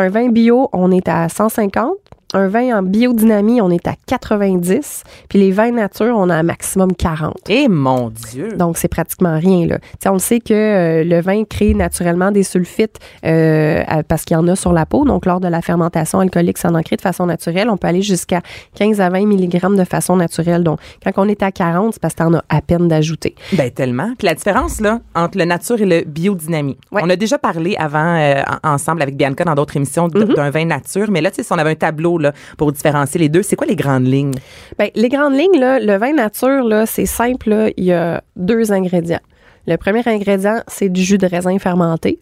Un 0.00 0.11
vin 0.11 0.28
bio, 0.28 0.69
on 0.73 0.93
est 0.93 1.09
à 1.09 1.28
150. 1.28 1.97
Un 2.35 2.49
vin 2.49 2.78
en 2.78 2.82
biodynamie, 2.82 3.62
on 3.62 3.70
est 3.70 3.87
à 3.88 3.94
90. 4.06 5.02
Puis 5.30 5.38
les 5.38 5.50
vins 5.50 5.70
nature, 5.70 6.14
on 6.16 6.28
a 6.28 6.35
un 6.37 6.42
maximum 6.42 6.92
40. 6.94 7.35
Eh 7.49 7.68
mon 7.68 8.11
Dieu! 8.11 8.50
Donc, 8.56 8.76
c'est 8.76 8.88
pratiquement 8.88 9.38
rien. 9.38 9.66
Là. 9.66 9.78
Tu 9.78 9.87
sais, 10.02 10.08
on 10.11 10.14
le 10.14 10.18
sait 10.18 10.40
que 10.40 10.52
euh, 10.52 11.04
le 11.04 11.20
vin 11.23 11.44
crée 11.44 11.73
naturellement 11.73 12.30
des 12.30 12.42
sulfites 12.42 12.99
euh, 13.25 13.82
parce 14.08 14.25
qu'il 14.25 14.35
y 14.35 14.38
en 14.38 14.47
a 14.49 14.56
sur 14.56 14.73
la 14.75 14.85
peau. 14.85 15.04
Donc, 15.06 15.25
lors 15.25 15.40
de 15.40 15.49
la 15.49 15.62
fermentation 15.62 16.20
alcoolique, 16.20 16.58
ça 16.58 16.70
en 16.70 16.82
crée 16.82 16.97
de 16.97 17.00
façon 17.00 17.25
naturelle. 17.26 17.70
On 17.70 17.76
peut 17.78 17.88
aller 17.88 18.02
jusqu'à 18.02 18.42
15 18.75 19.00
à 19.00 19.08
20 19.08 19.20
mg 19.26 19.76
de 19.76 19.85
façon 19.85 20.16
naturelle. 20.16 20.62
Donc, 20.62 20.80
quand 21.04 21.12
on 21.16 21.28
est 21.28 21.42
à 21.42 21.50
40, 21.50 21.94
c'est 21.94 22.00
parce 22.02 22.12
que 22.14 22.18
tu 22.23 22.25
en 22.28 22.35
as 22.35 22.44
à 22.50 22.61
peine 22.61 22.88
d'ajouter. 22.88 23.35
Ben 23.54 23.70
tellement. 23.70 24.12
Puis 24.18 24.26
la 24.26 24.35
différence 24.35 24.80
là 24.80 25.00
entre 25.14 25.38
le 25.38 25.44
nature 25.44 25.80
et 25.80 25.87
le 25.87 26.02
biodynamie. 26.04 26.76
Ouais. 26.92 27.00
On 27.04 27.08
a 27.11 27.16
déjà 27.16 27.38
parlé 27.38 27.75
avant 27.78 28.16
euh, 28.16 28.42
en- 28.62 28.75
ensemble 28.75 29.00
avec 29.02 29.16
Bianca 29.16 29.44
dans 29.44 29.54
d'autres 29.54 29.76
émissions 29.76 30.08
d- 30.08 30.25
d'un 30.26 30.50
vin 30.50 30.64
nature, 30.66 31.11
mais 31.11 31.20
là 31.20 31.30
tu 31.30 31.37
sais 31.37 31.42
si 31.42 31.52
on 31.52 31.58
avait 31.58 31.70
un 31.70 31.75
tableau 31.75 32.17
là 32.20 32.32
pour 32.56 32.72
différencier 32.72 33.20
les 33.20 33.28
deux, 33.28 33.42
c'est 33.42 33.56
quoi 33.56 33.66
les 33.66 33.76
grandes 33.76 34.06
lignes? 34.06 34.34
Ben, 34.78 34.90
les 34.94 35.08
grandes 35.08 35.34
lignes, 35.34 35.58
là, 35.58 35.78
le 35.78 35.96
vin 35.96 36.12
nature, 36.12 36.64
là, 36.64 36.87
c'est 36.87 37.06
simple. 37.06 37.50
là. 37.50 37.70
Il 37.76 37.84
y 37.84 37.92
a 37.92 38.22
deux 38.37 38.72
ingrédients. 38.72 39.20
Le 39.66 39.76
premier 39.76 40.06
ingrédient, 40.06 40.62
c'est 40.66 40.88
du 40.88 41.02
jus 41.02 41.18
de 41.18 41.26
raisin 41.26 41.58
fermenté. 41.58 42.18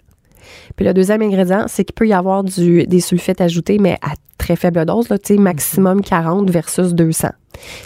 Puis 0.77 0.85
le 0.85 0.95
deuxième 0.95 1.23
ingrédient, 1.23 1.67
c'est 1.69 1.85
qu'il 1.85 1.95
peut 1.95 2.09
y 2.09 2.13
avoir 2.13 2.45
du, 2.45 2.87
des 2.87 3.01
sulfites 3.01 3.41
ajoutés, 3.41 3.79
mais 3.79 3.99
à 4.03 4.15
très 4.39 4.57
faible 4.57 4.85
dose, 4.85 5.09
là, 5.09 5.17
maximum 5.39 6.03
40 6.03 6.51
versus 6.51 6.95
200. 6.95 7.29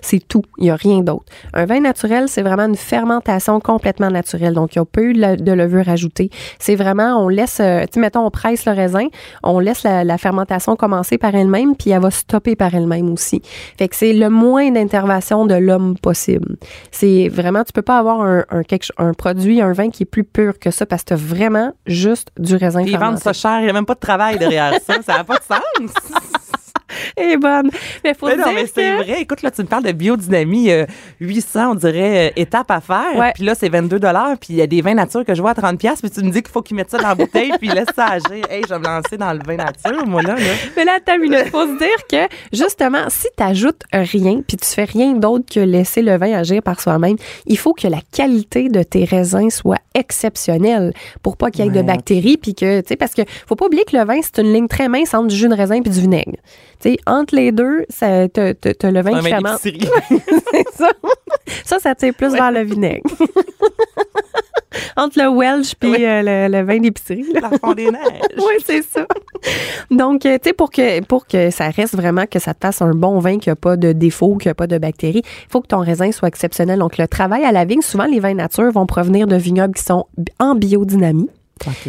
C'est 0.02 0.26
tout. 0.26 0.42
Il 0.58 0.64
n'y 0.64 0.70
a 0.70 0.76
rien 0.76 1.00
d'autre. 1.00 1.24
Un 1.54 1.66
vin 1.66 1.80
naturel, 1.80 2.28
c'est 2.28 2.42
vraiment 2.42 2.66
une 2.66 2.76
fermentation 2.76 3.60
complètement 3.60 4.10
naturelle. 4.10 4.54
Donc, 4.54 4.74
il 4.74 4.78
n'y 4.78 4.82
a 4.82 4.84
pas 4.84 5.02
eu 5.02 5.12
de, 5.12 5.52
levure 5.52 5.88
ajoutée. 5.88 6.30
C'est 6.58 6.76
vraiment, 6.76 7.24
on 7.24 7.28
laisse, 7.28 7.60
euh, 7.60 7.82
tu 7.82 7.94
sais, 7.94 8.00
mettons, 8.00 8.24
on 8.24 8.30
presse 8.30 8.64
le 8.66 8.72
raisin, 8.72 9.06
on 9.42 9.58
laisse 9.58 9.82
la, 9.82 10.04
la 10.04 10.18
fermentation 10.18 10.76
commencer 10.76 11.18
par 11.18 11.34
elle-même, 11.34 11.76
puis 11.76 11.90
elle 11.90 12.00
va 12.00 12.10
stopper 12.10 12.56
par 12.56 12.74
elle-même 12.74 13.12
aussi. 13.12 13.42
Fait 13.78 13.88
que 13.88 13.96
c'est 13.96 14.12
le 14.12 14.30
moins 14.30 14.70
d'intervention 14.70 15.46
de 15.46 15.54
l'homme 15.54 15.96
possible. 15.98 16.56
C'est 16.90 17.28
vraiment, 17.28 17.64
tu 17.64 17.72
peux 17.72 17.82
pas 17.82 17.98
avoir 17.98 18.20
un, 18.20 19.12
produit, 19.14 19.60
un 19.60 19.72
vin 19.72 19.90
qui 19.90 20.04
est 20.04 20.06
plus 20.06 20.24
pur 20.24 20.58
que 20.58 20.70
ça 20.70 20.86
parce 20.86 21.02
que 21.02 21.10
t'as 21.10 21.16
vraiment 21.16 21.72
juste 21.86 22.30
du 22.38 22.56
raisin 22.56 22.82
Puis 22.82 22.92
ils 22.92 22.98
vendent 22.98 23.18
fermenté. 23.18 23.22
ça 23.22 23.32
cher, 23.32 23.60
il 23.60 23.64
n'y 23.64 23.70
a 23.70 23.72
même 23.72 23.86
pas 23.86 23.94
de 23.94 24.00
travail 24.00 24.38
derrière 24.38 24.74
ça, 24.82 25.02
ça 25.02 25.18
n'a 25.18 25.24
pas 25.24 25.38
de 25.38 25.44
sens. 25.44 26.20
Est 27.32 27.36
bonne. 27.36 27.70
Mais 28.04 28.14
faut 28.14 28.26
Mais 28.26 28.36
non, 28.36 28.44
dire 28.44 28.52
mais 28.54 28.66
c'est 28.66 28.82
que- 28.82 29.02
vrai. 29.04 29.20
Écoute, 29.22 29.42
là, 29.42 29.50
tu 29.50 29.62
me 29.62 29.66
parles 29.66 29.84
de 29.84 29.92
biodynamie, 29.92 30.70
euh, 30.70 30.86
800, 31.20 31.72
on 31.72 31.74
dirait, 31.74 32.28
euh, 32.28 32.32
étape 32.36 32.70
à 32.70 32.80
faire. 32.80 33.16
Ouais. 33.16 33.32
Puis 33.34 33.44
là, 33.44 33.54
c'est 33.54 33.68
22 33.68 33.98
Puis 34.40 34.48
il 34.50 34.56
y 34.56 34.62
a 34.62 34.66
des 34.66 34.80
vins 34.80 34.94
nature 34.94 35.24
que 35.24 35.34
je 35.34 35.40
vois 35.40 35.50
à 35.50 35.54
30 35.54 35.78
Puis 35.78 36.10
tu 36.10 36.22
me 36.22 36.30
dis 36.30 36.42
qu'il 36.42 36.50
faut 36.52 36.62
qu'ils 36.62 36.76
mettent 36.76 36.90
ça 36.90 36.98
dans 36.98 37.08
la 37.08 37.14
bouteille, 37.14 37.52
puis 37.58 37.68
laisse 37.68 37.86
ça 37.94 38.06
agir. 38.06 38.44
Hey, 38.50 38.62
je 38.68 38.72
vais 38.74 38.78
me 38.78 38.84
lancer 38.84 39.16
dans 39.16 39.32
le 39.32 39.40
vin 39.46 39.56
nature, 39.56 40.06
moi, 40.06 40.22
là. 40.22 40.34
là. 40.34 40.40
Mais 40.76 40.84
là, 40.84 40.98
une 41.14 41.22
minute. 41.22 41.48
Faut 41.50 41.66
se 41.66 41.78
dire 41.78 42.06
que, 42.10 42.34
justement, 42.52 43.04
si 43.08 43.26
tu 43.36 43.42
ajoutes 43.42 43.82
rien, 43.92 44.40
puis 44.46 44.56
tu 44.56 44.66
fais 44.66 44.84
rien 44.84 45.12
d'autre 45.12 45.44
que 45.52 45.60
laisser 45.60 46.02
le 46.02 46.16
vin 46.16 46.32
agir 46.38 46.62
par 46.62 46.80
soi-même, 46.80 47.16
il 47.46 47.58
faut 47.58 47.72
que 47.74 47.86
la 47.88 48.00
qualité 48.12 48.68
de 48.68 48.82
tes 48.82 49.04
raisins 49.04 49.50
soit 49.50 49.78
exceptionnelle 49.94 50.92
pour 51.22 51.36
pas 51.36 51.50
qu'il 51.50 51.64
y 51.64 51.68
ait 51.68 51.70
de 51.70 51.82
bactéries, 51.82 52.36
puis 52.36 52.54
que, 52.54 52.80
tu 52.80 52.88
sais, 52.88 52.96
parce 52.96 53.14
que 53.14 53.22
faut 53.46 53.56
pas 53.56 53.66
oublier 53.66 53.84
que 53.84 53.96
le 53.96 54.04
vin, 54.04 54.20
c'est 54.22 54.40
une 54.42 54.52
ligne 54.52 54.68
très 54.68 54.88
mince 54.88 55.14
entre 55.14 55.28
du 55.28 55.36
jus 55.36 55.48
de 55.48 55.54
raisin 55.54 55.80
puis 55.82 55.90
du 55.90 56.00
vinaigre. 56.00 56.36
Tu 56.80 56.90
sais, 56.92 56.96
entre 57.06 57.34
les 57.36 57.52
deux, 57.52 57.84
ça, 57.88 58.28
t'as, 58.28 58.54
t'as- 58.54 58.74
t'as 58.74 58.90
le 58.90 59.02
vin 59.02 59.20
qui 59.20 59.28
fermente. 59.28 59.58
C'est 59.60 60.68
ça. 60.74 60.90
Ça, 61.64 61.78
ça 61.78 61.94
tire 61.94 62.14
plus 62.14 62.32
vers 62.32 62.50
le 62.50 62.62
vinaigre. 62.62 63.02
entre 64.96 65.18
le 65.20 65.28
Welsh 65.28 65.74
puis 65.74 65.90
Oui. 65.90 66.04
euh, 66.04 66.22
le, 66.48 66.52
le 66.58 66.64
vin 66.64 66.78
d'épicerie. 66.78 67.24
fond 67.60 67.72
des 67.74 67.86
neiges. 67.90 68.00
Oui, 68.38 68.54
c'est 68.64 68.82
ça. 68.82 69.04
Donc, 69.90 70.24
euh, 70.26 70.38
tu 70.42 70.48
sais, 70.48 70.52
pour 70.52 70.70
que, 70.70 71.02
pour 71.04 71.26
que 71.26 71.50
ça 71.50 71.68
reste 71.70 71.94
vraiment, 71.96 72.26
que 72.26 72.38
ça 72.38 72.54
te 72.54 72.60
fasse 72.66 72.80
un 72.82 72.92
bon 72.92 73.18
vin, 73.18 73.38
qu'il 73.38 73.50
n'y 73.50 73.52
a 73.52 73.56
pas 73.56 73.76
de 73.76 73.92
défaut, 73.92 74.36
qu'il 74.36 74.48
n'y 74.48 74.52
a 74.52 74.54
pas 74.54 74.66
de 74.66 74.78
bactéries, 74.78 75.22
il 75.24 75.50
faut 75.50 75.60
que 75.60 75.66
ton 75.66 75.80
raisin 75.80 76.12
soit 76.12 76.28
exceptionnel. 76.28 76.78
Donc, 76.78 76.98
le 76.98 77.08
travail 77.08 77.44
à 77.44 77.52
la 77.52 77.64
vigne, 77.64 77.82
souvent, 77.82 78.04
les 78.06 78.20
vins 78.20 78.34
nature 78.34 78.70
vont 78.70 78.86
provenir 78.86 79.26
de 79.26 79.36
vignobles 79.36 79.74
qui 79.74 79.82
sont 79.82 80.06
en 80.38 80.54
biodynamie. 80.54 81.28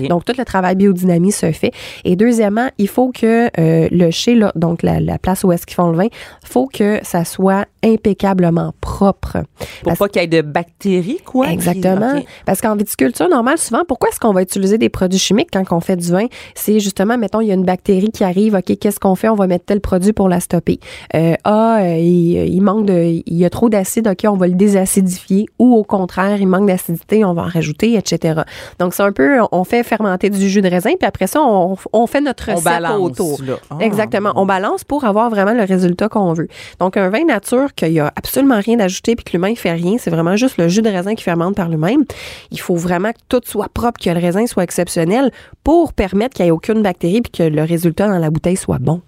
Donc, 0.09 0.25
tout 0.25 0.33
le 0.37 0.45
travail 0.45 0.75
biodynamie 0.75 1.31
se 1.31 1.51
fait. 1.51 1.71
Et 2.05 2.15
deuxièmement, 2.15 2.69
il 2.77 2.87
faut 2.87 3.11
que 3.11 3.45
euh, 3.59 3.87
le 3.91 4.11
là, 4.39 4.51
donc 4.55 4.83
la, 4.83 4.99
la 4.99 5.17
place 5.17 5.43
où 5.43 5.51
est-ce 5.51 5.65
qu'ils 5.65 5.75
font 5.75 5.89
le 5.91 5.97
vin, 5.97 6.07
faut 6.43 6.67
que 6.67 6.99
ça 7.03 7.25
soit 7.25 7.65
impeccablement 7.83 8.73
propre. 8.81 9.39
Pour 9.41 9.67
Parce- 9.83 9.99
pas 9.99 10.07
qu'il 10.09 10.21
y 10.21 10.25
ait 10.25 10.27
de 10.27 10.41
bactéries, 10.41 11.19
quoi. 11.25 11.49
Exactement. 11.51 12.21
Parce 12.45 12.61
qu'en 12.61 12.75
viticulture 12.75 13.29
normale, 13.29 13.57
souvent, 13.57 13.83
pourquoi 13.87 14.09
est-ce 14.09 14.19
qu'on 14.19 14.33
va 14.33 14.41
utiliser 14.41 14.77
des 14.77 14.89
produits 14.89 15.19
chimiques 15.19 15.49
quand 15.51 15.63
on 15.71 15.79
fait 15.79 15.95
du 15.95 16.11
vin? 16.11 16.25
C'est 16.55 16.79
justement, 16.79 17.17
mettons, 17.17 17.41
il 17.41 17.47
y 17.47 17.51
a 17.51 17.55
une 17.55 17.65
bactérie 17.65 18.09
qui 18.11 18.23
arrive, 18.23 18.55
OK, 18.55 18.77
qu'est-ce 18.79 18.99
qu'on 18.99 19.15
fait? 19.15 19.29
On 19.29 19.35
va 19.35 19.47
mettre 19.47 19.65
tel 19.65 19.81
produit 19.81 20.13
pour 20.13 20.29
la 20.29 20.39
stopper. 20.39 20.79
Euh, 21.15 21.33
ah, 21.43 21.79
euh, 21.81 21.97
il, 21.97 22.33
il 22.53 22.61
manque 22.61 22.85
de, 22.85 23.21
il 23.25 23.37
y 23.37 23.45
a 23.45 23.49
trop 23.49 23.69
d'acide, 23.69 24.07
OK, 24.07 24.25
on 24.25 24.37
va 24.37 24.47
le 24.47 24.53
désacidifier. 24.55 25.45
Ou 25.59 25.75
au 25.75 25.83
contraire, 25.83 26.39
il 26.39 26.47
manque 26.47 26.67
d'acidité, 26.67 27.25
on 27.25 27.33
va 27.33 27.43
en 27.43 27.47
rajouter, 27.49 27.95
etc. 27.95 28.41
Donc, 28.79 28.93
c'est 28.93 29.03
un 29.03 29.11
peu, 29.11 29.39
on 29.51 29.60
fait 29.63 29.83
fermenter 29.83 30.29
du 30.29 30.49
jus 30.49 30.61
de 30.61 30.69
raisin, 30.69 30.91
puis 30.99 31.07
après 31.07 31.27
ça, 31.27 31.41
on, 31.41 31.75
on 31.93 32.07
fait 32.07 32.21
notre 32.21 32.49
On 32.55 32.61
balance, 32.61 32.99
autour. 32.99 33.41
là. 33.43 33.55
Ah. 33.69 33.77
Exactement. 33.79 34.31
On 34.35 34.45
balance 34.45 34.83
pour 34.83 35.03
avoir 35.05 35.29
vraiment 35.29 35.53
le 35.53 35.63
résultat 35.63 36.09
qu'on 36.09 36.33
veut. 36.33 36.47
Donc, 36.79 36.97
un 36.97 37.09
vin 37.09 37.25
nature 37.25 37.73
qu'il 37.75 37.91
n'y 37.91 37.99
a 37.99 38.11
absolument 38.15 38.59
rien 38.59 38.77
d'ajouté 38.77 39.15
puis 39.15 39.23
que 39.25 39.31
l'humain 39.33 39.51
ne 39.51 39.55
fait 39.55 39.71
rien, 39.71 39.95
c'est 39.97 40.09
vraiment 40.09 40.35
juste 40.35 40.57
le 40.57 40.67
jus 40.67 40.81
de 40.81 40.89
raisin 40.89 41.15
qui 41.15 41.23
fermente 41.23 41.55
par 41.55 41.69
lui-même. 41.69 42.03
Il 42.51 42.59
faut 42.59 42.75
vraiment 42.75 43.11
que 43.11 43.17
tout 43.29 43.41
soit 43.45 43.69
propre, 43.73 43.99
que 43.99 44.09
le 44.09 44.19
raisin 44.19 44.45
soit 44.47 44.63
exceptionnel 44.63 45.31
pour 45.63 45.93
permettre 45.93 46.35
qu'il 46.35 46.45
n'y 46.45 46.49
ait 46.49 46.51
aucune 46.51 46.81
bactérie 46.81 47.21
puis 47.21 47.31
que 47.31 47.43
le 47.43 47.63
résultat 47.63 48.07
dans 48.07 48.17
la 48.19 48.29
bouteille 48.29 48.57
soit 48.57 48.79
bon. 48.79 49.01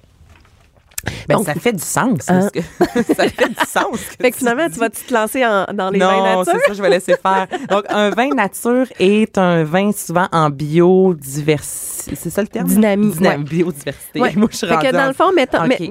Ben, 1.28 1.36
Donc- 1.38 1.46
ça 1.46 1.54
fait 1.56 1.74
du 1.74 1.84
sens. 1.84 2.20
Hein? 2.30 2.50
que- 2.54 2.60
ça 3.14 3.28
fait 3.30 3.50
du 3.50 3.56
sens. 3.68 3.98
Fait 4.22 4.32
que 4.32 4.38
finalement, 4.38 4.68
tu 4.70 4.80
vas 4.80 4.90
te 4.90 5.14
lancer 5.14 5.46
en- 5.46 5.66
dans 5.74 5.90
les 5.90 6.00
vins 6.00 6.18
Non, 6.18 6.24
nature? 6.40 6.54
c'est 6.62 6.68
ça, 6.68 6.74
je 6.74 6.82
vais 6.82 6.90
laisser 6.90 7.16
faire. 7.22 7.48
Donc, 7.70 7.84
un 7.90 8.10
vin 8.10 8.30
nature 8.34 8.86
est 9.00 9.38
un 9.38 9.64
vin 9.64 9.92
souvent 9.92 10.28
en 10.32 10.50
biodiversité. 10.50 12.16
C'est 12.16 12.30
ça 12.30 12.42
le 12.42 12.48
terme? 12.48 12.68
Dynamie, 12.68 13.12
Dynam- 13.14 13.38
ouais. 13.40 13.44
Biodiversité. 13.44 14.20
Ouais. 14.20 14.34
Moi, 14.36 14.48
je 14.52 14.58
suis 14.58 14.68
Fait 14.68 14.76
que 14.78 14.92
dans 14.92 15.08
le 15.08 15.14
fond, 15.14 15.32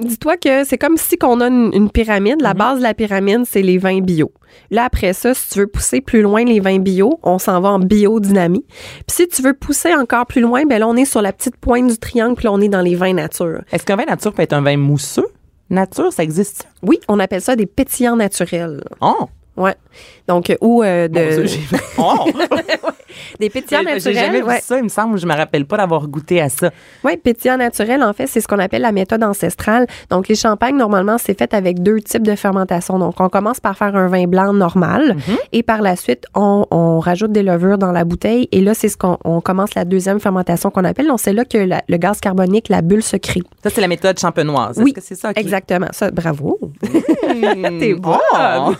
dis-toi 0.01 0.37
que 0.37 0.63
c'est 0.63 0.77
comme 0.77 0.97
si 0.97 1.17
qu'on 1.17 1.41
a 1.41 1.47
une, 1.47 1.71
une 1.73 1.89
pyramide. 1.89 2.41
La 2.41 2.53
base 2.53 2.77
de 2.79 2.83
la 2.83 2.93
pyramide, 2.93 3.43
c'est 3.49 3.61
les 3.61 3.77
vins 3.77 4.01
bio. 4.01 4.31
Là, 4.71 4.85
après 4.85 5.13
ça, 5.13 5.33
si 5.33 5.49
tu 5.49 5.59
veux 5.59 5.67
pousser 5.67 6.01
plus 6.01 6.21
loin 6.21 6.43
les 6.43 6.59
vins 6.59 6.79
bio, 6.79 7.19
on 7.23 7.39
s'en 7.39 7.59
va 7.61 7.69
en 7.69 7.79
biodynamie. 7.79 8.65
Puis 9.07 9.15
si 9.15 9.27
tu 9.27 9.41
veux 9.41 9.53
pousser 9.53 9.93
encore 9.93 10.25
plus 10.25 10.41
loin, 10.41 10.65
ben 10.65 10.79
là, 10.79 10.87
on 10.87 10.95
est 10.95 11.05
sur 11.05 11.21
la 11.21 11.33
petite 11.33 11.57
pointe 11.57 11.87
du 11.87 11.97
triangle, 11.97 12.35
puis 12.35 12.45
là, 12.45 12.51
on 12.51 12.61
est 12.61 12.69
dans 12.69 12.81
les 12.81 12.95
vins 12.95 13.13
nature. 13.13 13.61
Est-ce 13.71 13.85
qu'un 13.85 13.95
vin 13.95 14.05
nature 14.05 14.33
peut 14.33 14.41
être 14.41 14.53
un 14.53 14.61
vin 14.61 14.77
mousseux? 14.77 15.27
Nature, 15.69 16.11
ça 16.11 16.23
existe? 16.23 16.67
Oui, 16.81 16.99
on 17.07 17.19
appelle 17.19 17.41
ça 17.41 17.55
des 17.55 17.65
pétillants 17.65 18.15
naturels. 18.15 18.83
Oh! 19.01 19.27
Ouais. 19.55 19.75
Donc, 20.27 20.49
euh, 20.49 20.55
ou 20.61 20.81
euh, 20.83 21.07
de, 21.07 21.45
oh! 21.99 22.25
des 23.39 23.49
pétillants 23.51 23.81
J'ai 23.85 23.99
jamais 23.99 24.15
naturels. 24.29 24.31
vu 24.41 24.43
ouais. 24.47 24.59
ça, 24.61 24.77
il 24.77 24.83
me 24.83 24.89
semble. 24.89 25.19
Je 25.19 25.27
me 25.27 25.33
rappelle 25.35 25.65
pas 25.65 25.77
d'avoir 25.77 26.07
goûté 26.07 26.41
à 26.41 26.49
ça. 26.49 26.71
Oui, 27.03 27.17
pétillant 27.17 27.57
naturel, 27.57 28.01
en 28.03 28.13
fait, 28.13 28.25
c'est 28.27 28.41
ce 28.41 28.47
qu'on 28.47 28.57
appelle 28.57 28.81
la 28.81 28.91
méthode 28.91 29.23
ancestrale. 29.23 29.85
Donc, 30.09 30.27
les 30.27 30.35
champagnes, 30.35 30.75
normalement, 30.77 31.17
c'est 31.19 31.37
fait 31.37 31.53
avec 31.53 31.83
deux 31.83 31.99
types 32.01 32.23
de 32.25 32.35
fermentation. 32.35 32.97
Donc, 32.97 33.19
on 33.19 33.29
commence 33.29 33.59
par 33.59 33.77
faire 33.77 33.95
un 33.95 34.07
vin 34.07 34.25
blanc 34.25 34.53
normal 34.53 35.17
et 35.51 35.61
par 35.61 35.81
la 35.83 35.95
suite, 35.95 36.25
on, 36.33 36.65
on 36.71 36.99
rajoute 36.99 37.31
des 37.31 37.43
levures 37.43 37.77
dans 37.77 37.91
la 37.91 38.05
bouteille. 38.05 38.47
Et 38.51 38.61
là, 38.61 38.73
c'est 38.73 38.89
ce 38.89 38.97
qu'on 38.97 39.17
on 39.23 39.41
commence 39.41 39.75
la 39.75 39.85
deuxième 39.85 40.19
fermentation 40.19 40.71
qu'on 40.71 40.83
appelle. 40.85 41.07
Donc, 41.07 41.19
c'est 41.19 41.33
là 41.33 41.45
que 41.45 41.57
la- 41.59 41.83
le 41.87 41.97
gaz 41.97 42.19
carbonique, 42.19 42.69
la 42.69 42.81
bulle 42.81 43.03
se 43.03 43.17
crée. 43.17 43.43
Ça, 43.63 43.69
c'est 43.69 43.81
la 43.81 43.87
méthode 43.87 44.17
champenoise. 44.19 44.79
Oui, 44.81 44.93
c'est 44.99 45.15
ça? 45.15 45.31
Exactement. 45.35 45.87
Ça, 45.91 46.09
bravo. 46.09 46.59
Mmh, 46.81 47.79
T'es 47.79 47.93
bonne. 47.93 48.75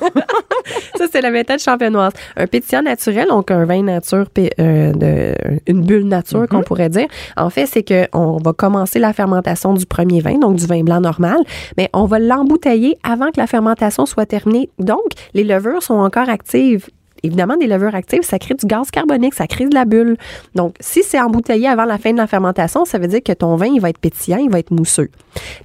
ça, 0.98 1.06
c'est 1.12 1.22
la 1.22 1.32
méthode 1.32 1.60
champenoise. 1.60 2.14
Un 2.36 2.48
pétillant 2.48 2.82
naturel, 2.82 3.28
donc 3.28 3.52
un 3.52 3.66
vin 3.66 3.84
nature, 3.84 4.26
euh, 4.60 4.94
de, 4.94 5.36
une 5.68 5.82
bulle 5.82 6.08
nature, 6.08 6.48
qu'on 6.48 6.64
pourrait 6.64 6.90
dire. 6.90 7.08
En 7.38 7.50
fait, 7.50 7.66
c'est 7.66 7.84
qu'on 7.84 8.38
va 8.38 8.54
commencer 8.54 9.00
la 9.00 9.14
fermentation 9.14 9.74
du 9.74 9.86
premier 9.86 10.22
vin, 10.22 10.38
donc 10.38 10.56
du 10.58 10.66
vin 10.66 10.84
blanc 10.84 11.02
normal, 11.02 11.38
mais 11.78 11.90
on 11.94 12.06
va 12.06 12.20
l'embouteiller 12.20 12.98
avant 13.04 13.32
que 13.32 13.40
la 13.40 13.48
fermentation 13.48 14.06
soit 14.06 14.26
terminée. 14.26 14.70
Donc, 14.80 15.04
les 15.34 15.44
levures 15.44 15.84
sont 15.84 15.96
encore 15.96 16.30
actives. 16.30 16.88
Évidemment, 17.26 17.56
des 17.56 17.68
levures 17.68 17.96
actives, 17.96 18.24
ça 18.24 18.38
crée 18.38 18.54
du 18.54 18.66
gaz 18.66 18.92
carbonique, 18.92 19.34
ça 19.34 19.48
crée 19.48 19.66
de 19.66 19.74
la 19.74 19.86
bulle. 19.86 20.18
Donc, 20.56 20.76
si 20.82 21.04
c'est 21.04 21.22
embouteillé 21.22 21.70
avant 21.70 21.86
la 21.86 21.98
fin 21.98 22.12
de 22.12 22.18
la 22.18 22.28
fermentation, 22.28 22.84
ça 22.84 22.98
veut 22.98 23.08
dire 23.08 23.24
que 23.24 23.32
ton 23.32 23.56
vin, 23.56 23.68
il 23.68 23.80
va 23.80 23.90
être 23.90 23.98
pétillant, 23.98 24.40
il 24.40 24.50
va 24.50 24.60
être 24.60 24.72
mousseux. 24.72 25.10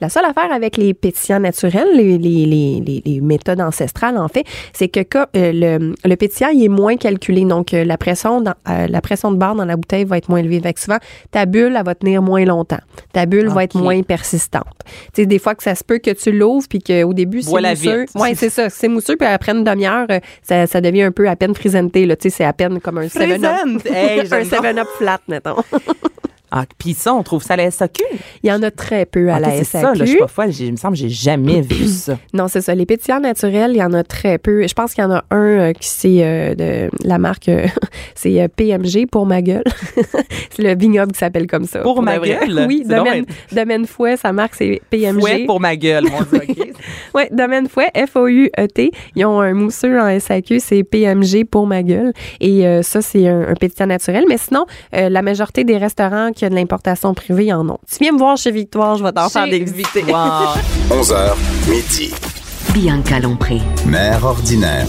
La 0.01 0.09
seule 0.09 0.25
affaire 0.25 0.53
avec 0.53 0.77
les 0.77 0.95
pétillants 0.95 1.41
naturels, 1.41 1.89
les, 1.95 2.17
les, 2.17 3.03
les, 3.05 3.21
méthodes 3.21 3.61
ancestrales, 3.61 4.19
en 4.19 4.29
fait, 4.29 4.45
c'est 4.73 4.87
que 4.87 5.01
euh, 5.19 5.27
le, 5.35 5.95
le 6.05 6.17
pétillant, 6.17 6.51
il 6.51 6.63
est 6.65 6.69
moins 6.69 6.97
calculé. 6.97 7.45
Donc, 7.45 7.75
euh, 7.75 7.85
la, 7.85 7.99
pression 7.99 8.41
dans, 8.41 8.55
euh, 8.69 8.87
la 8.87 9.01
pression 9.01 9.33
de 9.33 9.37
barre 9.37 9.57
dans 9.57 9.65
la 9.65 9.77
bouteille 9.77 10.05
va 10.05 10.19
être 10.19 10.29
moins 10.29 10.39
élevée. 10.39 10.61
Fait 10.61 10.75
que 10.75 10.81
souvent, 10.81 10.99
ta 11.33 11.45
bulle, 11.45 11.75
elle 11.77 11.85
va 11.85 11.97
tenir 11.97 12.23
moins 12.23 12.45
longtemps. 12.45 12.79
Ta 13.13 13.27
bulle 13.27 13.49
va 13.49 13.65
être 13.65 13.77
moins 13.77 14.01
persistante. 14.03 14.65
Tu 15.13 15.23
sais, 15.23 15.27
des 15.27 15.41
fois 15.41 15.57
que 15.57 15.65
ça 15.65 15.75
se 15.75 15.83
peut 15.83 15.99
que 15.99 16.13
tu 16.13 16.31
l'ouvres 16.31 16.69
puis 16.69 16.79
qu'au 16.79 17.15
début, 17.15 17.43
c'est 17.43 17.51
mousseux. 17.51 18.07
Oui, 18.15 18.29
c'est 18.37 18.51
ça. 18.51 18.71
C'est 18.71 18.89
mousseux, 18.89 19.17
puis 19.17 19.27
après 19.27 19.53
une 19.53 19.65
demi-heure, 19.65 20.07
ça, 20.43 20.69
ça 20.69 20.81
devient 20.81 21.03
un 21.03 21.13
peu 21.13 21.29
à 21.29 21.35
peine 21.35 21.48
frisenté. 21.55 22.07
Là. 22.07 22.17
Tu 22.17 22.31
sais, 22.31 22.37
c'est 22.39 22.45
à 22.45 22.53
peine 22.53 22.81
comme 22.81 22.99
un 22.99 23.07
7-up. 23.07 23.29
Présente! 23.29 23.87
Hey, 23.87 24.21
un 24.21 24.25
j'aime 24.25 24.49
donc. 24.49 24.65
7-up 24.65 24.89
flat, 24.99 25.21
mettons. 25.29 25.57
Ah, 26.51 26.65
puis 26.79 26.95
ça, 26.95 27.15
on 27.15 27.23
trouve 27.23 27.43
ça 27.43 27.55
à 27.55 27.57
la 27.59 27.71
SAQ. 27.71 28.03
Il 28.43 28.49
y 28.49 28.53
en 28.53 28.63
a 28.63 28.71
très 28.71 29.05
peu 29.05 29.31
à 29.31 29.37
Ok, 29.37 29.41
la 29.43 29.51
c'est 29.53 29.65
SAQ. 29.65 29.85
ça, 29.85 29.95
là, 29.95 30.05
je 30.05 30.05
suis 30.07 30.19
pas 30.19 30.27
folle. 30.29 30.51
Il 30.59 30.73
me 30.73 30.77
semble 30.77 30.95
que 30.95 31.01
j'ai 31.01 31.09
jamais 31.09 31.61
vu 31.61 31.87
ça. 31.89 32.19
Non, 32.33 32.49
c'est 32.49 32.61
ça. 32.63 32.75
Les 32.75 32.87
pétillants 32.87 33.21
naturels, 33.21 33.73
il 33.75 33.79
y 33.79 33.83
en 33.83 33.93
a 33.93 34.03
très 34.03 34.39
peu. 34.39 34.67
Je 34.67 34.73
pense 34.75 34.95
qu'il 34.95 35.05
y 35.05 35.07
en 35.07 35.11
a 35.13 35.25
un 35.31 35.37
euh, 35.69 35.73
qui 35.73 35.89
c'est 35.89 36.19
euh, 36.23 36.55
de 36.55 36.91
la 37.07 37.19
marque, 37.19 37.49
euh, 37.49 37.67
c'est 38.15 38.41
euh, 38.41 38.49
PMG 38.49 39.07
pour 39.11 39.27
ma 39.27 39.43
gueule. 39.43 39.65
c'est 40.51 40.63
le 40.63 40.75
vignoble 40.77 41.13
qui 41.13 41.19
s'appelle 41.19 41.47
comme 41.47 41.65
ça. 41.65 41.81
Pour 41.81 42.03
ma 42.03 42.19
gueule? 42.19 42.39
Oui, 42.69 42.83
C'est 42.87 42.95
domaine, 42.97 43.25
domaine 43.53 43.87
Fouet, 43.87 44.17
sa 44.17 44.33
marque 44.33 44.55
c'est 44.55 44.81
PMG. 44.91 45.21
Fouet 45.21 45.45
pour 45.47 45.61
ma 45.61 45.77
gueule, 45.77 46.05
mon 46.11 46.23
Dieu, 46.23 46.41
OK? 46.49 46.69
Oui, 47.15 47.23
Domaine 47.31 47.69
Fouet, 47.69 47.91
F-O-U-E-T. 47.95 48.91
Ils 49.17 49.25
ont 49.25 49.41
un 49.41 49.55
mousseux 49.55 49.99
en 49.99 50.19
SAQ, 50.19 50.61
c'est 50.61 50.83
PMG 50.85 51.45
pour 51.45 51.67
ma 51.67 51.83
gueule. 51.83 52.13
Et 52.41 52.65
ça, 52.83 53.01
c'est 53.01 53.27
un, 53.29 53.49
un 53.49 53.55
pétillant 53.55 53.87
naturel. 53.87 54.25
Mais 54.29 54.39
sinon, 54.39 54.67
la 54.93 55.23
majorité 55.23 55.65
des 55.65 55.77
restaurants 55.79 56.31
qui 56.39 56.47
ont 56.47 56.51
de 56.51 56.55
l'importation 56.55 57.13
privée 57.15 57.53
en 57.53 57.69
ont. 57.69 57.79
Tu 57.91 57.99
viens 58.01 58.13
me 58.13 58.19
voir 58.19 58.37
chez 58.37 58.51
Victoire, 58.53 58.97
je 58.97 59.03
vais 59.05 59.13
t'en 59.13 59.29
faire 59.29 59.47
des 59.47 59.59
visites. 59.59 59.89
Wow. 60.07 60.55
11h, 60.91 61.35
midi. 61.69 62.15
Bianca 62.73 63.19
Lompré. 63.19 63.61
Mère 63.87 64.25
ordinaire. 64.25 64.87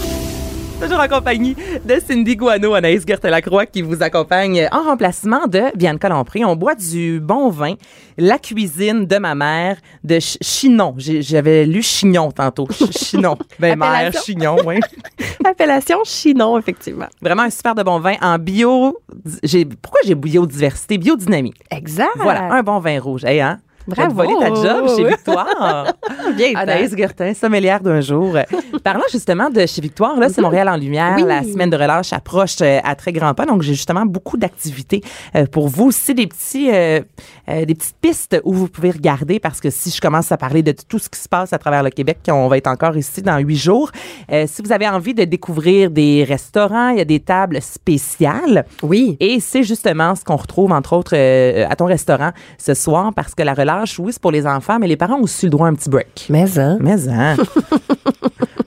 Toujours 0.80 1.00
en 1.00 1.08
compagnie 1.08 1.54
de 1.84 2.00
Cindy 2.00 2.36
Guano, 2.36 2.72
Anaïs 2.74 3.04
Gertin-Lacroix 3.06 3.66
qui 3.66 3.82
vous 3.82 4.02
accompagne 4.02 4.66
en 4.72 4.82
remplacement 4.82 5.46
de 5.46 5.76
Bianca 5.76 6.08
Lompré. 6.08 6.44
On 6.44 6.56
boit 6.56 6.74
du 6.74 7.20
bon 7.20 7.50
vin, 7.50 7.74
la 8.16 8.38
cuisine 8.38 9.04
de 9.06 9.18
ma 9.18 9.34
mère 9.34 9.76
de 10.02 10.14
Ch- 10.18 10.38
Chinon. 10.40 10.94
J'avais 10.96 11.66
lu 11.66 11.82
Chignon 11.82 12.32
tantôt. 12.32 12.66
Ch- 12.70 12.90
Chinon. 12.96 13.36
Ben, 13.58 13.78
mère. 13.78 14.12
Chignon, 14.24 14.56
oui. 14.64 14.80
Appellation 15.44 15.98
Chinon, 16.04 16.58
effectivement. 16.58 17.08
Vraiment 17.20 17.42
un 17.42 17.50
super 17.50 17.74
de 17.74 17.82
bon 17.82 17.98
vin 18.00 18.14
en 18.22 18.38
bio. 18.38 18.98
J'ai, 19.42 19.66
pourquoi 19.66 20.00
j'ai 20.06 20.14
biodiversité? 20.14 20.96
Biodynamie. 20.96 21.54
Exact. 21.70 22.08
Voilà, 22.16 22.52
un 22.54 22.62
bon 22.62 22.78
vin 22.78 22.98
rouge. 23.00 23.24
Hey, 23.24 23.40
hein? 23.42 23.58
Bravo. 23.86 24.14
Volé 24.14 24.34
ta 24.38 24.48
job 24.48 24.88
chez 24.96 25.04
Victoire. 25.04 25.94
Bien 26.36 26.52
Anaïs 26.54 26.94
Gertin, 26.96 27.34
sommelière 27.34 27.80
d'un 27.80 28.00
jour. 28.00 28.36
Parlant 28.84 29.04
justement 29.10 29.50
de 29.50 29.66
chez 29.66 29.80
Victoire, 29.80 30.18
là, 30.18 30.28
c'est 30.28 30.40
Montréal 30.42 30.68
en 30.68 30.76
lumière. 30.76 31.14
Oui. 31.16 31.24
La 31.26 31.42
semaine 31.42 31.70
de 31.70 31.76
relâche 31.76 32.12
approche 32.12 32.56
euh, 32.60 32.78
à 32.84 32.94
très 32.94 33.12
grands 33.12 33.34
pas. 33.34 33.46
Donc, 33.46 33.62
j'ai 33.62 33.74
justement 33.74 34.04
beaucoup 34.06 34.36
d'activités 34.36 35.02
euh, 35.34 35.46
pour 35.46 35.68
vous 35.68 35.86
aussi, 35.86 36.14
des 36.14 36.26
petits, 36.26 36.70
euh, 36.70 37.00
euh, 37.48 37.64
des 37.64 37.74
petites 37.74 37.96
pistes 38.00 38.40
où 38.44 38.52
vous 38.52 38.68
pouvez 38.68 38.90
regarder 38.90 39.40
parce 39.40 39.60
que 39.60 39.70
si 39.70 39.90
je 39.90 40.00
commence 40.00 40.30
à 40.30 40.36
parler 40.36 40.62
de 40.62 40.72
tout 40.72 40.98
ce 40.98 41.08
qui 41.08 41.18
se 41.18 41.28
passe 41.28 41.52
à 41.52 41.58
travers 41.58 41.82
le 41.82 41.90
Québec, 41.90 42.18
on 42.28 42.48
va 42.48 42.58
être 42.58 42.66
encore 42.66 42.96
ici 42.96 43.22
dans 43.22 43.38
huit 43.38 43.56
jours. 43.56 43.90
Euh, 44.30 44.44
si 44.46 44.62
vous 44.62 44.72
avez 44.72 44.88
envie 44.88 45.14
de 45.14 45.24
découvrir 45.24 45.90
des 45.90 46.24
restaurants, 46.24 46.90
il 46.90 46.98
y 46.98 47.00
a 47.00 47.04
des 47.04 47.20
tables 47.20 47.60
spéciales. 47.62 48.64
Oui. 48.82 49.16
Et 49.20 49.40
c'est 49.40 49.62
justement 49.62 50.14
ce 50.14 50.24
qu'on 50.24 50.36
retrouve, 50.36 50.72
entre 50.72 50.92
autres, 50.94 51.14
euh, 51.14 51.66
à 51.68 51.76
ton 51.76 51.86
restaurant 51.86 52.30
ce 52.58 52.74
soir, 52.74 53.12
parce 53.14 53.34
que 53.34 53.42
la 53.42 53.54
relâche, 53.54 53.69
oui, 53.98 54.12
c'est 54.12 54.22
pour 54.22 54.32
les 54.32 54.46
enfants, 54.46 54.78
mais 54.78 54.88
les 54.88 54.96
parents 54.96 55.16
ont 55.16 55.22
aussi 55.22 55.46
le 55.46 55.50
droit 55.50 55.66
à 55.66 55.70
un 55.70 55.74
petit 55.74 55.88
break. 55.88 56.26
Mais, 56.28 56.58
hein? 56.58 56.78
Mais, 56.80 57.08
hein? 57.08 57.36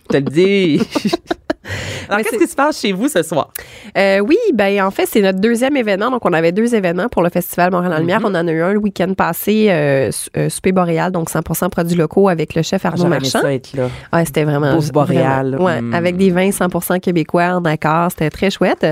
Je 0.03 0.07
te 0.09 0.17
le 0.17 0.23
dis. 0.23 0.81
Alors, 2.09 2.21
qu'est-ce 2.25 2.37
qui 2.43 2.47
se 2.47 2.55
passe 2.55 2.79
chez 2.81 2.91
vous 2.91 3.07
ce 3.07 3.23
soir? 3.23 3.49
Euh, 3.97 4.19
oui, 4.19 4.37
ben 4.53 4.81
en 4.83 4.91
fait, 4.91 5.05
c'est 5.05 5.21
notre 5.21 5.39
deuxième 5.39 5.77
événement. 5.77 6.11
Donc, 6.11 6.25
on 6.25 6.33
avait 6.33 6.51
deux 6.51 6.75
événements 6.75 7.07
pour 7.09 7.21
le 7.23 7.29
Festival 7.29 7.71
Montréal 7.71 7.93
en 7.93 7.99
Lumière. 7.99 8.19
Mhm. 8.19 8.25
On 8.25 8.35
en 8.35 8.47
a 8.47 8.51
eu 8.51 8.61
un 8.61 8.73
le 8.73 8.79
week-end 8.79 9.13
passé, 9.13 9.67
euh, 9.69 10.11
euh, 10.37 10.49
Souper 10.49 10.71
Boréal, 10.73 11.11
donc 11.11 11.29
100% 11.29 11.69
produits 11.69 11.95
locaux 11.95 12.27
avec 12.29 12.55
le 12.55 12.61
chef 12.63 12.85
Arnaud 12.85 13.05
aimé 13.05 13.17
Marchand. 13.21 13.41
ça 13.41 13.53
être 13.53 13.73
là. 13.73 13.87
Ouais, 14.11 14.25
c'était 14.25 14.43
vraiment. 14.43 14.75
Bouffe 14.75 14.91
vraiment- 14.91 15.63
Ouais, 15.63 15.81
Mm. 15.81 15.93
avec 15.93 16.17
des 16.17 16.29
vins 16.31 16.51
100 16.51 16.99
québécois 16.99 17.55
en 17.55 17.63
accord. 17.65 18.09
C'était 18.11 18.29
très 18.29 18.49
chouette. 18.51 18.85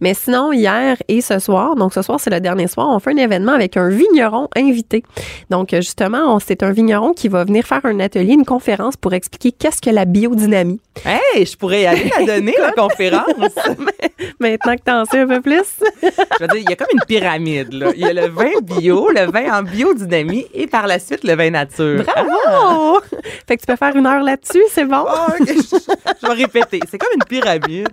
Mais 0.00 0.14
sinon, 0.14 0.52
hier 0.52 0.96
et 1.08 1.20
ce 1.20 1.38
soir, 1.38 1.74
donc 1.76 1.92
ce 1.92 2.02
soir, 2.02 2.18
c'est 2.20 2.30
le 2.30 2.40
dernier 2.40 2.68
soir, 2.68 2.88
on 2.90 2.98
fait 2.98 3.12
un 3.12 3.16
événement 3.16 3.52
avec 3.52 3.76
un 3.76 3.88
vigneron 3.88 4.48
invité. 4.56 5.02
Donc, 5.50 5.70
justement, 5.74 6.38
c'est 6.40 6.62
un 6.62 6.72
vigneron 6.72 7.12
qui 7.12 7.28
va 7.28 7.44
venir 7.44 7.64
faire 7.64 7.80
un 7.84 8.00
atelier, 8.00 8.32
une 8.32 8.44
conférence 8.46 8.96
pour 8.96 9.12
expliquer 9.12 9.52
qu'est-ce 9.52 9.80
que 9.82 9.90
la 9.90 10.04
biodynamie. 10.04 10.80
Hey, 11.04 11.44
je 11.44 11.56
pourrais 11.56 11.82
y 11.82 11.86
aller 11.86 12.10
la 12.20 12.26
donner, 12.26 12.54
la 12.60 12.72
conférence. 12.72 13.24
Maintenant 14.40 14.76
que 14.76 14.82
t'en 14.82 15.04
sais 15.04 15.20
un 15.20 15.26
peu 15.26 15.40
plus. 15.40 15.62
Je 16.02 16.08
veux 16.40 16.48
dire, 16.48 16.56
il 16.56 16.70
y 16.70 16.72
a 16.72 16.76
comme 16.76 16.88
une 16.92 17.04
pyramide, 17.06 17.72
là. 17.72 17.90
Il 17.94 18.00
y 18.00 18.04
a 18.08 18.12
le 18.12 18.28
vin 18.28 18.50
bio, 18.62 19.10
le 19.10 19.30
vin 19.30 19.58
en 19.58 19.62
biodynamie 19.62 20.46
et 20.54 20.66
par 20.66 20.86
la 20.86 20.98
suite, 20.98 21.24
le 21.24 21.34
vin 21.34 21.50
nature. 21.50 22.04
Bravo! 22.04 23.00
fait 23.46 23.56
que 23.56 23.60
tu 23.62 23.66
peux 23.66 23.76
faire 23.76 23.94
une 23.96 24.06
heure 24.06 24.22
là-dessus, 24.22 24.62
c'est 24.70 24.84
bon? 24.84 25.04
Ah, 25.08 25.28
je, 25.40 25.44
je 26.22 26.26
vais 26.26 26.34
répéter. 26.34 26.80
C'est 26.90 26.98
comme 26.98 27.10
une 27.14 27.24
pyramide. 27.24 27.88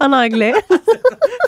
En 0.00 0.12
anglais. 0.12 0.54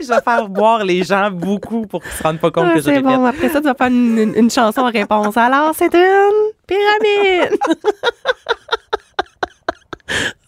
Je 0.00 0.06
vais 0.06 0.20
faire 0.22 0.48
boire 0.48 0.84
les 0.84 1.02
gens 1.02 1.30
beaucoup 1.30 1.86
pour 1.86 2.02
qu'ils 2.02 2.12
se 2.12 2.22
rendent 2.22 2.38
pas 2.40 2.50
compte 2.50 2.66
Ah, 2.70 2.74
que 2.74 2.80
je 2.80 2.84
c'est 2.84 2.90
répète. 2.96 3.04
bon. 3.04 3.24
Après 3.24 3.48
ça, 3.48 3.60
tu 3.60 3.66
vas 3.66 3.74
faire 3.74 3.86
une, 3.88 4.18
une- 4.18 4.34
une 4.36 4.50
chanson 4.50 4.80
en 4.82 4.90
réponse. 4.90 5.36
Alors, 5.36 5.72
c'est 5.76 5.92
une 5.94 6.50
pyramide. 6.66 7.58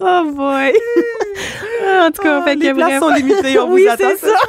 oh 0.03 0.31
boy. 0.35 0.73
en 2.07 2.11
tout 2.11 2.23
cas, 2.23 2.41
Ah, 2.41 2.45
fait 2.45 2.57
que 2.57 2.63
les 2.63 2.75
places 2.75 3.01
bref. 3.01 3.01
sont 3.01 3.15
limitées, 3.15 3.59
on 3.59 3.71
oui, 3.73 3.85
vous 3.85 3.91
attend. 3.91 4.05
c'est 4.19 4.27
ça. 4.27 4.37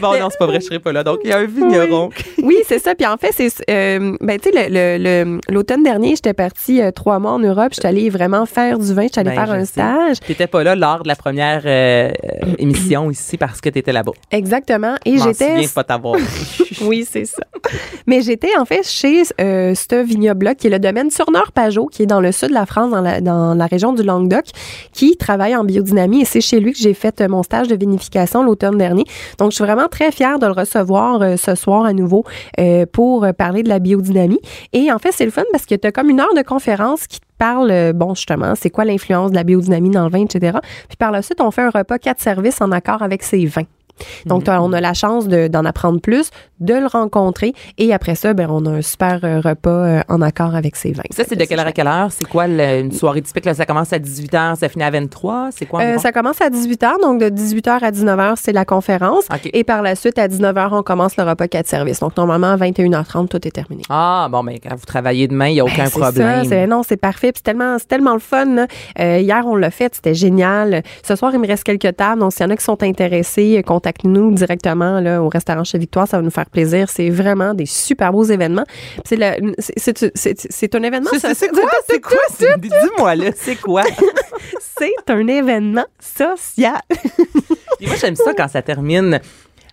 Bon, 0.00 0.16
non, 0.18 0.28
c'est 0.30 0.38
pas 0.38 0.46
vrai, 0.46 0.60
je 0.60 0.66
serai 0.66 0.78
pas 0.78 0.92
là. 0.92 1.02
Donc, 1.02 1.18
il 1.24 1.30
y 1.30 1.32
a 1.32 1.38
un 1.38 1.44
vigneron. 1.44 2.10
Oui, 2.40 2.58
c'est 2.66 2.78
ça. 2.78 2.94
Puis 2.94 3.04
en 3.04 3.16
fait, 3.16 3.32
c'est 3.36 3.48
euh, 3.68 4.16
ben 4.20 4.38
tu 4.38 4.50
sais 4.52 5.24
l'automne 5.50 5.82
dernier, 5.82 6.10
j'étais 6.14 6.32
partie 6.34 6.80
euh, 6.80 6.92
trois 6.92 7.18
mois 7.18 7.32
en 7.32 7.40
Europe. 7.40 7.72
J'étais 7.74 7.88
allée 7.88 8.08
vraiment 8.08 8.46
faire 8.46 8.78
du 8.78 8.94
vin. 8.94 9.02
J'étais 9.02 9.18
allée 9.20 9.30
Ben, 9.30 9.44
faire 9.44 9.46
je 9.56 9.60
un 9.60 9.64
sais. 9.64 9.72
stage. 9.72 10.20
T'étais 10.20 10.46
pas 10.46 10.62
là 10.62 10.76
lors 10.76 11.02
de 11.02 11.08
la 11.08 11.16
première 11.16 11.62
euh, 11.66 12.10
émission 12.58 13.10
ici 13.10 13.36
parce 13.36 13.60
que 13.60 13.68
t'étais 13.70 13.92
là-bas. 13.92 14.12
Exactement. 14.30 14.94
Et 15.04 15.18
Je 15.18 15.24
j'étais 15.24 15.62
de 15.62 15.68
pas 15.74 15.82
t'avoir. 15.84 16.14
Oui, 16.82 17.06
c'est 17.08 17.24
ça. 17.24 17.42
Mais 18.06 18.22
j'étais 18.22 18.56
en 18.58 18.64
fait 18.64 18.86
chez 18.86 19.22
euh, 19.40 19.74
ce 19.74 20.02
vignoble-là, 20.02 20.54
qui 20.54 20.68
est 20.68 20.70
le 20.70 20.78
domaine 20.78 21.10
Surneur-Pajot, 21.10 21.86
qui 21.86 22.02
est 22.02 22.06
dans 22.06 22.20
le 22.20 22.32
sud 22.32 22.48
de 22.48 22.54
la 22.54 22.66
France, 22.66 22.90
dans 22.90 23.00
la, 23.00 23.20
dans 23.20 23.54
la 23.54 23.66
région 23.66 23.92
du 23.92 24.02
Languedoc, 24.02 24.46
qui 24.92 25.16
travaille 25.16 25.56
en 25.56 25.64
biodynamie. 25.64 26.22
Et 26.22 26.24
c'est 26.24 26.40
chez 26.40 26.60
lui 26.60 26.72
que 26.72 26.78
j'ai 26.78 26.94
fait 26.94 27.20
euh, 27.20 27.28
mon 27.28 27.42
stage 27.42 27.68
de 27.68 27.76
vinification 27.76 28.42
l'automne 28.42 28.78
dernier. 28.78 29.04
Donc, 29.38 29.50
je 29.50 29.56
suis 29.56 29.64
vraiment 29.64 29.88
très 29.88 30.12
fière 30.12 30.38
de 30.38 30.46
le 30.46 30.52
recevoir 30.52 31.22
euh, 31.22 31.36
ce 31.36 31.54
soir 31.54 31.84
à 31.84 31.92
nouveau 31.92 32.24
euh, 32.58 32.86
pour 32.90 33.24
euh, 33.24 33.32
parler 33.32 33.62
de 33.62 33.68
la 33.68 33.78
biodynamie. 33.78 34.40
Et 34.72 34.90
en 34.92 34.98
fait, 34.98 35.12
c'est 35.12 35.24
le 35.24 35.30
fun 35.30 35.44
parce 35.52 35.66
que 35.66 35.74
tu 35.74 35.86
as 35.86 35.92
comme 35.92 36.10
une 36.10 36.20
heure 36.20 36.34
de 36.34 36.42
conférence 36.42 37.06
qui 37.06 37.20
te 37.20 37.26
parle, 37.38 37.70
euh, 37.70 37.92
bon, 37.92 38.14
justement, 38.14 38.54
c'est 38.54 38.70
quoi 38.70 38.84
l'influence 38.84 39.30
de 39.30 39.36
la 39.36 39.44
biodynamie 39.44 39.90
dans 39.90 40.04
le 40.04 40.10
vin, 40.10 40.24
etc. 40.24 40.58
Puis 40.88 40.96
par 40.96 41.10
la 41.10 41.22
suite, 41.22 41.40
on 41.40 41.50
fait 41.50 41.62
un 41.62 41.70
repas 41.70 41.98
quatre 41.98 42.20
services 42.20 42.60
en 42.60 42.72
accord 42.72 43.02
avec 43.02 43.22
ces 43.22 43.46
vins. 43.46 43.66
Donc, 44.26 44.44
t'as- 44.44 44.60
on 44.60 44.72
a 44.72 44.80
la 44.80 44.94
chance 44.94 45.28
de- 45.28 45.48
d'en 45.48 45.64
apprendre 45.64 46.00
plus, 46.00 46.30
de 46.60 46.74
le 46.74 46.86
rencontrer, 46.86 47.52
et 47.78 47.92
après 47.94 48.14
ça, 48.14 48.34
ben, 48.34 48.48
on 48.50 48.64
a 48.66 48.70
un 48.70 48.82
super 48.82 49.20
euh, 49.24 49.40
repas 49.40 49.70
euh, 49.70 50.00
en 50.08 50.20
accord 50.22 50.54
avec 50.54 50.74
ses 50.76 50.92
vins. 50.92 51.02
Ça, 51.10 51.22
c'est 51.28 51.36
de 51.36 51.44
quelle 51.44 51.60
heure 51.60 51.66
à 51.66 51.72
quelle 51.72 51.86
heure? 51.86 52.08
C'est 52.10 52.26
quoi 52.26 52.46
le- 52.48 52.80
une 52.80 52.92
soirée 52.92 53.22
typique? 53.22 53.44
Là, 53.44 53.54
ça 53.54 53.64
commence 53.66 53.92
à 53.92 53.98
18h, 53.98 54.56
ça 54.56 54.68
finit 54.68 54.84
à 54.84 54.90
23 54.90 55.50
C'est 55.52 55.66
quoi? 55.66 55.82
Euh, 55.82 55.98
ça 55.98 56.12
commence 56.12 56.40
à 56.40 56.50
18h, 56.50 57.00
donc 57.00 57.20
de 57.20 57.28
18h 57.28 57.82
à 57.82 57.90
19h, 57.90 58.34
c'est 58.36 58.52
la 58.52 58.64
conférence. 58.64 59.24
Et 59.52 59.64
par 59.64 59.82
la 59.82 59.94
suite, 59.94 60.18
à 60.18 60.26
19h, 60.28 60.68
on 60.72 60.82
commence 60.82 61.16
le 61.16 61.24
repas 61.24 61.48
4 61.48 61.66
services. 61.66 62.00
Donc, 62.00 62.16
normalement, 62.16 62.48
à 62.52 62.56
21h30, 62.56 63.28
tout 63.28 63.46
est 63.46 63.50
terminé. 63.50 63.82
Ah, 63.88 64.28
bon, 64.30 64.42
ben, 64.44 64.56
quand 64.62 64.74
vous 64.74 64.86
travaillez 64.86 65.28
demain, 65.28 65.48
il 65.48 65.54
n'y 65.54 65.60
a 65.60 65.64
aucun 65.64 65.84
Ben, 65.84 65.90
c'est 65.92 66.00
problème. 66.00 66.44
ça, 66.44 66.66
non, 66.66 66.82
c'est 66.82 66.96
parfait. 66.96 67.32
C'est 67.34 67.42
tellement, 67.42 67.76
tellement 67.88 68.14
le 68.14 68.18
fun. 68.20 68.66
Euh, 68.98 69.18
hier, 69.18 69.42
on 69.46 69.56
l'a 69.56 69.70
fait, 69.70 69.94
c'était 69.94 70.14
génial. 70.14 70.82
Ce 71.06 71.14
soir, 71.16 71.32
il 71.34 71.40
me 71.40 71.46
reste 71.46 71.64
quelques 71.64 71.96
tables. 71.96 72.20
Donc, 72.20 72.32
s'il 72.32 72.42
y 72.44 72.48
en 72.48 72.50
a 72.50 72.56
qui 72.56 72.64
sont 72.64 72.82
intéressés, 72.82 73.62
contactez 73.66 73.87
contactez-nous 73.92 74.32
directement 74.32 75.00
là, 75.00 75.22
au 75.22 75.28
restaurant 75.28 75.64
chez 75.64 75.78
Victoire, 75.78 76.06
ça 76.06 76.18
va 76.18 76.22
nous 76.22 76.30
faire 76.30 76.48
plaisir. 76.50 76.88
C'est 76.90 77.08
vraiment 77.10 77.54
des 77.54 77.66
super 77.66 78.12
beaux 78.12 78.24
événements. 78.24 78.64
C'est 79.04 80.74
un 80.74 80.82
événement. 80.82 81.10
C'est- 81.18 81.48
quoi? 81.52 81.70
C'est 81.88 82.00
quoi? 82.00 82.18
Dis-moi, 82.58 83.14
là, 83.14 83.30
c'est 83.36 83.56
quoi? 83.56 83.82
C'est 84.78 85.10
un 85.10 85.26
événement 85.26 85.86
social. 85.98 86.80
Moi, 87.80 87.96
j'aime 88.00 88.14
ça 88.14 88.32
quand 88.32 88.46
ça 88.46 88.62
termine 88.62 89.18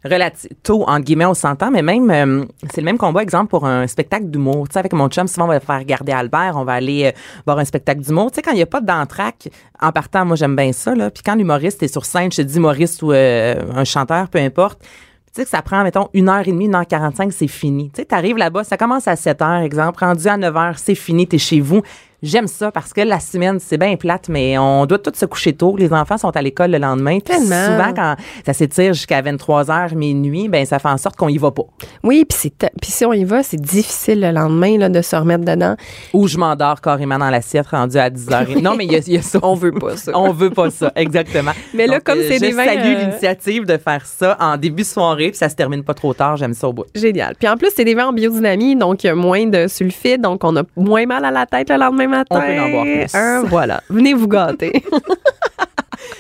relativement 0.06 0.56
tôt, 0.64 0.84
entre 0.88 1.04
guillemets, 1.04 1.26
on 1.26 1.34
s'entend, 1.34 1.72
mais 1.72 1.82
même, 1.82 2.10
euh, 2.12 2.46
c'est 2.72 2.82
le 2.82 2.86
même 2.86 2.98
combat, 2.98 3.22
exemple, 3.22 3.50
pour 3.50 3.66
un 3.66 3.88
spectacle 3.88 4.26
d'humour. 4.26 4.68
Tu 4.68 4.74
sais, 4.74 4.80
avec 4.80 4.94
mon 4.94 5.10
chum, 5.10 5.28
souvent, 5.28 5.46
on 5.46 5.50
va 5.50 5.60
faire 5.60 5.84
garder 5.84 6.12
Albert, 6.12 6.54
on 6.56 6.64
va 6.64 6.74
aller 6.74 7.06
euh, 7.06 7.12
voir 7.46 7.60
un 7.60 7.66
spectacle 7.66 8.02
d'humour. 8.02 8.32
Tu 8.32 8.36
sais, 8.36 8.42
quand 8.42 8.52
il 8.52 8.58
n'y 8.58 8.62
a 8.62 8.68
pas 8.68 8.82
d'entraque, 8.82 9.50
en 9.82 9.92
partant, 9.92 10.26
moi, 10.26 10.36
j'aime 10.36 10.56
bien 10.56 10.72
ça, 10.72 10.96
là. 10.96 11.10
Puis 11.10 11.24
quand 11.24 11.36
l'humoriste 11.36 11.82
est 11.84 11.88
sur 11.88 12.06
scène, 12.06 12.32
je 12.32 12.38
te 12.38 12.42
dis 12.44 12.58
humoriste 12.58 13.02
ou 13.02 13.12
euh, 13.12 13.56
un 13.74 13.84
chanteur, 13.84 14.30
peu 14.30 14.40
importe, 14.40 14.80
tu 14.82 15.42
sais 15.42 15.44
que 15.44 15.50
ça 15.50 15.62
prend, 15.62 15.84
mettons, 15.84 16.08
une 16.14 16.30
heure 16.30 16.48
et 16.48 16.52
demie, 16.52 16.66
une 16.66 16.76
heure 16.76 16.88
quarante-cinq, 16.88 17.34
c'est 17.34 17.48
fini. 17.48 17.92
Tu 17.94 18.02
sais, 18.02 18.06
t'arrives 18.06 18.38
là-bas, 18.38 18.64
ça 18.64 18.78
commence 18.78 19.08
à 19.08 19.16
7 19.16 19.42
heures, 19.42 19.62
exemple, 19.62 20.00
rendu 20.00 20.28
à 20.28 20.38
9 20.38 20.56
heures, 20.56 20.80
c'est 20.80 20.96
fini, 20.96 21.28
t'es 21.28 21.38
chez 21.38 21.60
vous. 21.60 21.82
J'aime 22.24 22.48
ça 22.48 22.72
parce 22.72 22.94
que 22.94 23.02
la 23.02 23.20
semaine, 23.20 23.60
c'est 23.60 23.78
bien 23.78 23.96
plate, 23.98 24.30
mais 24.30 24.58
on 24.58 24.86
doit 24.86 24.98
tous 25.00 25.14
se 25.16 25.26
coucher 25.26 25.54
tôt. 25.54 25.76
Les 25.78 25.94
enfants 25.94 26.18
sont 26.18 26.36
à 26.36 26.42
l'école 26.42 26.72
le 26.72 26.78
lendemain. 26.78 27.20
Tellement. 27.20 27.66
Souvent, 27.66 27.94
quand 27.96 28.16
ça 28.46 28.54
s'étire 28.54 28.94
jusqu'à 28.94 29.22
23 29.22 29.70
heures, 29.70 29.94
minuit, 29.96 30.48
ben 30.50 30.66
ça 30.66 30.80
fait 30.80 30.88
en 30.90 30.98
sorte 30.98 31.16
qu'on 31.18 31.28
y 31.28 31.38
va 31.38 31.52
pas. 31.52 31.64
Oui, 32.04 32.26
puis 32.26 32.52
si 32.84 33.06
on 33.06 33.14
y 33.14 33.24
va, 33.24 33.44
c'est 33.44 33.60
difficile 33.62 34.22
le 34.22 34.32
lendemain 34.32 34.78
là, 34.78 34.90
de 34.90 35.02
se 35.02 35.16
remettre 35.16 35.46
dedans. 35.46 35.76
Ou 36.14 36.28
je 36.28 36.38
m'endors 36.38 36.82
carrément 36.82 37.18
dans 37.20 37.30
l'assiette 37.30 37.68
rendu 37.68 37.98
à 37.98 38.10
10 38.10 38.30
heures. 38.32 38.46
Non, 38.62 38.76
mais 38.76 38.86
il 38.86 38.92
y, 38.92 38.96
a- 38.96 39.00
il 39.06 39.14
y 39.14 39.18
a 39.18 39.22
ça. 39.22 39.40
On 39.44 39.54
veut 39.54 39.72
pas 39.74 39.96
ça. 39.98 40.12
On 40.16 40.32
veut 40.32 40.50
pas 40.50 40.70
ça, 40.72 40.92
exactement. 40.96 41.52
Mais 41.74 41.86
là, 41.88 41.96
Donc, 41.96 42.04
comme 42.06 42.20
euh, 42.20 42.26
c'est 42.28 42.36
je 42.36 42.40
des 42.42 42.52
vins, 42.52 42.66
salue 42.66 42.80
euh, 42.96 43.00
l'initiative 43.06 43.66
de 43.66 43.78
faire 43.78 44.06
ça 44.06 44.38
en 44.40 44.58
début 44.58 44.84
de 44.84 44.88
soirée, 44.88 45.30
puis 45.30 45.38
ça 45.38 45.50
se 45.50 45.56
termine 45.56 45.84
pas 45.84 45.94
trop 45.94 46.14
tard. 46.14 46.38
J'aime 46.38 46.54
ça 46.54 46.68
au 46.68 46.74
bout. 46.74 46.86
Génial. 46.96 47.36
Puis 47.38 47.48
en 47.48 47.58
plus, 47.58 47.70
c'est 47.76 47.86
des 47.86 47.94
vins 47.94 48.08
en 48.08 48.14
biodynamie, 48.14 48.76
donc 48.76 49.04
il 49.04 49.08
y 49.08 49.10
a 49.10 49.16
moins 49.16 49.46
de 49.46 49.68
sulfite, 49.68 50.22
donc 50.22 50.44
on 50.44 50.56
a 50.56 50.64
moins 50.76 51.06
mal 51.06 51.24
à 51.26 51.32
la 51.32 51.46
tête 51.46 51.70
le 51.70 51.78
lendemain 51.78 52.05
matin. 52.08 52.42
On 52.42 52.42
peut 52.42 52.60
en 52.60 52.70
boire 52.70 52.84
plus. 52.86 53.16
Hein, 53.16 53.44
voilà. 53.48 53.82
Venez 53.90 54.14
vous 54.14 54.28
gâter. 54.28 54.84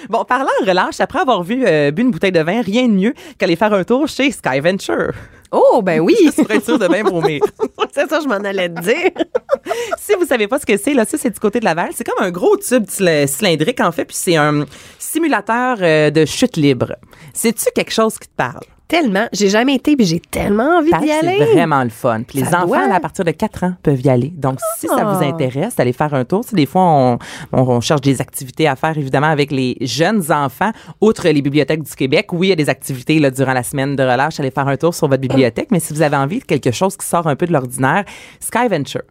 Bon, 0.09 0.23
parlant 0.23 0.49
de 0.61 0.67
relâche, 0.69 0.99
après 0.99 1.19
avoir 1.19 1.43
vu 1.43 1.63
euh, 1.65 1.89
bu 1.91 2.03
une 2.03 2.11
bouteille 2.11 2.31
de 2.31 2.39
vin, 2.39 2.61
rien 2.61 2.83
de 2.87 2.93
mieux 2.93 3.13
qu'aller 3.37 3.55
faire 3.55 3.73
un 3.73 3.83
tour 3.83 4.07
chez 4.07 4.31
Sky 4.31 4.59
Venture. 4.59 5.13
oh, 5.51 5.81
ben 5.83 5.99
oui. 5.99 6.15
Pour 6.35 6.49
être 6.51 6.63
sûr 6.63 6.77
de 6.79 6.87
bien 6.87 7.03
vomir. 7.03 7.41
c'est 7.93 8.07
ça, 8.07 8.19
je 8.21 8.27
m'en 8.27 8.35
allais 8.35 8.69
te 8.69 8.81
dire. 8.81 9.11
si 9.97 10.13
vous 10.19 10.25
savez 10.25 10.47
pas 10.47 10.59
ce 10.59 10.65
que 10.65 10.77
c'est, 10.77 10.93
là, 10.93 11.05
ça, 11.05 11.17
c'est 11.17 11.31
du 11.31 11.39
côté 11.39 11.59
de 11.59 11.65
Laval. 11.65 11.89
C'est 11.93 12.03
comme 12.03 12.23
un 12.23 12.31
gros 12.31 12.55
tube 12.57 12.85
cyl- 12.87 13.27
cylindrique, 13.27 13.79
en 13.79 13.91
fait, 13.91 14.05
puis 14.05 14.15
c'est 14.17 14.35
un 14.35 14.65
simulateur 14.99 15.77
euh, 15.81 16.09
de 16.11 16.25
chute 16.25 16.57
libre. 16.57 16.95
C'est-tu 17.33 17.65
quelque 17.73 17.91
chose 17.91 18.17
qui 18.19 18.27
te 18.27 18.35
parle? 18.35 18.61
Tellement. 18.87 19.27
J'ai 19.33 19.49
jamais 19.49 19.75
été, 19.75 19.95
puis 19.95 20.05
j'ai 20.05 20.19
tellement 20.19 20.77
envie 20.77 20.91
d'y 21.01 21.11
aller. 21.11 21.37
C'est 21.39 21.53
vraiment 21.53 21.83
le 21.83 21.89
fun. 21.89 22.21
Puis 22.21 22.39
les 22.39 22.47
enfants, 22.49 22.67
doit. 22.67 22.87
là, 22.87 22.95
à 22.95 22.99
partir 22.99 23.25
de 23.25 23.31
4 23.31 23.63
ans, 23.63 23.73
peuvent 23.81 23.99
y 24.01 24.09
aller. 24.09 24.31
Donc, 24.35 24.59
si 24.77 24.87
ça 24.87 25.03
vous 25.03 25.23
Ah. 25.23 25.25
intéresse, 25.25 25.75
d'aller 25.75 25.93
faire 25.93 26.13
un 26.13 26.23
tour. 26.23 26.43
Tu 26.43 26.51
sais, 26.51 26.55
des 26.55 26.65
fois, 26.67 26.83
on, 26.83 27.17
on, 27.51 27.61
on 27.61 27.81
cherche 27.81 28.01
des 28.01 28.21
activités 28.21 28.67
à 28.67 28.75
faire, 28.75 28.95
évidemment, 28.97 29.27
avec 29.27 29.51
les 29.51 29.75
jeunes 29.81 30.31
enfants. 30.31 30.71
Outre 31.01 31.27
les 31.29 31.41
bibliothèques 31.41 31.81
du 31.83 31.95
Québec, 31.95 32.27
oui, 32.31 32.47
il 32.47 32.49
y 32.51 32.53
a 32.53 32.55
des 32.55 32.69
activités 32.69 33.17
là, 33.19 33.31
durant 33.31 33.53
la 33.53 33.63
semaine 33.63 33.95
de 33.95 34.03
relâche. 34.03 34.39
Allez 34.39 34.51
faire 34.51 34.67
un 34.67 34.77
tour 34.77 34.93
sur 34.93 35.07
votre 35.07 35.21
bibliothèque. 35.21 35.69
Mais 35.71 35.79
si 35.79 35.91
vous 35.93 36.01
avez 36.03 36.17
envie 36.17 36.39
de 36.39 36.45
quelque 36.45 36.71
chose 36.71 36.95
qui 36.95 37.07
sort 37.07 37.25
un 37.27 37.35
peu 37.35 37.47
de 37.47 37.53
l'ordinaire, 37.53 38.05
Sky 38.39 38.67
Venture. 38.69 39.01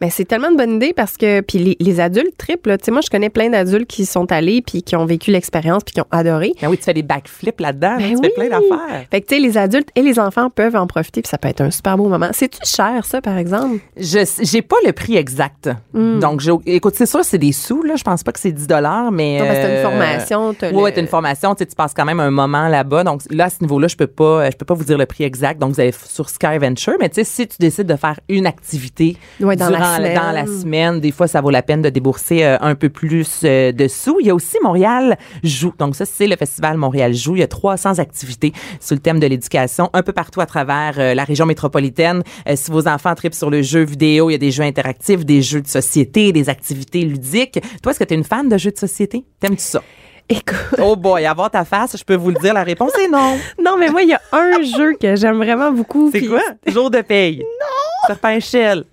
Mais 0.00 0.10
c'est 0.10 0.24
tellement 0.24 0.50
une 0.50 0.56
bonne 0.56 0.76
idée 0.76 0.92
parce 0.94 1.16
que 1.16 1.40
puis 1.40 1.58
les, 1.58 1.76
les 1.80 2.00
adultes 2.00 2.36
triplent. 2.38 2.78
Tu 2.78 2.84
sais, 2.86 2.90
moi, 2.90 3.00
je 3.04 3.10
connais 3.10 3.30
plein 3.30 3.50
d'adultes 3.50 3.88
qui 3.88 4.06
sont 4.06 4.30
allés 4.32 4.62
puis 4.62 4.82
qui 4.82 4.96
ont 4.96 5.06
vécu 5.06 5.30
l'expérience 5.30 5.82
puis 5.84 5.94
qui 5.94 6.00
ont 6.00 6.06
adoré. 6.10 6.52
Ben 6.60 6.68
oui, 6.68 6.78
tu 6.78 6.84
fais 6.84 6.94
des 6.94 7.02
backflips 7.02 7.60
là-dedans. 7.60 7.96
Ben 7.98 8.10
tu 8.10 8.16
oui. 8.16 8.20
fais 8.22 8.30
plein 8.30 8.48
d'affaires. 8.48 9.04
Fait 9.10 9.20
que, 9.20 9.26
tu 9.26 9.34
sais, 9.36 9.40
les 9.40 9.58
adultes 9.58 9.88
et 9.94 10.02
les 10.02 10.18
enfants 10.18 10.50
peuvent 10.50 10.76
en 10.76 10.86
profiter 10.86 11.22
puis 11.22 11.28
ça 11.28 11.38
peut 11.38 11.48
être 11.48 11.60
un 11.60 11.70
super 11.70 11.96
beau 11.96 12.08
moment. 12.08 12.28
C'est-tu 12.32 12.58
cher, 12.64 13.04
ça, 13.04 13.20
par 13.20 13.36
exemple? 13.38 13.78
Je 13.96 14.18
j'ai 14.42 14.62
pas 14.62 14.76
le 14.84 14.92
prix 14.92 15.16
exact. 15.16 15.68
Hmm. 15.92 16.18
Donc 16.18 16.42
écoute, 16.66 16.94
c'est 16.96 17.06
sûr 17.06 17.24
c'est 17.24 17.38
des 17.38 17.52
sous 17.52 17.82
là, 17.82 17.96
je 17.96 18.02
pense 18.04 18.22
pas 18.22 18.32
que 18.32 18.40
c'est 18.40 18.52
10 18.52 18.66
dollars 18.66 19.10
mais 19.12 19.38
Non, 19.38 19.46
parce 19.46 19.58
que 19.58 19.62
t'as 19.62 19.68
une 19.68 19.74
euh, 19.76 19.82
formation, 19.82 20.54
t'as 20.54 20.72
Ouais, 20.72 20.90
le- 20.90 20.94
t'as 20.94 21.00
une 21.00 21.06
formation, 21.06 21.54
tu 21.54 21.64
passes 21.76 21.94
quand 21.94 22.04
même 22.04 22.20
un 22.20 22.30
moment 22.30 22.68
là-bas. 22.68 23.04
Donc 23.04 23.22
là 23.30 23.44
à 23.46 23.50
ce 23.50 23.56
niveau-là, 23.62 23.88
je 23.88 23.96
peux 23.96 24.06
pas 24.06 24.50
je 24.50 24.56
peux 24.56 24.64
pas 24.64 24.74
vous 24.74 24.84
dire 24.84 24.98
le 24.98 25.06
prix 25.06 25.24
exact. 25.24 25.60
Donc 25.60 25.72
vous 25.74 25.80
allez 25.80 25.92
sur 25.92 26.28
Sky 26.28 26.58
Venture, 26.58 26.94
mais 27.00 27.08
tu 27.08 27.16
sais 27.16 27.24
si 27.24 27.46
tu 27.46 27.56
décides 27.58 27.86
de 27.86 27.96
faire 27.96 28.18
une 28.28 28.46
activité 28.46 29.16
Ouais, 29.40 29.56
dans 29.56 29.65
la 29.70 29.78
durant 29.78 29.96
semaine. 29.96 30.14
dans 30.14 30.32
la 30.32 30.46
semaine, 30.46 31.00
des 31.00 31.10
fois 31.10 31.26
ça 31.26 31.40
vaut 31.40 31.50
la 31.50 31.62
peine 31.62 31.82
de 31.82 31.90
débourser 31.90 32.44
euh, 32.44 32.56
un 32.60 32.74
peu 32.74 32.88
plus 32.88 33.42
euh, 33.44 33.72
de 33.72 33.88
sous. 33.88 34.18
Il 34.20 34.26
y 34.26 34.30
a 34.30 34.34
aussi 34.34 34.56
Montréal 34.62 35.16
joue. 35.42 35.72
Donc 35.78 35.96
ça 35.96 36.04
c'est 36.04 36.26
le 36.26 36.36
festival 36.36 36.76
Montréal 36.76 37.14
joue, 37.14 37.36
il 37.36 37.40
y 37.40 37.42
a 37.42 37.48
300 37.48 37.98
activités 37.98 38.52
sur 38.80 38.94
le 38.94 39.00
thème 39.00 39.20
de 39.20 39.26
l'éducation 39.26 39.90
un 39.92 40.02
peu 40.02 40.12
partout 40.12 40.40
à 40.40 40.46
travers 40.46 40.94
euh, 40.98 41.14
la 41.14 41.24
région 41.24 41.46
métropolitaine. 41.46 42.22
Euh, 42.48 42.54
si 42.56 42.70
vos 42.70 42.88
enfants 42.88 43.14
tripent 43.14 43.34
sur 43.34 43.50
le 43.50 43.62
jeu 43.62 43.82
vidéo, 43.82 44.30
il 44.30 44.32
y 44.32 44.36
a 44.36 44.38
des 44.38 44.50
jeux 44.50 44.62
interactifs, 44.64 45.24
des 45.24 45.42
jeux 45.42 45.62
de 45.62 45.68
société, 45.68 46.32
des 46.32 46.48
activités 46.48 47.02
ludiques. 47.02 47.60
Toi, 47.82 47.92
est-ce 47.92 47.98
que 47.98 48.04
tu 48.04 48.14
es 48.14 48.16
une 48.16 48.24
fan 48.24 48.48
de 48.48 48.58
jeux 48.58 48.70
de 48.70 48.78
société? 48.78 49.24
T'aimes-tu 49.40 49.62
ça? 49.62 49.82
Écoute, 50.28 50.80
Oh 50.82 50.96
boy, 50.96 51.24
avoir 51.24 51.50
ta 51.50 51.64
face, 51.64 51.96
je 51.96 52.02
peux 52.02 52.16
vous 52.16 52.30
le 52.30 52.40
dire, 52.40 52.52
la 52.52 52.64
réponse 52.64 52.92
est 52.98 53.08
non. 53.08 53.38
non, 53.64 53.76
mais 53.78 53.90
moi, 53.90 54.02
il 54.02 54.08
y 54.08 54.14
a 54.14 54.20
un 54.32 54.60
jeu 54.62 54.94
que 55.00 55.14
j'aime 55.14 55.36
vraiment 55.36 55.70
beaucoup. 55.70 56.10
C'est 56.10 56.26
quoi? 56.26 56.42
Jour 56.66 56.90
de 56.90 57.00
paye. 57.00 57.38
Non! 57.38 58.06
Serpent 58.08 58.40
Shell. 58.40 58.84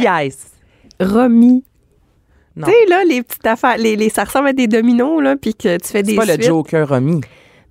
Qui 0.00 0.06
est-ce? 0.26 0.46
Romy. 1.04 1.64
Tu 2.56 2.64
sais, 2.64 2.86
là, 2.88 3.04
les 3.04 3.22
petites 3.22 3.46
affaires, 3.46 3.76
les, 3.76 3.96
les, 3.96 4.08
ça 4.08 4.24
ressemble 4.24 4.48
à 4.48 4.52
des 4.54 4.66
dominos, 4.66 5.22
là, 5.22 5.36
puis 5.36 5.54
que 5.54 5.76
tu 5.76 5.88
fais 5.88 6.02
des 6.02 6.12
C'est 6.12 6.16
pas 6.16 6.24
le. 6.36 6.42
Joker 6.42 6.88
Romy. 6.88 7.20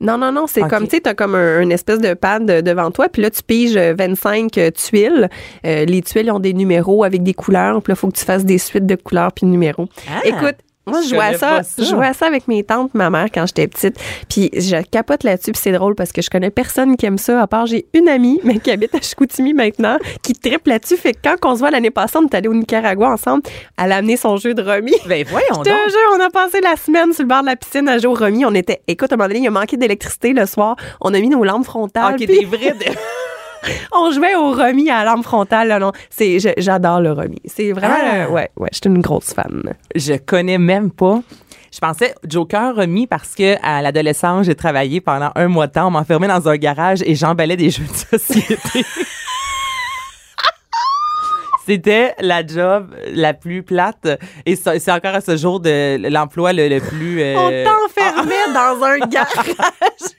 Non, 0.01 0.17
non, 0.17 0.31
non, 0.31 0.45
c'est 0.45 0.61
comme, 0.67 0.83
tu 0.83 0.97
sais, 0.97 1.01
t'as 1.01 1.13
comme 1.13 1.35
un, 1.35 1.61
une 1.61 1.71
espèce 1.71 1.99
de 1.99 2.13
pad 2.13 2.45
de- 2.45 2.59
devant 2.61 2.91
toi, 2.91 3.07
puis 3.07 3.21
là, 3.21 3.31
tu 3.31 3.41
piges 3.41 3.77
euh, 3.77 3.95
25 3.97 4.57
euh, 4.57 4.69
tuiles. 4.69 5.29
Euh, 5.65 5.85
les 5.85 6.01
tuiles 6.01 6.29
ont 6.31 6.39
des 6.39 6.53
numéros 6.53 7.03
avec 7.05 7.23
des 7.23 7.33
couleurs, 7.33 7.81
puis 7.81 7.91
là, 7.91 7.95
il 7.95 7.99
faut 7.99 8.09
que 8.09 8.17
tu 8.17 8.25
fasses 8.25 8.43
des 8.45 8.57
suites 8.57 8.85
de 8.85 8.95
couleurs 8.95 9.31
puis 9.31 9.45
de 9.47 9.51
numéros. 9.51 9.87
Ah, 10.11 10.19
Écoute, 10.25 10.57
moi, 10.87 11.01
je 11.01 11.05
je 11.05 11.15
jouais 11.15 11.25
à 11.25 11.37
ça, 11.37 11.61
je 11.77 11.83
jouais 11.83 12.07
à 12.07 12.13
ça 12.13 12.27
avec 12.27 12.47
mes 12.47 12.63
tantes, 12.63 12.93
ma 12.93 13.09
mère, 13.09 13.27
quand 13.33 13.45
j'étais 13.47 13.67
petite. 13.67 13.97
Puis 14.29 14.49
je 14.53 14.81
capote 14.83 15.23
là-dessus, 15.23 15.51
puis 15.51 15.61
c'est 15.61 15.71
drôle 15.71 15.95
parce 15.95 16.11
que 16.11 16.21
je 16.21 16.29
connais 16.29 16.51
personne 16.51 16.95
qui 16.97 17.05
aime 17.05 17.17
ça, 17.17 17.41
à 17.41 17.47
part 17.47 17.65
j'ai 17.65 17.85
une 17.93 18.07
amie, 18.07 18.39
mais 18.43 18.59
qui 18.59 18.71
habite 18.71 18.93
à 18.93 19.01
Chicoutimi 19.01 19.53
maintenant, 19.53 19.97
qui 20.21 20.33
triple 20.33 20.69
là-dessus. 20.69 20.97
Fait 20.97 21.13
que 21.13 21.19
quand 21.23 21.35
on 21.43 21.55
se 21.55 21.59
voit 21.59 21.71
l'année 21.71 21.91
passée, 21.91 22.17
on 22.17 22.25
est 22.27 22.35
allé 22.35 22.47
au 22.47 22.53
Nicaragua 22.53 23.09
ensemble, 23.09 23.43
elle 23.81 23.91
a 23.91 23.97
amené 23.97 24.17
son 24.17 24.37
jeu 24.37 24.53
de 24.53 24.61
remis. 24.61 24.93
Ben 25.05 25.23
voyons 25.29 25.61
donc. 25.61 25.67
on 26.13 26.19
a 26.19 26.29
passé 26.29 26.61
la 26.61 26.75
semaine 26.75 27.13
sur 27.13 27.23
le 27.23 27.29
bord 27.29 27.41
de 27.41 27.45
la 27.45 27.55
piscine 27.55 27.87
à 27.87 27.99
jouer 27.99 28.07
au 28.07 28.15
remis. 28.15 28.43
On 28.43 28.53
était, 28.53 28.81
écoute, 28.87 29.11
à 29.11 29.15
un 29.15 29.17
moment 29.17 29.27
donné, 29.27 29.41
il 29.41 29.47
a 29.47 29.51
manqué 29.51 29.77
d'électricité 29.77 30.33
le 30.33 30.45
soir. 30.45 30.75
On 30.99 31.13
a 31.13 31.19
mis 31.19 31.29
nos 31.29 31.43
lampes 31.43 31.65
frontales. 31.65 32.15
Ok, 32.15 32.25
puis 32.25 32.39
des 32.39 32.45
vrais. 32.45 32.73
on 33.93 34.11
jouait 34.11 34.35
au 34.35 34.51
remis 34.51 34.89
à 34.89 35.03
la 35.03 35.11
lampe 35.11 35.23
frontale. 35.23 35.67
Là, 35.69 35.79
non, 35.79 35.91
c'est, 36.09 36.37
j'adore 36.57 37.01
le 37.01 37.11
remis. 37.11 37.41
C'est 37.45 37.71
vraiment, 37.71 37.95
Ah. 37.97 38.29
ouais, 38.29 38.49
ouais, 38.57 38.69
je 38.71 38.77
suis 38.77 38.87
une 38.89 39.01
grosse 39.01 39.33
fan. 39.33 39.73
Je 39.95 40.13
connais 40.15 40.57
même 40.57 40.91
pas. 40.91 41.21
Je 41.73 41.79
pensais 41.79 42.15
Joker 42.25 42.73
Romy 42.75 43.05
parce 43.05 43.35
que 43.35 43.55
à 43.61 43.81
l'adolescence, 43.81 44.45
j'ai 44.45 44.55
travaillé 44.55 45.01
pendant 45.01 45.31
un 45.35 45.47
mois 45.49 45.67
de 45.67 45.73
temps. 45.73 45.87
On 45.87 45.91
m'enfermait 45.91 46.27
dans 46.29 46.47
un 46.47 46.55
garage 46.55 47.01
et 47.05 47.15
j'emballais 47.15 47.57
des 47.57 47.69
jeux 47.69 47.83
de 47.83 48.17
société. 48.17 48.85
C'était 51.65 52.13
la 52.19 52.45
job 52.45 52.93
la 53.13 53.33
plus 53.33 53.63
plate 53.63 54.07
et 54.45 54.55
c'est 54.55 54.91
encore 54.91 55.15
à 55.15 55.21
ce 55.21 55.35
jour 55.35 55.59
de 55.59 55.97
l'emploi 56.09 56.53
le, 56.53 56.67
le 56.69 56.79
plus. 56.79 57.21
euh, 57.21 57.35
On 57.37 57.49
t'enfermait 57.71 58.53
dans 58.53 58.83
un 58.83 58.99
garage. 58.99 59.55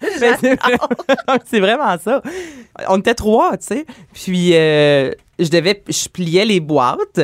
C'est 0.18 0.56
vraiment- 0.56 0.88
c'est 1.44 1.61
vraiment 1.61 1.96
ça. 2.02 2.22
On 2.88 2.98
était 2.98 3.14
trois, 3.14 3.56
tu 3.59 3.66
sais. 3.66 3.87
Puis 4.14 4.50
euh, 4.54 5.11
je 5.38 5.48
devais, 5.48 5.82
je 5.88 6.09
pliais 6.09 6.44
les 6.44 6.61
boîtes. 6.61 7.20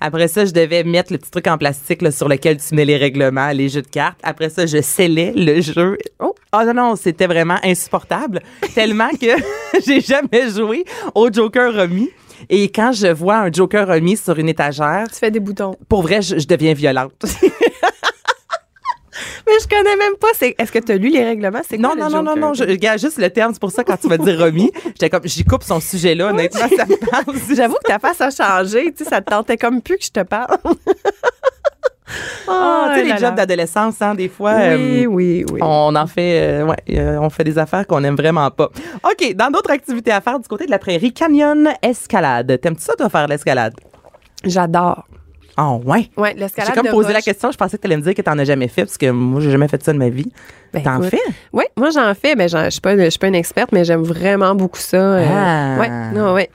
Après 0.00 0.28
ça, 0.28 0.44
je 0.44 0.50
devais 0.50 0.82
mettre 0.84 1.12
le 1.12 1.18
petit 1.18 1.30
truc 1.30 1.46
en 1.46 1.56
plastique 1.56 2.02
là, 2.02 2.10
sur 2.10 2.28
lequel 2.28 2.58
tu 2.58 2.74
mets 2.74 2.84
les 2.84 2.96
règlements, 2.96 3.50
les 3.52 3.68
jeux 3.68 3.80
de 3.82 3.86
cartes. 3.88 4.18
Après 4.22 4.50
ça, 4.50 4.66
je 4.66 4.82
scellais 4.82 5.32
le 5.34 5.60
jeu. 5.62 5.96
Oh, 6.18 6.34
oh 6.52 6.62
non, 6.66 6.74
non, 6.74 6.96
c'était 6.96 7.26
vraiment 7.26 7.58
insupportable. 7.62 8.40
tellement 8.74 9.08
que 9.10 9.26
j'ai 9.86 10.00
jamais 10.00 10.50
joué 10.54 10.84
au 11.14 11.30
Joker 11.32 11.72
remis. 11.72 12.10
Et 12.48 12.70
quand 12.70 12.92
je 12.92 13.08
vois 13.08 13.38
un 13.38 13.52
Joker 13.52 13.86
remis 13.88 14.16
sur 14.16 14.38
une 14.38 14.48
étagère, 14.48 15.04
tu 15.08 15.18
fais 15.18 15.30
des 15.30 15.40
boutons. 15.40 15.74
pour 15.88 16.02
vrai, 16.02 16.22
je, 16.22 16.38
je 16.38 16.46
deviens 16.46 16.74
violente. 16.74 17.24
Mais 19.46 19.52
je 19.62 19.68
connais 19.68 19.96
même 19.96 20.16
pas. 20.20 20.28
Est-ce 20.58 20.72
que 20.72 20.78
tu 20.80 20.92
as 20.92 20.96
lu 20.96 21.08
les 21.08 21.24
règlements? 21.24 21.60
C'est 21.68 21.78
Non, 21.78 21.94
non, 21.96 22.10
non, 22.10 22.22
non, 22.22 22.36
non, 22.36 22.52
je 22.52 22.64
regarde 22.64 22.98
juste 22.98 23.18
le 23.18 23.30
terme. 23.30 23.52
C'est 23.52 23.60
pour 23.60 23.70
ça, 23.70 23.84
quand 23.84 23.96
tu 23.96 24.08
m'as 24.08 24.18
dit 24.18 24.32
remis, 24.32 24.72
j'étais 24.86 25.08
comme, 25.08 25.22
j'y 25.24 25.44
coupe 25.44 25.62
son 25.62 25.78
sujet-là. 25.78 26.30
Honnêtement, 26.30 26.68
ça 26.68 26.84
me 26.84 26.96
parle. 27.10 27.36
J'avoue 27.54 27.76
que 27.76 27.88
ta 27.88 28.00
face 28.00 28.20
a 28.20 28.30
changé. 28.30 28.92
Tu 28.92 29.04
sais, 29.04 29.10
ça 29.10 29.20
te 29.20 29.30
tentait 29.30 29.56
comme 29.56 29.80
plus 29.82 29.98
que 29.98 30.04
je 30.04 30.10
te 30.10 30.22
parle. 30.22 30.58
Ah, 32.48 32.90
tu 32.94 33.00
sais, 33.00 33.04
les 33.04 33.16
jobs 33.18 33.34
d'adolescence, 33.34 34.00
hein, 34.00 34.14
des 34.14 34.28
fois. 34.28 34.52
Oui, 34.54 35.04
euh, 35.04 35.06
oui, 35.06 35.44
oui. 35.52 35.60
On 35.62 35.94
en 35.96 36.06
fait, 36.06 36.40
euh, 36.60 36.64
ouais, 36.64 36.76
euh, 36.90 37.18
on 37.20 37.28
fait 37.30 37.44
des 37.44 37.58
affaires 37.58 37.86
qu'on 37.86 38.02
aime 38.04 38.14
vraiment 38.16 38.50
pas. 38.50 38.70
OK, 39.04 39.34
dans 39.34 39.50
d'autres 39.50 39.70
activités 39.70 40.12
à 40.12 40.20
faire 40.20 40.38
du 40.38 40.46
côté 40.48 40.66
de 40.66 40.70
la 40.70 40.78
prairie, 40.78 41.12
canyon 41.12 41.68
escalade. 41.82 42.58
T'aimes-tu 42.60 42.82
ça, 42.82 42.94
toi, 42.96 43.08
faire 43.08 43.24
de 43.26 43.30
l'escalade? 43.30 43.74
J'adore. 44.44 45.06
Oh, 45.58 45.80
ouais? 45.86 46.10
Ouais, 46.18 46.32
J'ai 46.34 46.40
l'escalade 46.40 46.74
comme 46.74 46.84
de 46.86 46.90
posé 46.90 47.12
la 47.14 47.22
question, 47.22 47.50
je 47.50 47.56
pensais 47.56 47.78
que 47.78 47.82
tu 47.82 47.86
allais 47.86 47.96
me 47.96 48.02
dire 48.02 48.14
que 48.14 48.20
t'en 48.20 48.38
as 48.38 48.44
jamais 48.44 48.68
fait, 48.68 48.82
parce 48.84 48.98
que 48.98 49.10
moi, 49.10 49.40
j'ai 49.40 49.50
jamais 49.50 49.68
fait 49.68 49.82
ça 49.82 49.92
de 49.94 49.98
ma 49.98 50.10
vie. 50.10 50.30
Ben, 50.74 50.82
T'en 50.82 51.00
fais? 51.00 51.18
Oui, 51.52 51.64
moi 51.78 51.88
j'en 51.90 52.12
fais. 52.14 52.34
Ben, 52.36 52.46
j'en- 52.46 52.64
je 52.66 52.70
suis 52.70 52.80
pas, 52.82 52.94
je 52.96 53.08
suis 53.08 53.18
pas 53.18 53.28
une 53.28 53.34
experte, 53.34 53.72
mais 53.72 53.82
j'aime 53.82 54.02
vraiment 54.02 54.54
beaucoup 54.54 54.78
ça. 54.78 55.16
Ah. 55.16 55.80
ouais, 55.80 55.90
non, 56.12 56.34
ouais, 56.34 56.50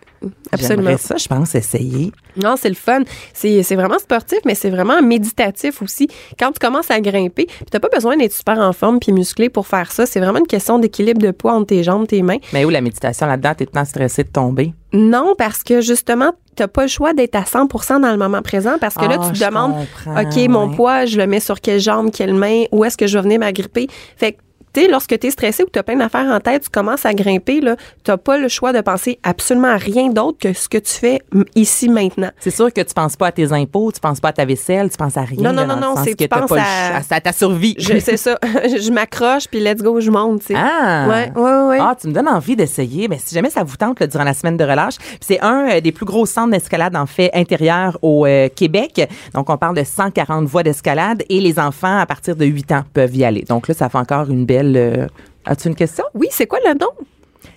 absolument. 0.51 0.97
Ça, 0.97 1.17
je 1.17 1.27
pense, 1.27 1.55
essayer. 1.55 2.11
Non, 2.41 2.55
c'est 2.57 2.69
le 2.69 2.75
fun. 2.75 3.01
C'est 3.33 3.75
vraiment 3.75 3.99
sportif, 3.99 4.39
mais 4.45 4.55
c'est 4.55 4.69
vraiment 4.69 5.01
méditatif 5.01 5.81
aussi. 5.81 6.07
Quand 6.39 6.51
tu 6.51 6.59
commences 6.59 6.91
à 6.91 6.99
grimper, 7.01 7.45
puis 7.45 7.65
t'as 7.69 7.79
pas 7.79 7.89
besoin 7.93 8.17
d'être 8.17 8.33
super 8.33 8.59
en 8.59 8.73
forme 8.73 8.99
puis 8.99 9.11
musclé 9.11 9.49
pour 9.49 9.67
faire 9.67 9.91
ça. 9.91 10.05
C'est 10.05 10.19
vraiment 10.19 10.39
une 10.39 10.47
question 10.47 10.79
d'équilibre 10.79 11.21
de 11.21 11.31
poids 11.31 11.53
entre 11.53 11.67
tes 11.67 11.83
jambes, 11.83 12.07
tes 12.07 12.21
mains. 12.21 12.37
Mais 12.53 12.65
où 12.65 12.69
la 12.69 12.81
méditation 12.81 13.25
là-dedans, 13.27 13.53
tout 13.57 13.65
le 13.65 13.71
temps 13.71 13.85
stressé 13.85 14.23
de 14.23 14.29
tomber? 14.29 14.73
Non, 14.93 15.35
parce 15.37 15.63
que 15.63 15.81
justement, 15.81 16.33
t'as 16.55 16.67
pas 16.67 16.83
le 16.83 16.87
choix 16.89 17.13
d'être 17.13 17.35
à 17.35 17.45
100 17.45 17.99
dans 17.99 18.11
le 18.11 18.17
moment 18.17 18.41
présent 18.41 18.75
parce 18.79 18.95
que 18.95 19.05
là, 19.05 19.17
Ah, 19.21 19.29
tu 19.31 19.39
te 19.39 19.45
demandes, 19.45 19.73
OK, 20.07 20.49
mon 20.49 20.69
ouais. 20.69 20.75
poids, 20.75 21.05
je 21.05 21.17
le 21.17 21.27
mets 21.27 21.39
sur 21.39 21.61
quelle 21.61 21.79
jambe, 21.79 22.11
quelle 22.11 22.33
main, 22.33 22.63
où 22.71 22.83
est-ce 22.83 22.97
que 22.97 23.07
je 23.07 23.17
vais 23.17 23.23
venir 23.23 23.39
m'agripper? 23.39 23.87
Fait 24.17 24.33
que, 24.33 24.39
tu 24.73 24.81
sais, 24.81 24.87
lorsque 24.87 25.17
tu 25.19 25.27
es 25.27 25.31
stressé 25.31 25.63
ou 25.63 25.65
que 25.65 25.71
tu 25.71 25.79
as 25.79 25.83
plein 25.83 25.97
d'affaires 25.97 26.25
en 26.31 26.39
tête, 26.39 26.63
tu 26.63 26.69
commences 26.69 27.05
à 27.05 27.13
grimper, 27.13 27.61
là, 27.61 27.75
tu 28.03 28.11
pas 28.17 28.37
le 28.37 28.47
choix 28.47 28.73
de 28.73 28.81
penser 28.81 29.19
absolument 29.23 29.69
à 29.69 29.77
rien 29.77 30.09
d'autre 30.09 30.37
que 30.39 30.53
ce 30.53 30.67
que 30.69 30.77
tu 30.77 30.91
fais 30.91 31.21
ici, 31.55 31.89
maintenant. 31.89 32.29
C'est 32.39 32.51
sûr 32.51 32.71
que 32.73 32.81
tu 32.81 32.93
penses 32.93 33.15
pas 33.15 33.27
à 33.27 33.31
tes 33.31 33.51
impôts, 33.51 33.91
tu 33.91 33.99
penses 33.99 34.19
pas 34.19 34.29
à 34.29 34.33
ta 34.33 34.45
vaisselle, 34.45 34.89
tu 34.89 34.97
penses 34.97 35.17
à 35.17 35.21
rien. 35.21 35.41
Non, 35.41 35.53
non, 35.53 35.65
non, 35.65 35.79
non, 35.79 35.95
c'est 36.03 36.13
que 36.13 36.23
tu 36.23 36.27
penses 36.27 36.51
à- 36.51 37.01
à 37.09 37.21
ta 37.21 37.31
survie. 37.31 37.75
Sais 37.79 38.17
ça. 38.17 38.37
je 38.43 38.91
m'accroche, 38.91 39.47
puis 39.47 39.59
let's 39.59 39.81
go, 39.81 39.99
je 39.99 40.09
monte, 40.09 40.41
tu 40.41 40.47
sais. 40.47 40.55
Ah! 40.57 41.07
Ouais, 41.07 41.31
ouais, 41.35 41.67
ouais. 41.69 41.77
Ah, 41.79 41.95
tu 41.99 42.07
me 42.07 42.13
donnes 42.13 42.27
envie 42.27 42.55
d'essayer. 42.55 43.07
Mais 43.07 43.17
si 43.23 43.35
jamais 43.35 43.49
ça 43.49 43.63
vous 43.63 43.75
tente 43.77 43.99
là, 43.99 44.07
durant 44.07 44.23
la 44.23 44.33
semaine 44.33 44.57
de 44.57 44.63
relâche, 44.63 44.95
c'est 45.19 45.39
un 45.41 45.69
euh, 45.69 45.81
des 45.81 45.91
plus 45.91 46.05
gros 46.05 46.25
centres 46.25 46.51
d'escalade 46.51 46.95
en 46.95 47.05
fait 47.05 47.29
intérieur 47.33 47.97
au 48.01 48.25
euh, 48.25 48.49
Québec. 48.53 49.07
Donc 49.33 49.49
on 49.49 49.57
parle 49.57 49.75
de 49.75 49.83
140 49.83 50.45
voies 50.47 50.63
d'escalade 50.63 51.23
et 51.29 51.39
les 51.41 51.59
enfants 51.59 51.99
à 51.99 52.05
partir 52.05 52.35
de 52.35 52.45
8 52.45 52.71
ans 52.71 52.83
peuvent 52.93 53.15
y 53.15 53.23
aller. 53.23 53.43
Donc 53.47 53.67
là, 53.67 53.73
ça 53.73 53.89
fait 53.89 53.97
encore 53.97 54.29
une 54.29 54.45
belle. 54.45 54.60
Euh, 54.75 55.07
As-tu 55.45 55.67
une 55.67 55.75
question? 55.75 56.03
Oui, 56.13 56.27
c'est 56.31 56.47
quoi 56.47 56.59
le 56.65 56.73
nom? 56.73 56.91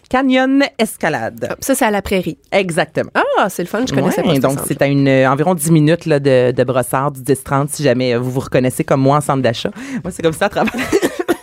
Canyon 0.09 0.62
Escalade. 0.79 1.57
Ça, 1.61 1.75
c'est 1.75 1.85
à 1.85 1.90
la 1.90 2.03
prairie. 2.03 2.38
Exactement. 2.53 3.11
Ah, 3.14 3.49
c'est 3.49 3.62
le 3.62 3.69
fun, 3.69 3.85
je 3.87 3.93
connaissais 3.93 4.23
Ouais, 4.23 4.35
pas 4.40 4.49
donc 4.49 4.59
c'est 4.67 4.81
à 4.81 4.87
une 4.87 5.09
euh, 5.09 5.29
environ 5.31 5.55
10 5.55 5.71
minutes 5.73 6.07
là, 6.07 6.21
de, 6.21 6.53
de 6.53 6.64
brossard 6.64 7.11
du 7.11 7.21
10-30 7.21 7.69
si 7.71 7.83
jamais 7.83 8.14
euh, 8.14 8.19
vous 8.19 8.31
vous 8.31 8.40
reconnaissez 8.40 8.85
comme 8.85 9.01
moi 9.01 9.17
en 9.17 9.21
centre 9.21 9.43
d'achat. 9.43 9.71
Moi, 10.03 10.11
c'est 10.11 10.23
comme 10.23 10.33
ça 10.33 10.47
à 10.47 10.49
travers. 10.51 10.73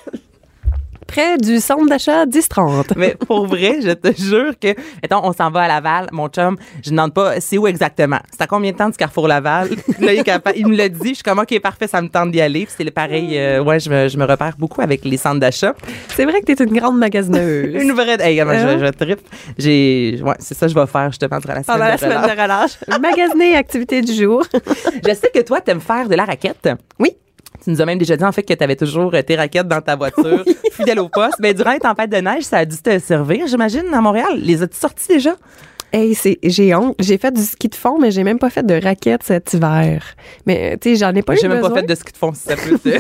Près 1.12 1.38
du 1.38 1.60
centre 1.60 1.88
d'achat 1.88 2.26
10-30. 2.26 2.94
Mais 2.96 3.16
pour 3.16 3.46
vrai, 3.46 3.80
je 3.82 3.92
te 3.92 4.16
jure 4.20 4.54
que, 4.60 4.70
mettons, 5.04 5.20
on 5.24 5.34
s'en 5.34 5.52
va 5.52 5.64
à 5.64 5.68
Laval, 5.68 6.08
mon 6.14 6.30
chum, 6.30 6.56
je 6.84 6.90
ne 6.90 6.96
demande 6.96 7.14
pas 7.14 7.40
c'est 7.42 7.58
où 7.58 7.68
exactement? 7.68 8.20
C'est 8.32 8.42
à 8.42 8.48
combien 8.48 8.72
de 8.72 8.78
temps 8.78 8.90
du 8.90 8.96
Carrefour 8.98 9.28
Laval? 9.28 9.70
Là, 10.00 10.14
il, 10.14 10.24
il 10.56 10.68
me 10.68 10.76
l'a 10.76 10.88
dit. 10.90 11.10
Je 11.10 11.14
suis 11.16 11.24
comme, 11.24 11.40
OK, 11.40 11.60
parfait, 11.60 11.88
ça 11.88 12.02
me 12.02 12.08
tente 12.08 12.32
d'y 12.32 12.40
aller. 12.40 12.66
C'est 12.70 12.90
pareil, 12.92 13.38
euh, 13.38 13.62
ouais, 13.62 13.80
je 13.80 13.90
me, 13.90 14.08
je 14.08 14.18
me 14.18 14.26
repère 14.26 14.54
beaucoup 14.58 14.82
avec 14.82 15.04
les 15.04 15.18
centres 15.18 15.40
d'achat. 15.40 15.74
C'est 16.16 16.26
vrai 16.26 16.40
que 16.42 16.46
t'es 16.52 16.64
une 16.64 16.74
grande 16.78 16.98
magasineuse. 16.98 17.76
Une 17.84 17.92
vraie, 17.92 18.18
hey, 18.22 18.40
Hein? 18.42 18.78
je, 18.80 18.86
je 18.86 18.92
trippe. 18.92 19.20
J'ai, 19.58 20.20
ouais, 20.24 20.36
c'est 20.40 20.56
ça 20.58 20.66
que 20.68 20.74
je 20.74 20.80
vais 20.80 20.88
faire 20.88 21.10
justement 21.12 21.40
durant 21.40 21.54
la 21.56 21.64
semaine. 21.64 21.78
Pendant 21.78 21.90
la 21.90 21.96
de 21.96 22.00
semaine 22.00 22.18
relâche. 22.20 22.78
de 22.80 22.88
relâche. 22.88 23.00
Magasiner, 23.02 23.56
activité 23.56 24.02
du 24.02 24.14
jour. 24.14 24.44
Je 25.06 25.14
sais 25.14 25.30
que 25.34 25.42
toi, 25.42 25.60
t'aimes 25.62 25.82
faire 25.82 26.08
de 26.08 26.16
la 26.16 26.26
raquette. 26.26 26.70
Oui. 27.00 27.12
Tu 27.64 27.70
nous 27.70 27.82
as 27.82 27.86
même 27.86 27.98
déjà 27.98 28.18
dit, 28.18 28.24
en 28.24 28.32
fait, 28.32 28.44
que 28.44 28.54
tu 28.54 28.64
avais 28.64 28.76
toujours 28.76 29.14
euh, 29.14 29.22
tes 29.22 29.36
raquettes 29.36 29.68
dans 29.68 29.82
ta 29.82 29.96
voiture, 29.96 30.44
fidèle 30.72 31.00
au 31.00 31.10
poste. 31.10 31.36
Mais 31.40 31.54
durant 31.54 31.72
les 31.72 31.80
tempêtes 31.80 32.10
de 32.10 32.18
neige, 32.18 32.44
ça 32.44 32.58
a 32.58 32.66
dû 32.66 32.78
te 32.78 32.98
servir, 33.00 33.48
j'imagine, 33.48 33.94
à 33.94 34.02
Montréal. 34.02 34.40
Les 34.42 34.64
as-tu 34.64 34.78
sortis 34.78 35.08
déjà? 35.08 35.36
Hey, 35.94 36.16
c'est, 36.16 36.40
j'ai 36.42 36.74
honte. 36.74 36.96
J'ai 37.00 37.18
fait 37.18 37.32
du 37.32 37.44
ski 37.44 37.68
de 37.68 37.76
fond, 37.76 38.00
mais 38.00 38.12
j'ai 38.12 38.24
même 38.24 38.40
pas 38.40 38.50
fait 38.50 38.66
de 38.66 38.82
raquettes 38.82 39.24
cet 39.24 39.54
hiver. 39.54 40.04
Mais, 40.46 40.78
tu 40.78 40.92
sais, 40.92 40.96
j'en 40.96 41.14
ai 41.14 41.22
pas 41.22 41.34
eu 41.34 41.38
J'ai 41.40 41.50
même 41.50 41.62
pas 41.62 41.74
fait 41.74 41.84
de 41.84 41.96
ski 41.96 42.14
de 42.14 42.18
fond, 42.18 42.34
si 42.34 42.44
ça 42.44 42.56
peut 42.56 42.80
te... 42.80 42.98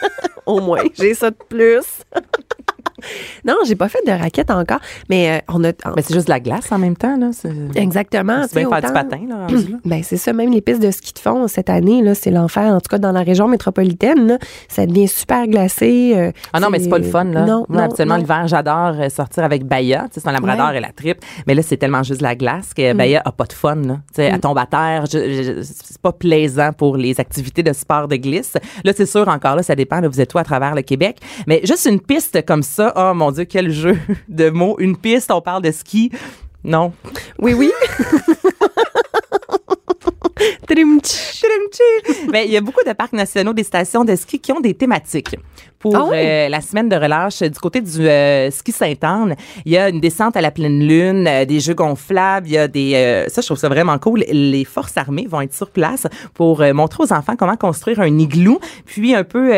Au 0.46 0.60
moins, 0.60 0.82
j'ai 0.94 1.14
ça 1.14 1.30
de 1.30 1.36
plus. 1.48 1.84
non, 3.44 3.54
j'ai 3.66 3.74
pas 3.76 3.88
fait 3.88 4.00
de 4.06 4.12
raquettes 4.12 4.50
encore. 4.50 4.78
Mais 5.10 5.30
euh, 5.30 5.38
on 5.54 5.64
a. 5.64 5.72
Mais 5.96 6.02
c'est 6.02 6.14
juste 6.14 6.26
de 6.26 6.32
la 6.32 6.40
glace 6.40 6.70
en 6.72 6.78
même 6.78 6.96
temps, 6.96 7.16
là. 7.16 7.30
Exactement. 7.74 8.44
c'est 8.48 8.60
bien 8.60 8.68
faire 8.68 8.80
du 8.80 8.86
autant- 8.86 8.94
patin, 8.94 9.20
là. 9.28 9.46
Ben 9.84 10.02
c'est 10.02 10.16
ça, 10.16 10.32
même 10.32 10.52
les 10.52 10.60
pistes 10.60 10.82
de 10.82 10.90
ski 10.90 11.12
de 11.12 11.18
fond 11.18 11.46
cette 11.48 11.70
année 11.70 12.02
là, 12.02 12.14
c'est 12.14 12.30
l'enfer. 12.30 12.64
En 12.72 12.80
tout 12.80 12.88
cas, 12.88 12.98
dans 12.98 13.12
la 13.12 13.22
région 13.22 13.48
métropolitaine, 13.48 14.26
là, 14.26 14.38
ça 14.68 14.86
devient 14.86 15.08
super 15.08 15.46
glacé. 15.46 16.12
euh, 16.16 16.30
Ah 16.52 16.60
non, 16.60 16.70
mais 16.70 16.78
c'est 16.78 16.88
pas 16.88 16.98
le 16.98 17.04
fun, 17.04 17.24
là. 17.24 17.44
Non, 17.44 17.66
Moi, 17.68 17.88
non, 17.88 18.04
non. 18.06 18.16
l'hiver, 18.16 18.46
j'adore 18.48 18.94
euh, 19.00 19.08
sortir 19.08 19.44
avec 19.44 19.64
Baya. 19.64 20.04
Tu 20.08 20.14
sais, 20.14 20.20
c'est 20.20 20.28
un 20.28 20.32
labrador 20.32 20.68
Ouais. 20.68 20.78
et 20.78 20.80
la 20.80 20.92
tripe. 20.92 21.18
Mais 21.46 21.54
là, 21.54 21.62
c'est 21.62 21.76
tellement 21.76 22.02
juste 22.02 22.20
de 22.20 22.24
la 22.24 22.34
glace 22.34 22.70
Mm. 22.70 22.74
que 22.76 22.92
Baya 22.94 23.22
a 23.24 23.32
pas 23.32 23.44
de 23.44 23.52
fun, 23.52 23.76
là. 23.76 23.94
Tu 24.08 24.14
sais, 24.16 24.24
elle 24.24 24.40
tombe 24.40 24.58
à 24.58 24.66
terre. 24.66 25.04
c'est 25.08 25.98
pas 26.00 26.12
plaisant 26.12 26.72
pour 26.72 26.96
les 26.96 27.18
activités 27.20 27.62
de 27.62 27.72
sport 27.72 28.08
de 28.08 28.16
glisse. 28.16 28.54
Là, 28.84 28.92
c'est 28.96 29.06
sûr, 29.06 29.26
encore 29.28 29.56
là, 29.56 29.62
ça 29.62 29.74
dépend. 29.74 30.00
Là, 30.00 30.08
vous 30.08 30.20
êtes 30.20 30.32
où 30.34 30.38
à 30.38 30.44
travers 30.44 30.74
le 30.74 30.82
Québec. 30.82 31.18
Mais 31.46 31.60
juste 31.64 31.86
une 31.86 32.00
piste 32.00 32.44
comme 32.46 32.62
ça, 32.62 32.83
oh 32.96 33.14
mon 33.14 33.30
Dieu, 33.30 33.44
quel 33.44 33.70
jeu 33.70 33.96
de 34.28 34.50
mots. 34.50 34.76
Une 34.78 34.96
piste, 34.96 35.30
on 35.30 35.40
parle 35.40 35.62
de 35.62 35.70
ski. 35.70 36.10
Non. 36.62 36.92
Oui, 37.38 37.54
oui. 37.54 37.72
Mais 42.32 42.46
il 42.46 42.52
y 42.52 42.56
a 42.56 42.60
beaucoup 42.60 42.82
de 42.86 42.92
parcs 42.92 43.12
nationaux, 43.12 43.52
des 43.52 43.64
stations 43.64 44.04
de 44.04 44.16
ski 44.16 44.38
qui 44.40 44.52
ont 44.52 44.60
des 44.60 44.74
thématiques. 44.74 45.36
Pour 45.78 45.94
Ah 45.96 46.06
oui? 46.10 46.16
euh, 46.16 46.48
la 46.48 46.62
semaine 46.62 46.88
de 46.88 46.96
relâche 46.96 47.42
du 47.42 47.58
côté 47.58 47.82
du 47.82 48.08
euh, 48.08 48.50
ski 48.50 48.72
Sainte-Anne, 48.72 49.36
il 49.66 49.72
y 49.72 49.76
a 49.76 49.90
une 49.90 50.00
descente 50.00 50.34
à 50.34 50.40
la 50.40 50.50
pleine 50.50 50.80
lune, 50.80 51.26
euh, 51.28 51.44
des 51.44 51.60
jeux 51.60 51.74
gonflables, 51.74 52.46
il 52.48 52.54
y 52.54 52.58
a 52.58 52.68
des 52.68 53.24
ça 53.28 53.42
je 53.42 53.46
trouve 53.46 53.58
ça 53.58 53.68
vraiment 53.68 53.98
cool. 53.98 54.20
Les 54.30 54.64
forces 54.64 54.96
armées 54.96 55.26
vont 55.28 55.42
être 55.42 55.52
sur 55.52 55.68
place 55.70 56.06
pour 56.32 56.62
montrer 56.72 57.04
aux 57.04 57.12
enfants 57.12 57.36
comment 57.36 57.56
construire 57.56 58.00
un 58.00 58.18
igloo, 58.18 58.58
puis 58.86 59.14
un 59.14 59.24
peu 59.24 59.52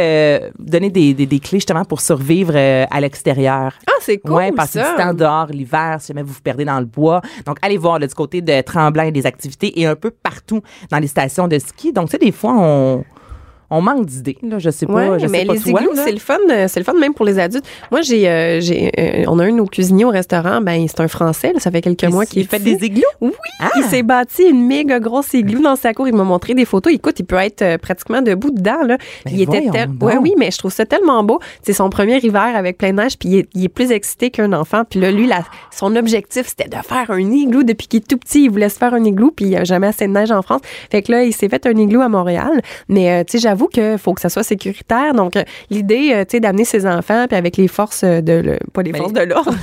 donner 0.58 0.90
des, 0.90 1.14
des, 1.14 1.26
des 1.26 1.38
clés 1.38 1.58
justement 1.58 1.84
pour 1.84 2.00
survivre 2.00 2.56
à 2.56 3.00
l'extérieur. 3.00 3.72
Ah, 3.86 3.92
c'est 4.00 4.18
cool 4.18 4.32
ouais, 4.32 4.52
passer 4.52 4.80
ça. 4.80 4.90
du 4.90 4.96
temps 5.02 5.14
dehors 5.14 5.46
l'hiver 5.46 5.98
si 6.00 6.08
jamais 6.08 6.22
vous 6.22 6.32
vous 6.32 6.40
perdez 6.42 6.64
dans 6.64 6.80
le 6.80 6.86
bois. 6.86 7.20
Donc, 7.46 7.58
allez 7.62 7.76
voir 7.76 7.98
là, 8.00 8.06
du 8.08 8.14
côté 8.14 8.40
de 8.40 8.60
Tremblant 8.62 9.04
et 9.04 9.12
des 9.12 9.26
activités 9.26 9.78
et 9.80 9.86
un 9.86 9.94
peu 9.94 10.10
partout 10.10 10.60
dans 10.90 10.95
les 11.00 11.06
stations 11.06 11.48
de 11.48 11.58
ski. 11.58 11.92
Donc, 11.92 12.06
tu 12.06 12.12
sais, 12.12 12.18
des 12.18 12.32
fois, 12.32 12.54
on, 12.56 13.04
on 13.70 13.80
manque 13.80 14.06
d'idées. 14.06 14.38
Là, 14.42 14.58
je 14.58 14.70
sais 14.70 14.86
pas. 14.86 14.92
Ouais, 15.10 15.18
je 15.18 15.26
mais 15.26 15.40
sais 15.40 15.46
pas 15.46 15.52
les 15.54 15.68
igloos, 15.70 15.90
c'est 15.96 16.12
le 16.12 16.18
fun, 16.18 16.38
euh, 16.50 16.66
c'est 16.68 16.80
le 16.80 16.84
fun 16.84 16.94
même 16.94 17.14
pour 17.14 17.24
les 17.24 17.38
adultes. 17.38 17.64
Moi, 17.90 18.00
j'ai, 18.02 18.28
euh, 18.28 18.60
j'ai, 18.60 18.90
euh, 18.98 19.24
on 19.28 19.38
a 19.38 19.44
un 19.44 19.50
de 19.50 19.56
nos 19.56 19.66
cuisiniers 19.66 20.04
au 20.04 20.10
restaurant, 20.10 20.60
ben 20.60 20.86
c'est 20.88 21.00
un 21.00 21.08
Français, 21.08 21.52
là, 21.52 21.60
ça 21.60 21.70
fait 21.70 21.80
quelques 21.80 22.04
mois 22.04 22.26
qu'il 22.26 22.42
Il 22.42 22.48
fait 22.48 22.58
des 22.58 22.84
igloos? 22.84 23.02
Oui, 23.20 23.30
Ah! 23.60 23.70
il 23.76 23.82
s'est 23.84 24.02
bâti 24.02 24.42
une 24.44 24.66
méga 24.66 25.00
grosse 25.00 25.32
igloo 25.34 25.60
dans 25.62 25.76
sa 25.76 25.94
cour. 25.94 26.06
Il 26.08 26.14
m'a 26.14 26.24
montré 26.24 26.54
des 26.54 26.64
photos. 26.64 26.92
Écoute, 26.92 27.18
il 27.18 27.24
peut 27.24 27.36
être 27.36 27.62
euh, 27.62 27.78
pratiquement 27.78 28.22
debout 28.22 28.50
dedans. 28.50 28.82
Là. 28.84 28.98
Ben 29.24 29.32
il 29.34 29.42
était 29.42 29.66
tel- 29.72 29.90
ouais, 30.00 30.16
oui, 30.18 30.34
mais 30.38 30.50
je 30.50 30.58
trouve 30.58 30.72
ça 30.72 30.84
tellement 30.86 31.22
beau. 31.24 31.40
C'est 31.62 31.72
son 31.72 31.90
premier 31.90 32.18
hiver 32.18 32.52
avec 32.54 32.78
plein 32.78 32.90
de 32.90 32.96
neige, 33.02 33.18
puis 33.18 33.28
il 33.30 33.38
est, 33.38 33.48
il 33.54 33.64
est 33.64 33.68
plus 33.68 33.90
excité 33.92 34.30
qu'un 34.30 34.52
enfant. 34.52 34.82
Puis 34.88 35.00
là, 35.00 35.10
lui, 35.10 35.26
la- 35.26 35.44
son 35.70 35.96
objectif, 35.96 36.46
c'était 36.48 36.68
de 36.68 36.76
faire 36.82 37.10
un 37.10 37.18
igloo 37.20 37.62
depuis 37.62 37.88
qu'il 37.88 37.98
est 38.00 38.06
tout 38.08 38.18
petit. 38.18 38.44
Il 38.44 38.50
voulait 38.50 38.68
se 38.68 38.78
faire 38.78 38.94
un 38.94 39.04
igloo, 39.04 39.30
puis 39.34 39.46
il 39.46 39.48
n'y 39.50 39.56
a 39.56 39.64
jamais 39.64 39.88
assez 39.88 40.06
de 40.06 40.12
neige 40.12 40.30
en 40.30 40.42
France. 40.42 40.60
Fait 40.90 41.02
que 41.02 41.12
là, 41.12 41.24
il 41.24 41.32
s'est 41.32 41.48
fait 41.48 41.66
un 41.66 41.76
igloo 41.76 42.00
à 42.02 42.08
Montréal. 42.08 42.60
Mais 42.88 43.24
tu 43.24 43.32
sais, 43.32 43.38
j'avoue 43.56 43.68
qu'il 43.68 43.98
faut 43.98 44.14
que 44.14 44.20
ça 44.20 44.28
soit 44.28 44.42
sécuritaire. 44.42 45.14
Donc, 45.14 45.36
euh, 45.36 45.42
l'idée, 45.70 46.10
euh, 46.12 46.24
tu 46.24 46.32
sais, 46.32 46.40
d'amener 46.40 46.64
ses 46.64 46.86
enfants, 46.86 47.26
puis 47.28 47.36
avec 47.36 47.56
les 47.56 47.68
forces 47.68 48.02
euh, 48.04 48.20
de, 48.20 48.32
le- 48.34 48.58
pas 48.72 48.82
les 48.82 48.92
Ben, 48.92 48.98
forces 49.02 49.12
les- 49.14 49.26
de 49.26 49.30
l'ordre. 49.30 49.54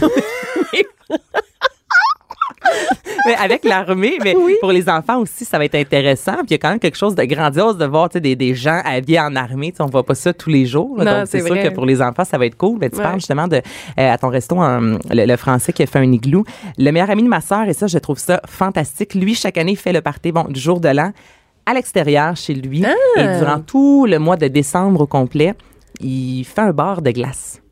mais 3.27 3.35
avec 3.35 3.63
l'armée, 3.65 4.17
mais 4.23 4.35
pour 4.61 4.71
les 4.71 4.89
enfants 4.89 5.19
aussi, 5.19 5.45
ça 5.45 5.57
va 5.57 5.65
être 5.65 5.75
intéressant. 5.75 6.37
Puis 6.37 6.47
il 6.49 6.51
y 6.51 6.53
a 6.55 6.57
quand 6.57 6.69
même 6.69 6.79
quelque 6.79 6.97
chose 6.97 7.13
de 7.13 7.23
grandiose 7.23 7.77
de 7.77 7.85
voir 7.85 8.09
des, 8.09 8.35
des 8.35 8.55
gens 8.55 8.81
habillés 8.83 9.19
en 9.19 9.35
armée. 9.35 9.71
Tu 9.71 9.77
sais, 9.77 9.83
on 9.83 9.87
voit 9.87 10.05
pas 10.05 10.15
ça 10.15 10.33
tous 10.33 10.49
les 10.49 10.65
jours. 10.65 10.97
là. 10.97 11.03
Non, 11.03 11.19
Donc, 11.19 11.27
c'est 11.29 11.41
sûr 11.45 11.55
que 11.61 11.69
pour 11.69 11.85
les 11.85 12.01
enfants, 12.01 12.25
ça 12.25 12.37
va 12.37 12.45
être 12.45 12.57
cool. 12.57 12.77
Mais 12.79 12.89
tu 12.89 12.97
Ouais. 12.97 13.03
parles 13.03 13.19
justement 13.19 13.47
de 13.47 13.57
euh, 13.57 13.61
à 14.13 14.17
ton 14.17 14.29
resto, 14.29 14.55
le 14.59 15.35
français 15.35 15.73
qui 15.73 15.83
a 15.83 15.85
fait 15.85 15.99
un 15.99 16.11
igloo. 16.11 16.45
Le 16.77 16.91
meilleur 16.91 17.09
ami 17.09 17.23
de 17.23 17.27
ma 17.29 17.41
sœur, 17.41 17.67
et 17.67 17.73
ça, 17.73 17.87
je 17.87 17.97
trouve 17.97 18.17
ça 18.17 18.41
fantastique. 18.47 19.13
Lui, 19.13 19.35
chaque 19.35 19.57
année, 19.57 19.73
il 19.73 19.77
fait 19.77 19.93
le 19.93 20.01
party 20.01 20.31
bon, 20.31 20.45
du 20.45 20.59
jour 20.59 20.79
de 20.79 20.89
l'an 20.89 21.11
à 21.65 21.73
l'extérieur 21.73 22.35
chez 22.35 22.53
lui. 22.53 22.83
Ah! 22.85 23.21
Et 23.21 23.39
durant 23.39 23.59
tout 23.59 24.05
le 24.05 24.19
mois 24.19 24.37
de 24.37 24.47
décembre 24.47 25.01
au 25.01 25.07
complet, 25.07 25.55
il 25.99 26.43
fait 26.43 26.61
un 26.61 26.73
bar 26.73 27.01
de 27.01 27.11
glace. 27.11 27.62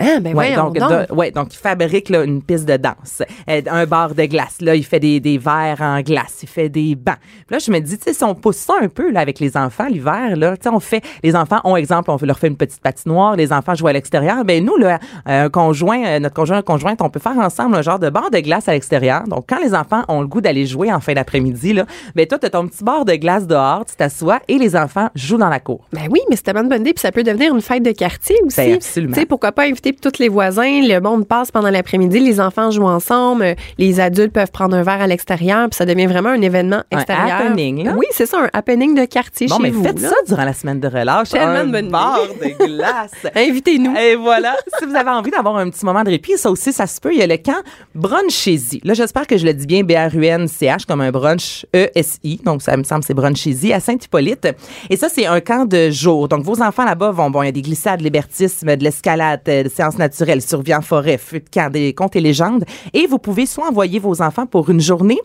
Ah, 0.00 0.20
ben 0.20 0.34
Ouais, 0.34 0.54
donc, 0.54 0.78
donc. 0.78 0.90
de- 0.90 1.12
ouais, 1.14 1.30
donc 1.30 1.52
il 1.54 1.58
fabrique 1.58 2.08
là, 2.08 2.22
une 2.24 2.40
piste 2.42 2.64
de 2.66 2.76
danse, 2.76 3.22
euh, 3.50 3.60
un 3.68 3.84
bar 3.86 4.14
de 4.14 4.24
glace. 4.26 4.58
Là, 4.60 4.74
il 4.74 4.84
fait 4.84 5.00
des, 5.00 5.18
des 5.20 5.38
verres 5.38 5.78
en 5.80 6.00
glace, 6.02 6.38
il 6.42 6.48
fait 6.48 6.68
des 6.68 6.94
bancs. 6.94 7.16
Puis 7.46 7.46
là, 7.54 7.58
je 7.58 7.70
me 7.72 7.80
dis, 7.80 7.98
tu 7.98 8.04
sais, 8.04 8.12
si 8.12 8.22
on 8.24 8.34
pousse 8.34 8.56
ça 8.58 8.74
un 8.80 8.88
peu 8.88 9.10
là 9.10 9.20
avec 9.20 9.40
les 9.40 9.56
enfants 9.56 9.86
l'hiver, 9.88 10.36
là, 10.36 10.56
tu 10.56 10.62
sais, 10.64 10.68
on 10.68 10.78
fait, 10.80 11.02
les 11.22 11.34
enfants 11.34 11.60
ont 11.64 11.76
exemple, 11.76 12.10
on 12.10 12.18
leur 12.22 12.38
fait 12.38 12.46
une 12.48 12.56
petite 12.56 12.80
patinoire, 12.80 13.34
les 13.36 13.52
enfants 13.52 13.74
jouent 13.74 13.88
à 13.88 13.92
l'extérieur. 13.92 14.44
Ben 14.44 14.64
nous, 14.64 14.76
là, 14.76 14.98
un 15.26 15.48
conjoint, 15.50 16.04
euh, 16.06 16.18
notre 16.20 16.34
conjoint, 16.34 16.62
conjointe, 16.62 17.02
on 17.02 17.10
peut 17.10 17.20
faire 17.20 17.38
ensemble 17.38 17.74
un 17.76 17.82
genre 17.82 17.98
de 17.98 18.08
bar 18.10 18.30
de 18.30 18.38
glace 18.38 18.68
à 18.68 18.72
l'extérieur. 18.72 19.24
Donc 19.24 19.46
quand 19.48 19.58
les 19.62 19.74
enfants 19.74 20.02
ont 20.08 20.20
le 20.20 20.26
goût 20.28 20.40
d'aller 20.40 20.66
jouer 20.66 20.92
en 20.92 21.00
fin 21.00 21.14
d'après-midi, 21.14 21.72
là, 21.72 21.86
ben 22.14 22.26
toi, 22.26 22.38
t'as 22.38 22.50
ton 22.50 22.68
petit 22.68 22.84
bar 22.84 23.04
de 23.04 23.14
glace 23.14 23.46
dehors, 23.46 23.84
tu 23.84 23.96
t'assois 23.96 24.40
et 24.48 24.58
les 24.58 24.76
enfants 24.76 25.08
jouent 25.14 25.38
dans 25.38 25.48
la 25.48 25.58
cour. 25.60 25.86
Ben 25.92 26.06
oui, 26.10 26.20
mais 26.30 26.36
c'est 26.36 26.42
tellement 26.42 26.62
une 26.62 26.68
bonne 26.68 26.82
idée. 26.82 26.92
Puis 26.94 27.00
ça 27.02 27.10
peut 27.12 27.22
devenir 27.24 27.54
une 27.54 27.60
fête 27.62 27.82
de 27.82 27.92
quartier 27.92 28.36
aussi. 28.46 28.56
Ben, 28.56 28.74
absolument. 28.74 29.14
Tu 29.14 29.20
sais, 29.20 29.26
pourquoi 29.26 29.50
pas 29.52 29.64
inviter 29.64 29.87
puis 29.92 30.00
tous 30.10 30.18
les 30.20 30.28
voisins, 30.28 30.80
le 30.82 30.98
monde 31.00 31.26
passe 31.26 31.50
pendant 31.50 31.70
l'après-midi, 31.70 32.20
les 32.20 32.40
enfants 32.40 32.70
jouent 32.70 32.86
ensemble, 32.88 33.42
euh, 33.42 33.54
les 33.78 34.00
adultes 34.00 34.32
peuvent 34.32 34.50
prendre 34.50 34.76
un 34.76 34.82
verre 34.82 35.00
à 35.00 35.06
l'extérieur, 35.06 35.68
puis 35.68 35.76
ça 35.76 35.84
devient 35.86 36.06
vraiment 36.06 36.30
un 36.30 36.40
événement 36.40 36.82
Un 36.92 36.98
extérieur. 36.98 37.40
happening, 37.40 37.84
là. 37.84 37.94
Oui, 37.96 38.06
c'est 38.10 38.26
ça, 38.26 38.38
un 38.44 38.50
happening 38.52 38.94
de 38.94 39.04
quartier 39.04 39.46
Bon, 39.48 39.56
chez 39.56 39.62
mais 39.62 39.70
vous. 39.70 39.82
faites 39.82 40.00
là. 40.00 40.08
ça 40.10 40.16
durant 40.26 40.44
la 40.44 40.52
semaine 40.52 40.80
de 40.80 40.88
relâche. 40.88 41.30
Tellement 41.30 41.48
un 41.54 41.64
de 41.66 41.72
bonne 41.72 41.90
bar 41.90 42.18
de 42.40 42.66
glace. 42.66 43.12
Invitez-nous. 43.34 43.94
Et 43.96 44.14
voilà, 44.16 44.56
si 44.78 44.84
vous 44.86 44.94
avez 44.96 45.10
envie 45.10 45.30
d'avoir 45.30 45.56
un 45.56 45.68
petit 45.70 45.84
moment 45.84 46.02
de 46.02 46.10
répit, 46.10 46.36
ça 46.38 46.50
aussi, 46.50 46.72
ça 46.72 46.86
se 46.86 47.00
peut. 47.00 47.12
Il 47.12 47.18
y 47.18 47.22
a 47.22 47.26
le 47.26 47.36
camp 47.36 47.62
Brunchésie. 47.94 48.80
Là, 48.84 48.94
j'espère 48.94 49.26
que 49.26 49.36
je 49.36 49.44
le 49.44 49.52
dis 49.54 49.66
bien, 49.66 49.82
B-R-U-N-C-H, 49.82 50.86
comme 50.86 51.00
un 51.00 51.10
brunch 51.10 51.66
E-S-I. 51.74 52.40
Donc, 52.44 52.62
ça 52.62 52.76
me 52.76 52.82
semble, 52.84 53.02
c'est 53.04 53.14
Brunchésie 53.14 53.72
à 53.72 53.80
Saint-Hippolyte. 53.80 54.48
Et 54.88 54.96
ça, 54.96 55.08
c'est 55.08 55.26
un 55.26 55.40
camp 55.40 55.66
de 55.68 55.90
jour. 55.90 56.28
Donc, 56.28 56.42
vos 56.44 56.62
enfants 56.62 56.84
là-bas 56.84 57.10
vont, 57.10 57.30
bon, 57.30 57.42
il 57.42 57.46
y 57.46 57.48
a 57.48 57.52
des 57.52 57.62
glissades, 57.62 58.00
l'hébertisme, 58.00 58.76
de 58.76 58.82
l'escalade, 58.84 59.40
séances 59.78 59.98
naturelles, 59.98 60.42
survie 60.42 60.74
en 60.74 60.82
forêt, 60.82 61.18
feu 61.18 61.38
de 61.38 61.48
camp, 61.48 61.70
des 61.72 61.94
contes 61.94 62.16
et 62.16 62.20
légendes. 62.20 62.64
Et 62.92 63.06
vous 63.06 63.18
pouvez 63.18 63.46
soit 63.46 63.68
envoyer 63.68 63.98
vos 64.00 64.20
enfants 64.22 64.46
pour 64.46 64.68
une 64.70 64.80
journée 64.80 65.20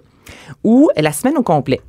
ou 0.63 0.89
la 0.95 1.11
semaine 1.11 1.37
au 1.37 1.43
complet. 1.43 1.81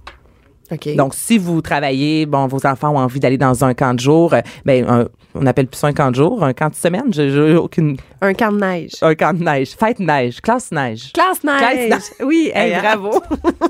Donc, 0.97 1.15
si 1.15 1.37
vous 1.37 1.61
travaillez, 1.61 2.25
bon, 2.27 2.47
vos 2.47 2.67
enfants 2.67 2.91
ont 2.95 2.99
envie 2.99 3.21
d'aller 3.21 3.37
dans 3.37 3.65
un 3.67 3.75
camp 3.75 3.93
de 3.95 4.01
jour, 4.01 4.33
euh, 4.33 4.41
ben, 4.65 4.85
un- 4.89 5.09
on 5.35 5.45
appelle 5.47 5.67
plus 5.67 5.77
ça 5.79 5.89
un 5.89 5.93
camp 5.93 6.11
de 6.11 6.17
jour, 6.17 6.43
un 6.43 6.55
camp 6.55 6.71
de 6.71 6.75
semaine, 6.75 7.05
j'ai 7.13 7.55
aucune, 7.55 7.97
un 8.23 8.33
camp 8.33 8.51
de 8.51 8.59
neige. 8.59 8.93
un 9.03 9.15
camp 9.15 9.39
de 9.39 9.45
neige, 9.45 9.77
fête 9.79 10.01
neige, 10.01 10.41
classe 10.41 10.73
neige. 10.73 11.13
Classe 11.13 11.45
neige. 11.45 11.59
Classe 11.59 11.89
neige. 11.91 12.27
Oui, 12.27 12.51
hey, 12.55 12.71
Hey, 12.71 12.75
hein? 12.77 12.81
bravo. 12.83 13.21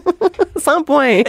100 0.57 0.85
points. 0.85 1.23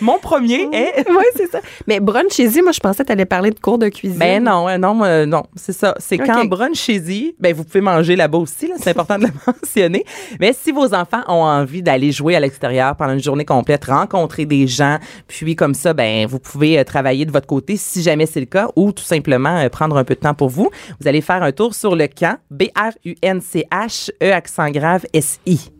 Mon 0.00 0.18
premier 0.18 0.68
est. 0.72 1.04
oui, 1.08 1.24
c'est 1.36 1.50
ça. 1.50 1.60
Mais 1.86 2.00
brunch 2.00 2.32
chez 2.32 2.48
moi, 2.62 2.72
je 2.72 2.80
pensais 2.80 3.02
que 3.02 3.06
tu 3.08 3.12
allais 3.12 3.24
parler 3.24 3.50
de 3.50 3.60
cours 3.60 3.78
de 3.78 3.88
cuisine. 3.88 4.18
Ben 4.18 4.42
non, 4.42 4.68
euh, 4.68 4.78
non, 4.78 5.04
euh, 5.04 5.26
non, 5.26 5.44
c'est 5.54 5.72
ça. 5.72 5.94
C'est 5.98 6.20
Ok. 6.20 6.26
quand 6.26 6.44
brunch 6.44 6.76
chez 6.76 6.96
y, 6.96 7.34
ben 7.38 7.54
vous 7.54 7.64
pouvez 7.64 7.80
manger 7.80 8.16
là-bas 8.16 8.38
aussi, 8.38 8.68
là, 8.68 8.74
c'est 8.78 8.90
important 8.90 9.18
de 9.18 9.24
le 9.24 9.32
mentionner. 9.46 10.04
Mais 10.40 10.52
si 10.52 10.72
vos 10.72 10.94
enfants 10.94 11.22
ont 11.28 11.44
envie 11.44 11.82
d'aller 11.82 12.12
jouer 12.12 12.36
à 12.36 12.40
l'extérieur 12.40 12.96
pendant 12.96 13.12
une 13.12 13.22
journée 13.22 13.44
complète, 13.44 13.84
rencontrer 13.86 14.46
des 14.46 14.66
gens, 14.66 14.98
puis 15.26 15.56
comme 15.56 15.74
ça, 15.74 15.92
ben 15.92 16.26
vous 16.26 16.38
pouvez 16.38 16.78
euh, 16.78 16.84
travailler 16.84 17.24
de 17.24 17.32
votre 17.32 17.46
côté 17.46 17.76
si 17.76 18.02
jamais 18.02 18.26
c'est 18.26 18.40
le 18.40 18.46
cas, 18.46 18.68
ou 18.76 18.92
tout 18.92 19.04
simplement 19.04 19.56
euh, 19.58 19.68
prendre 19.68 19.96
un 19.96 20.04
peu 20.04 20.14
de 20.14 20.20
temps 20.20 20.34
pour 20.34 20.48
vous. 20.48 20.70
Vous 21.00 21.08
allez 21.08 21.20
faire 21.20 21.42
un 21.42 21.52
tour 21.52 21.74
sur 21.74 21.94
le 21.96 22.06
camp 22.06 22.38
B 22.50 22.64
R 22.76 22.92
U 23.04 23.14
N 23.22 23.40
C 23.40 23.64
H 23.70 24.10
E 24.22 24.32
accent 24.32 24.70
grave 24.70 25.04
S 25.12 25.38
I. 25.46 25.73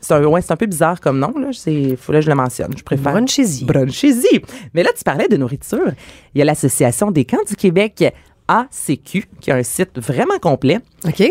C'est 0.00 0.14
un, 0.14 0.24
ouais, 0.24 0.40
c'est 0.40 0.52
un 0.52 0.56
peu 0.56 0.66
bizarre 0.66 1.00
comme 1.00 1.18
nom, 1.18 1.32
là. 1.38 1.48
C'est, 1.52 1.96
faut 1.96 2.12
là, 2.12 2.20
je 2.20 2.28
le 2.28 2.34
mentionne. 2.34 2.72
Je 2.76 2.82
préfère. 2.82 3.12
Brunchésie. 3.12 3.64
Brunchésie. 3.64 4.42
Mais 4.74 4.82
là, 4.82 4.90
tu 4.96 5.04
parlais 5.04 5.28
de 5.28 5.36
nourriture. 5.36 5.92
Il 6.34 6.38
y 6.38 6.42
a 6.42 6.44
l'Association 6.44 7.10
des 7.10 7.24
camps 7.24 7.44
du 7.46 7.54
Québec, 7.54 8.04
ACQ, 8.48 9.24
qui 9.40 9.50
a 9.50 9.56
un 9.56 9.62
site 9.62 9.98
vraiment 9.98 10.38
complet. 10.40 10.78
OK. 11.06 11.22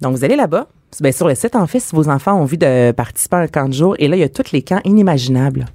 Donc, 0.00 0.16
vous 0.16 0.24
allez 0.24 0.36
là-bas. 0.36 0.68
Ben, 1.00 1.12
sur 1.12 1.28
le 1.28 1.34
site, 1.34 1.56
en 1.56 1.66
fait, 1.66 1.80
si 1.80 1.94
vos 1.94 2.08
enfants 2.08 2.34
ont 2.34 2.42
envie 2.42 2.58
de 2.58 2.92
participer 2.92 3.36
à 3.36 3.40
un 3.40 3.48
camp 3.48 3.68
de 3.68 3.74
jour, 3.74 3.94
et 3.98 4.08
là, 4.08 4.16
il 4.16 4.20
y 4.20 4.24
a 4.24 4.28
tous 4.28 4.52
les 4.52 4.62
camps 4.62 4.80
inimaginables. 4.84 5.66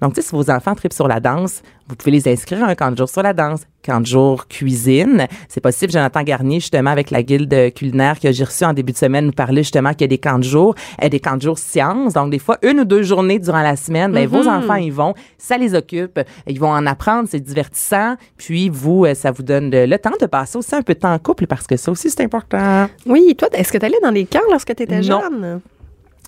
Donc, 0.00 0.14
tu 0.14 0.22
sais, 0.22 0.28
si 0.28 0.34
vos 0.34 0.50
enfants 0.50 0.74
tripent 0.74 0.92
sur 0.92 1.08
la 1.08 1.20
danse, 1.20 1.62
vous 1.88 1.96
pouvez 1.96 2.12
les 2.12 2.28
inscrire 2.28 2.64
à 2.64 2.68
un 2.68 2.74
camp 2.74 2.90
de 2.92 2.96
jour 2.96 3.08
sur 3.08 3.22
la 3.22 3.32
danse, 3.32 3.62
camp 3.84 4.00
de 4.00 4.06
jour 4.06 4.46
cuisine. 4.46 5.26
C'est 5.48 5.60
possible. 5.60 5.92
Jonathan 5.92 6.22
Garnier, 6.22 6.60
justement, 6.60 6.90
avec 6.90 7.10
la 7.10 7.22
guilde 7.22 7.72
culinaire 7.74 8.18
que 8.20 8.30
j'ai 8.32 8.44
reçue 8.44 8.64
en 8.64 8.72
début 8.72 8.92
de 8.92 8.96
semaine, 8.96 9.26
nous 9.26 9.32
parlait 9.32 9.62
justement 9.62 9.90
qu'il 9.90 10.02
y 10.02 10.04
a 10.04 10.08
des 10.08 10.18
camps 10.18 10.38
de 10.38 10.44
jour, 10.44 10.74
euh, 11.02 11.08
des 11.08 11.20
camps 11.20 11.36
de 11.36 11.42
jour 11.42 11.58
sciences. 11.58 12.14
Donc, 12.14 12.30
des 12.30 12.38
fois, 12.38 12.58
une 12.62 12.80
ou 12.80 12.84
deux 12.84 13.02
journées 13.02 13.38
durant 13.38 13.62
la 13.62 13.76
semaine, 13.76 14.12
ben, 14.12 14.26
vos 14.26 14.46
enfants 14.48 14.76
y 14.76 14.90
vont, 14.90 15.14
ça 15.36 15.58
les 15.58 15.74
occupe, 15.74 16.20
ils 16.46 16.60
vont 16.60 16.70
en 16.70 16.86
apprendre, 16.86 17.28
c'est 17.30 17.40
divertissant. 17.40 18.14
Puis, 18.36 18.68
vous, 18.68 19.04
euh, 19.04 19.14
ça 19.14 19.32
vous 19.32 19.42
donne 19.42 19.70
le, 19.70 19.86
le 19.86 19.98
temps 19.98 20.12
de 20.20 20.26
passer 20.26 20.56
aussi 20.58 20.74
un 20.74 20.82
peu 20.82 20.94
de 20.94 21.00
temps 21.00 21.12
en 21.12 21.18
couple 21.18 21.46
parce 21.46 21.66
que 21.66 21.76
ça 21.76 21.90
aussi, 21.90 22.08
c'est 22.10 22.22
important. 22.22 22.88
Oui, 23.06 23.34
toi, 23.36 23.48
est-ce 23.52 23.72
que 23.72 23.78
tu 23.78 23.84
allais 23.84 24.00
dans 24.02 24.10
les 24.10 24.26
camps 24.26 24.40
lorsque 24.50 24.74
tu 24.74 24.82
étais 24.82 25.00
Non. 25.00 25.20
jeune? 25.20 25.60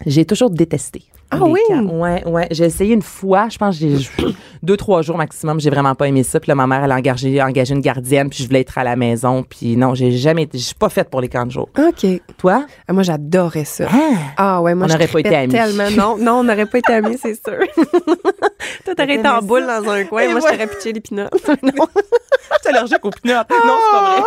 J'ai 0.06 0.24
toujours 0.24 0.50
détesté. 0.50 1.04
Ah 1.34 1.38
oui? 1.44 1.60
camps. 1.68 1.82
Ouais, 1.86 2.22
ouais. 2.26 2.46
J'ai 2.50 2.64
essayé 2.66 2.94
une 2.94 3.02
fois, 3.02 3.48
je 3.50 3.58
pense 3.58 3.78
que 3.78 3.86
j'ai 3.88 4.08
deux, 4.62 4.76
trois 4.76 5.02
jours 5.02 5.16
maximum. 5.16 5.58
J'ai 5.60 5.70
vraiment 5.70 5.94
pas 5.94 6.06
aimé 6.08 6.22
ça. 6.22 6.38
Puis 6.40 6.48
là, 6.48 6.54
ma 6.54 6.66
mère, 6.66 6.84
elle 6.84 6.92
a 6.92 6.96
engagé, 6.96 7.40
engagé 7.42 7.74
une 7.74 7.80
gardienne, 7.80 8.28
puis 8.30 8.42
je 8.42 8.48
voulais 8.48 8.60
être 8.60 8.76
à 8.78 8.84
la 8.84 8.96
maison. 8.96 9.42
Puis 9.42 9.76
non, 9.76 9.94
j'ai 9.94 10.12
jamais 10.12 10.42
été, 10.42 10.58
je 10.58 10.64
suis 10.64 10.74
pas 10.74 10.88
faite 10.88 11.08
pour 11.10 11.20
les 11.20 11.28
camps 11.28 11.46
de 11.46 11.50
jour. 11.50 11.68
OK. 11.78 12.06
Toi? 12.38 12.66
Ah, 12.86 12.92
moi, 12.92 13.02
j'adorais 13.02 13.64
ça. 13.64 13.86
Ah! 13.90 13.98
Ah 14.36 14.62
ouais, 14.62 14.74
moi 14.74 14.84
On 14.84 14.88
je 14.88 14.92
n'aurait 14.94 15.08
pas 15.08 15.20
été 15.20 15.34
amis. 15.34 15.52
tellement. 15.52 15.90
Non, 15.90 16.16
non, 16.18 16.32
on 16.40 16.44
n'aurait 16.44 16.66
pas 16.66 16.78
été 16.78 16.92
amis, 16.92 17.16
c'est 17.20 17.34
sûr. 17.34 17.58
Toi, 18.84 18.94
t'aurais 18.94 19.14
été 19.16 19.28
en 19.28 19.40
boule 19.40 19.66
dans 19.66 19.90
un 19.90 20.04
coin, 20.04 20.22
Et 20.22 20.26
moi, 20.28 20.36
je 20.36 20.40
voilà. 20.40 20.56
t'aurais 20.58 20.66
pitché 20.68 20.92
les 20.92 21.00
pinottes. 21.00 21.32
non, 21.62 21.72
es 22.64 22.68
allergique 22.68 23.04
aux 23.04 23.10
peanuts. 23.10 23.34
Non, 23.34 23.42
c'est 23.48 23.98
pas 23.98 24.10
vrai. 24.12 24.22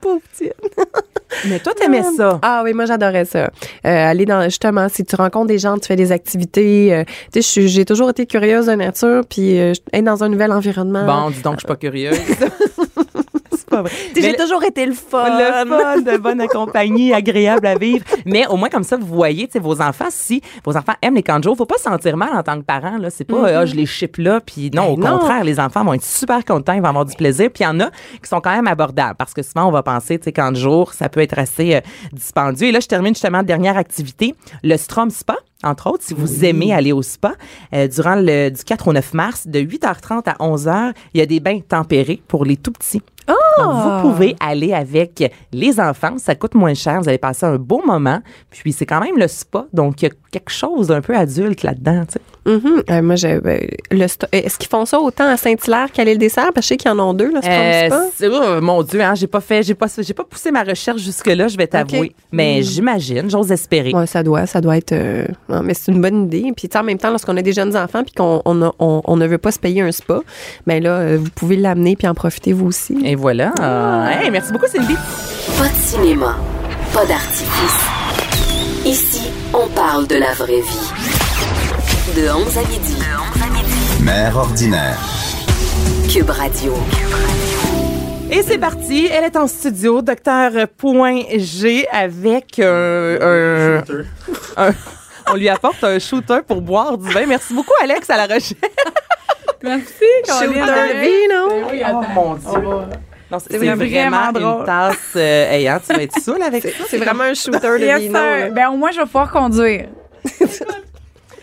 pauvre 0.00 0.20
petite. 0.32 0.54
Mais 1.48 1.58
toi, 1.58 1.72
t'aimais 1.74 2.02
ça. 2.16 2.38
Ah 2.42 2.62
oui, 2.64 2.72
moi 2.72 2.86
j'adorais 2.86 3.24
ça. 3.26 3.50
Euh, 3.84 4.10
aller 4.10 4.24
dans 4.24 4.42
justement, 4.44 4.88
si 4.88 5.04
tu 5.04 5.14
rencontres 5.16 5.48
des 5.48 5.58
gens, 5.58 5.76
tu 5.76 5.86
fais 5.86 5.96
des 5.96 6.07
activités. 6.12 6.94
euh, 6.94 7.04
tu 7.32 7.42
sais, 7.42 7.66
j'ai 7.68 7.84
toujours 7.84 8.10
été 8.10 8.26
curieuse 8.26 8.66
de 8.66 8.72
nature, 8.72 9.22
puis 9.28 9.58
euh, 9.58 9.72
être 9.92 10.04
dans 10.04 10.24
un 10.24 10.28
nouvel 10.28 10.52
environnement. 10.52 11.04
Bon, 11.04 11.30
dis 11.30 11.42
donc, 11.42 11.54
je 11.54 11.58
suis 11.60 11.66
pas 11.66 11.76
curieuse. 11.76 12.18
c'est 13.52 13.68
pas 13.68 13.82
vrai. 13.82 13.90
Tu 13.90 13.96
sais, 13.96 14.10
Mais 14.16 14.22
j'ai 14.22 14.36
toujours 14.36 14.62
été 14.64 14.86
le 14.86 14.92
fun. 14.92 15.24
Le 15.38 15.68
fun, 15.68 16.00
de 16.00 16.16
bonne 16.18 16.46
compagnie, 16.48 17.12
agréable 17.12 17.66
à 17.66 17.76
vivre. 17.76 18.04
Mais 18.24 18.46
au 18.46 18.56
moins, 18.56 18.68
comme 18.68 18.84
ça, 18.84 18.96
vous 18.96 19.06
voyez, 19.06 19.48
vos 19.60 19.80
enfants, 19.80 20.06
si 20.10 20.40
vos 20.64 20.76
enfants 20.76 20.94
aiment 21.02 21.16
les 21.16 21.24
jour, 21.42 21.56
faut 21.56 21.66
pas 21.66 21.76
se 21.76 21.84
sentir 21.84 22.16
mal 22.16 22.30
en 22.34 22.42
tant 22.42 22.58
que 22.58 22.64
parent, 22.64 22.98
là. 22.98 23.10
C'est 23.10 23.24
pas, 23.24 23.46
ah, 23.60 23.66
je 23.66 23.74
les 23.74 23.86
chip 23.86 24.16
là, 24.18 24.40
puis 24.40 24.70
non, 24.72 24.82
Ben 24.82 24.92
au 24.92 24.96
non. 24.96 25.18
contraire, 25.18 25.44
les 25.44 25.60
enfants 25.60 25.84
vont 25.84 25.94
être 25.94 26.04
super 26.04 26.44
contents, 26.44 26.72
ils 26.72 26.80
vont 26.80 26.88
avoir 26.88 27.04
du 27.04 27.14
plaisir. 27.16 27.50
Puis 27.52 27.64
il 27.64 27.66
y 27.66 27.70
en 27.70 27.80
a 27.80 27.90
qui 28.22 28.28
sont 28.28 28.40
quand 28.40 28.54
même 28.54 28.66
abordables, 28.66 29.16
parce 29.16 29.34
que 29.34 29.42
souvent, 29.42 29.66
on 29.66 29.70
va 29.72 29.82
penser, 29.82 30.18
tu 30.18 30.30
sais, 30.30 30.32
ça 30.92 31.08
peut 31.08 31.20
être 31.20 31.38
assez 31.38 31.74
euh, 31.74 31.80
dispendieux. 32.12 32.68
Et 32.68 32.72
là, 32.72 32.80
je 32.80 32.86
termine 32.86 33.14
justement 33.14 33.42
dernière 33.42 33.76
activité, 33.76 34.34
le 34.62 34.76
Strom 34.76 35.10
Spa. 35.10 35.36
Entre 35.68 35.86
autres, 35.88 36.04
si 36.04 36.14
vous 36.14 36.44
aimez 36.44 36.72
aller 36.72 36.92
au 36.92 37.02
spa, 37.02 37.34
euh, 37.74 37.86
durant 37.88 38.14
le 38.16 38.50
du 38.50 38.64
4 38.64 38.88
au 38.88 38.92
9 38.92 39.14
mars, 39.14 39.46
de 39.46 39.60
8h30 39.60 40.22
à 40.26 40.34
11h, 40.34 40.92
il 41.14 41.18
y 41.18 41.22
a 41.22 41.26
des 41.26 41.40
bains 41.40 41.60
tempérés 41.60 42.22
pour 42.26 42.44
les 42.44 42.56
tout 42.56 42.72
petits. 42.72 43.02
Donc, 43.58 43.74
vous 43.74 44.10
pouvez 44.10 44.36
aller 44.40 44.72
avec 44.72 45.22
les 45.52 45.80
enfants. 45.80 46.16
Ça 46.18 46.34
coûte 46.34 46.54
moins 46.54 46.74
cher. 46.74 47.00
Vous 47.00 47.08
allez 47.08 47.18
passer 47.18 47.44
un 47.44 47.56
beau 47.56 47.82
moment. 47.84 48.20
Puis, 48.50 48.72
c'est 48.72 48.86
quand 48.86 49.00
même 49.00 49.18
le 49.18 49.28
spa. 49.28 49.66
Donc, 49.72 50.00
il 50.00 50.06
y 50.06 50.08
a 50.08 50.14
quelque 50.30 50.50
chose 50.50 50.88
d'un 50.88 51.00
peu 51.00 51.16
adulte 51.16 51.62
là-dedans. 51.62 52.04
tu 52.06 52.14
sais. 52.14 52.20
Mhm. 52.52 52.82
Euh, 52.90 53.02
moi, 53.02 53.16
j'ai, 53.16 53.40
ben, 53.40 53.60
le 53.90 54.06
sto- 54.08 54.26
Est-ce 54.32 54.56
qu'ils 54.58 54.68
font 54.70 54.86
ça 54.86 54.98
autant 55.00 55.26
à 55.28 55.36
Saint-Hilaire 55.36 55.90
qu'à 55.92 56.02
l'île 56.04 56.16
des 56.18 56.30
Serres? 56.30 56.50
Parce 56.54 56.56
que 56.56 56.62
je 56.62 56.68
sais 56.68 56.76
qu'ils 56.78 56.90
en 56.90 56.98
ont 56.98 57.12
deux, 57.12 57.30
là, 57.30 57.40
ce 57.42 57.48
Euh, 57.48 57.86
Spa. 57.88 58.02
c'est- 58.16 58.28
oh, 58.28 58.60
mon 58.62 58.82
Dieu, 58.82 59.02
hein, 59.02 59.14
j'ai 59.14 59.26
pas 59.26 59.40
fait, 59.40 59.62
j'ai 59.62 59.74
pas, 59.74 59.86
j'ai 59.98 60.14
pas 60.14 60.24
poussé 60.24 60.50
ma 60.50 60.62
recherche 60.62 61.02
jusque-là, 61.02 61.48
je 61.48 61.56
vais 61.58 61.66
t'avouer. 61.66 62.08
Hmm. 62.32 62.36
Mais 62.36 62.62
j'imagine, 62.62 63.28
j'ose 63.30 63.52
espérer. 63.52 63.92
Ouais, 63.94 64.06
ça 64.06 64.22
doit, 64.22 64.46
ça 64.46 64.60
doit 64.62 64.78
être. 64.78 64.92
euh, 64.92 65.26
non, 65.50 65.62
mais 65.62 65.74
c'est 65.74 65.92
une 65.92 66.00
bonne 66.00 66.24
idée. 66.24 66.52
Puis, 66.56 66.68
tu 66.68 66.72
sais, 66.72 66.78
en 66.78 66.84
même 66.84 66.98
temps, 66.98 67.10
lorsqu'on 67.10 67.36
a 67.36 67.42
des 67.42 67.52
jeunes 67.52 67.76
enfants 67.76 68.02
puis 68.02 68.14
qu'on 68.14 68.40
on, 68.46 68.72
on- 68.78 69.02
on 69.04 69.16
ne 69.16 69.26
veut 69.26 69.38
pas 69.38 69.52
se 69.52 69.58
payer 69.58 69.82
un 69.82 69.92
spa, 69.92 70.20
ben 70.66 70.82
là, 70.82 70.90
euh, 70.92 71.18
vous 71.20 71.30
pouvez 71.34 71.56
l'amener 71.56 71.96
puis 71.96 72.06
en 72.08 72.14
profiter 72.14 72.52
vous 72.54 72.66
aussi. 72.66 72.96
Et 73.04 73.14
voilà. 73.14 73.52
Hey, 74.22 74.30
merci 74.30 74.52
beaucoup, 74.52 74.66
Sylvie. 74.68 74.96
Pas 75.58 75.68
de 75.68 75.74
cinéma, 75.82 76.36
pas 76.94 77.04
d'artifice. 77.04 77.97
Ici, 78.84 79.30
on 79.54 79.68
parle 79.68 80.06
de 80.06 80.16
la 80.16 80.32
vraie 80.32 80.60
vie. 80.60 80.92
De 82.16 82.28
11 82.30 82.58
à 82.58 82.62
midi. 82.68 82.96
Mère 84.02 84.36
ordinaire. 84.36 84.98
Cube 86.12 86.30
Radio. 86.30 86.74
Et 88.30 88.42
c'est 88.42 88.58
parti. 88.58 89.06
Elle 89.12 89.24
est 89.24 89.36
en 89.36 89.46
studio, 89.46 90.02
docteur 90.02 90.52
Point 90.76 91.22
G, 91.36 91.86
avec 91.90 92.58
un, 92.58 93.18
un- 93.20 93.82
un- 94.56 94.74
On 95.30 95.34
lui 95.34 95.48
apporte 95.48 95.82
un 95.84 95.98
shooter 95.98 96.38
pour 96.46 96.62
boire 96.62 96.96
du 96.96 97.10
vin. 97.10 97.26
Merci 97.26 97.54
beaucoup, 97.54 97.74
Alex, 97.82 98.08
à 98.10 98.16
la 98.16 98.24
recherche. 98.24 98.54
Merci, 99.62 100.04
Shooter 100.26 100.54
Caroline. 100.54 101.00
vino. 101.00 101.68
Oui, 101.70 101.82
Oh 101.86 102.00
mon 102.14 102.34
Dieu. 102.34 102.68
Non, 103.30 103.38
c'est 103.38 103.52
C'est 103.52 103.58
vraiment, 103.58 103.76
vraiment 103.84 104.26
une 104.28 104.32
drôle. 104.40 104.64
tasse. 104.64 104.96
Euh, 105.16 105.50
hey, 105.52 105.68
hein, 105.68 105.80
tu 105.86 105.94
vas 105.94 106.02
être 106.02 106.18
saoul 106.22 106.42
avec 106.42 106.62
ça. 106.62 106.68
C'est 106.88 106.96
vraiment 106.98 107.24
un 107.24 107.34
shooter 107.34 107.78
de 107.78 107.78
Yes, 107.84 108.00
vino. 108.00 108.18
sir. 108.18 108.52
Ben, 108.52 108.68
au 108.70 108.76
moins, 108.76 108.90
je 108.90 108.98
vais 108.98 109.04
pouvoir 109.04 109.30
conduire. 109.30 109.86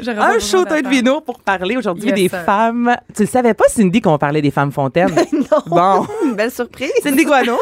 Un 0.08 0.40
shooter 0.40 0.82
de 0.82 0.90
vino 0.90 1.22
pour 1.22 1.40
parler 1.40 1.78
aujourd'hui 1.78 2.08
Yes, 2.10 2.16
des 2.16 2.28
sir. 2.28 2.40
femmes. 2.46 2.94
Tu 3.16 3.22
le 3.24 3.28
savais 3.30 3.54
pas, 3.54 3.64
Cindy, 3.70 4.02
qu'on 4.02 4.18
parlait 4.18 4.42
des 4.42 4.52
femmes 4.52 4.72
fontaines? 4.72 5.16
non. 5.32 5.58
Bon. 5.68 6.06
Une 6.26 6.34
belle 6.36 6.52
surprise. 6.52 6.92
Cindy 7.02 7.24
Guano, 7.24 7.58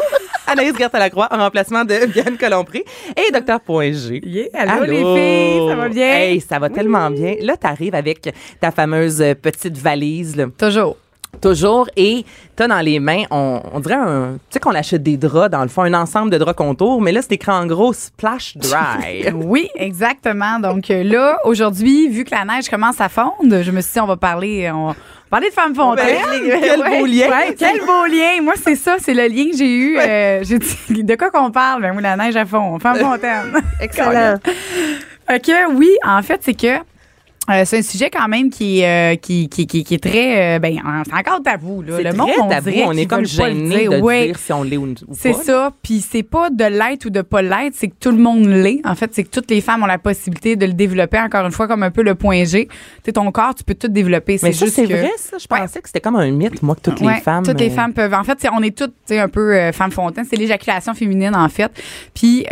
Anaïs 0.48 0.76
Gertin-Lacroix 0.76 1.28
en 1.30 1.38
remplacement 1.38 1.84
de 1.84 2.06
Diane 2.06 2.36
Colompré 2.36 2.84
et 3.16 3.30
Dr. 3.30 3.60
Point 3.60 3.92
G. 3.92 4.20
Yeah, 4.24 4.48
allô, 4.52 4.82
les 4.84 4.96
filles, 4.98 5.68
ça 5.68 5.76
va 5.76 5.88
bien? 5.88 6.08
Hey, 6.12 6.40
ça 6.40 6.58
va 6.58 6.70
tellement 6.70 7.08
bien. 7.08 7.36
Là, 7.40 7.56
tu 7.56 7.66
arrives 7.68 7.94
avec 7.94 8.34
ta 8.60 8.72
fameuse 8.72 9.18
petite 9.40 9.78
valise. 9.78 10.34
là. 10.34 10.46
Toujours. 10.58 10.96
Toujours. 11.40 11.88
Et 11.96 12.24
t'as 12.56 12.68
dans 12.68 12.80
les 12.80 13.00
mains, 13.00 13.24
on, 13.30 13.60
on 13.72 13.80
dirait 13.80 13.94
un. 13.94 14.34
Tu 14.34 14.54
sais 14.54 14.60
qu'on 14.60 14.74
achète 14.74 15.02
des 15.02 15.16
draps, 15.16 15.50
dans 15.50 15.62
le 15.62 15.68
fond, 15.68 15.82
un 15.82 15.94
ensemble 15.94 16.30
de 16.30 16.38
draps 16.38 16.56
contours, 16.56 17.00
mais 17.00 17.12
là, 17.12 17.20
c'est 17.22 17.32
écrit 17.32 17.52
en 17.52 17.66
gros 17.66 17.92
Splash 17.92 18.56
Dry. 18.56 19.24
Oui, 19.34 19.68
exactement. 19.74 20.58
Donc 20.58 20.90
euh, 20.90 21.02
là, 21.04 21.38
aujourd'hui, 21.44 22.08
vu 22.08 22.24
que 22.24 22.30
la 22.30 22.44
neige 22.44 22.68
commence 22.68 23.00
à 23.00 23.08
fondre, 23.08 23.62
je 23.62 23.70
me 23.70 23.80
suis 23.80 23.92
dit, 23.92 24.00
on 24.00 24.06
va 24.06 24.16
parler, 24.16 24.70
on 24.72 24.88
va 24.88 24.96
parler 25.30 25.48
de 25.48 25.54
femmes 25.54 25.74
fontaines. 25.74 26.16
Ben, 26.30 26.60
quel 26.60 26.80
beau 26.98 27.06
lien. 27.06 27.28
Ouais, 27.28 27.54
quel 27.58 27.80
beau 27.80 28.06
lien. 28.06 28.42
Moi, 28.42 28.54
c'est 28.62 28.76
ça, 28.76 28.96
c'est 28.98 29.14
le 29.14 29.26
lien 29.26 29.50
que 29.50 29.56
j'ai 29.56 29.70
eu. 29.76 29.98
Euh, 29.98 30.40
j'ai 30.42 30.58
dit, 30.58 30.76
de 31.04 31.14
quoi 31.16 31.30
qu'on 31.30 31.50
parle? 31.50 31.82
Ben 31.82 31.92
oui, 31.94 32.02
la 32.02 32.16
neige 32.16 32.36
à 32.36 32.46
fond. 32.46 32.78
Femme 32.78 32.96
fontaine. 32.98 33.52
Excellent. 33.80 34.36
OK, 35.30 35.50
oui, 35.74 35.90
en 36.04 36.22
fait, 36.22 36.40
c'est 36.42 36.54
que 36.54 36.78
euh, 37.50 37.62
c'est 37.66 37.78
un 37.78 37.82
sujet 37.82 38.08
quand 38.10 38.26
même 38.28 38.48
qui, 38.50 38.82
euh, 38.84 39.16
qui, 39.16 39.48
qui, 39.48 39.66
qui, 39.66 39.84
qui 39.84 39.94
est 39.94 40.02
très. 40.02 40.56
euh, 40.56 40.58
ben, 40.58 40.78
en- 40.84 41.02
c'est 41.04 41.14
encore 41.14 41.42
tabou. 41.42 41.82
Là. 41.82 41.96
C'est 41.98 42.02
Le 42.04 42.12
monde, 42.14 42.30
on 42.40 42.48
tabou. 42.48 42.70
On 42.86 42.92
est 42.92 43.06
comme 43.06 43.26
gêné 43.26 43.84
de 43.88 44.00
Ouais. 44.00 44.26
dire 44.28 44.38
si 44.38 44.52
on 44.52 44.62
l'est 44.62 44.76
ou, 44.78 44.84
ou 44.86 44.94
C'est 45.12 45.32
pas. 45.32 45.42
ça. 45.42 45.72
Puis 45.82 46.00
c'est 46.08 46.22
pas 46.22 46.48
de 46.50 46.64
l'être 46.64 47.04
ou 47.06 47.10
de 47.10 47.20
pas 47.22 47.42
l'être, 47.42 47.74
c'est 47.74 47.88
que 47.88 47.94
tout 48.00 48.10
le 48.10 48.16
monde 48.18 48.46
l'est. 48.46 48.80
En 48.84 48.94
fait, 48.94 49.10
c'est 49.12 49.24
que 49.24 49.28
toutes 49.30 49.50
les 49.50 49.60
femmes 49.60 49.82
ont 49.82 49.86
la 49.86 49.98
possibilité 49.98 50.56
de 50.56 50.64
le 50.66 50.72
développer, 50.72 51.18
encore 51.20 51.44
une 51.44 51.52
fois, 51.52 51.68
comme 51.68 51.82
un 51.82 51.90
peu 51.90 52.02
le 52.02 52.14
point 52.14 52.44
G. 52.44 52.66
Tu 52.68 52.74
sais, 53.04 53.12
ton 53.12 53.30
corps, 53.30 53.54
tu 53.54 53.62
peux 53.64 53.74
tout 53.74 53.88
développer. 53.88 54.38
Mais 54.42 54.52
C'est 54.52 54.66
c'est 54.68 54.84
que- 54.86 54.92
vrai, 54.94 55.10
ça. 55.18 55.36
Je 55.38 55.46
Ouais. 55.50 55.60
pensais 55.60 55.80
que 55.80 55.88
c'était 55.88 56.00
comme 56.00 56.16
un 56.16 56.30
mythe, 56.30 56.62
moi, 56.62 56.74
que 56.76 56.80
toutes 56.80 57.00
Ouais, 57.02 57.16
les 57.16 57.20
femmes. 57.20 57.44
Toutes 57.44 57.60
les 57.60 57.70
euh, 57.70 57.74
femmes 57.74 57.92
peuvent. 57.92 58.14
En 58.14 58.24
fait, 58.24 58.38
c'est- 58.40 58.48
on 58.52 58.62
est 58.62 58.76
toutes 58.76 58.94
un 59.10 59.28
peu 59.28 59.70
femmes 59.72 59.90
fontaines. 59.92 60.24
C'est 60.28 60.36
l'éjaculation 60.36 60.94
féminine, 60.94 61.34
en 61.36 61.48
fait. 61.48 61.70
Puis 62.14 62.46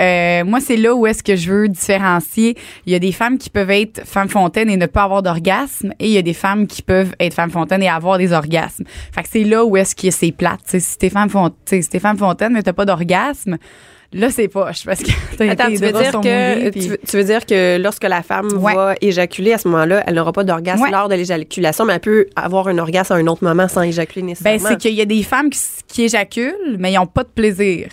moi, 0.47 0.61
c'est 0.61 0.77
là 0.77 0.95
où 0.95 1.07
est-ce 1.07 1.23
que 1.23 1.35
je 1.37 1.51
veux 1.51 1.69
différencier. 1.69 2.57
Il 2.87 2.93
y 2.93 2.97
a 2.97 2.99
des 2.99 3.13
femmes 3.13 3.39
qui 3.39 3.49
peuvent 3.51 3.71
être 3.71 4.07
femmes 4.07 4.29
fontaines 4.29 4.69
et 4.69 4.77
ne 4.83 4.87
pas 4.87 5.03
avoir 5.05 5.23
d'orgasme. 5.23 5.93
Et 5.99 6.07
il 6.07 6.13
y 6.13 6.19
a 6.19 6.23
des 6.23 6.35
femmes 6.35 6.67
qui 6.67 6.83
peuvent 6.83 7.15
être 7.21 7.35
femmes 7.35 7.51
fontaines 7.51 7.83
et 7.83 7.89
avoir 7.89 8.19
des 8.19 8.33
orgasmes. 8.33 8.85
Fait 9.15 9.23
que 9.23 9.29
c'est 9.31 9.45
là 9.45 9.65
où 9.65 9.77
est-ce 9.77 9.95
que 9.97 10.11
c'est 10.11 10.33
plate. 10.33 10.61
Si 10.67 10.99
t'es 10.99 11.11
femme, 11.11 11.29
font- 11.31 11.53
si 11.67 11.81
t'es 11.89 11.99
femme 11.99 12.19
fontaine, 12.19 12.53
mais 12.53 12.63
t'as 12.63 12.73
pas 12.73 12.85
d'orgasme, 12.85 13.57
là, 14.13 14.31
c'est 14.31 14.49
poche. 14.49 14.85
Parce 14.85 15.03
que 15.03 15.11
Attends, 15.51 15.69
tu 15.69 15.77
veux, 15.77 15.93
dire 15.93 16.13
que, 16.13 16.55
mouillés, 16.57 16.71
tu, 16.71 16.81
veux, 16.81 16.99
tu 17.09 17.17
veux 17.17 17.25
dire 17.25 17.47
que 17.47 17.79
lorsque 17.81 18.05
la 18.05 18.23
femme 18.23 18.49
Ouais. 18.59 18.75
va 18.75 18.95
éjaculer, 19.01 19.55
à 19.55 19.59
ce 19.59 19.69
moment-là, 19.69 20.03
elle 20.07 20.15
n'aura 20.15 20.33
pas 20.33 20.45
d'orgasme 20.45 20.83
Ouais. 20.83 20.91
lors 20.91 21.09
de 21.09 21.15
l'éjaculation, 21.15 21.85
mais 21.87 21.95
elle 21.95 22.01
peut 22.01 22.27
avoir 22.37 22.69
un 22.69 22.77
orgasme 22.79 23.15
à 23.15 23.17
un 23.17 23.27
autre 23.27 23.43
moment 23.45 23.69
sans 23.69 23.83
éjaculer 23.83 24.21
Ben, 24.23 24.27
nécessairement. 24.29 24.69
c'est 24.69 24.77
qu'il 24.77 24.95
y 24.95 25.01
a 25.01 25.07
des 25.07 25.23
femmes 25.23 25.49
qui, 25.51 25.61
qui 25.89 26.03
éjaculent, 26.05 26.77
mais 26.79 26.93
ils 26.93 26.97
n'ont 26.97 27.07
pas 27.07 27.23
de 27.23 27.29
plaisir. 27.29 27.89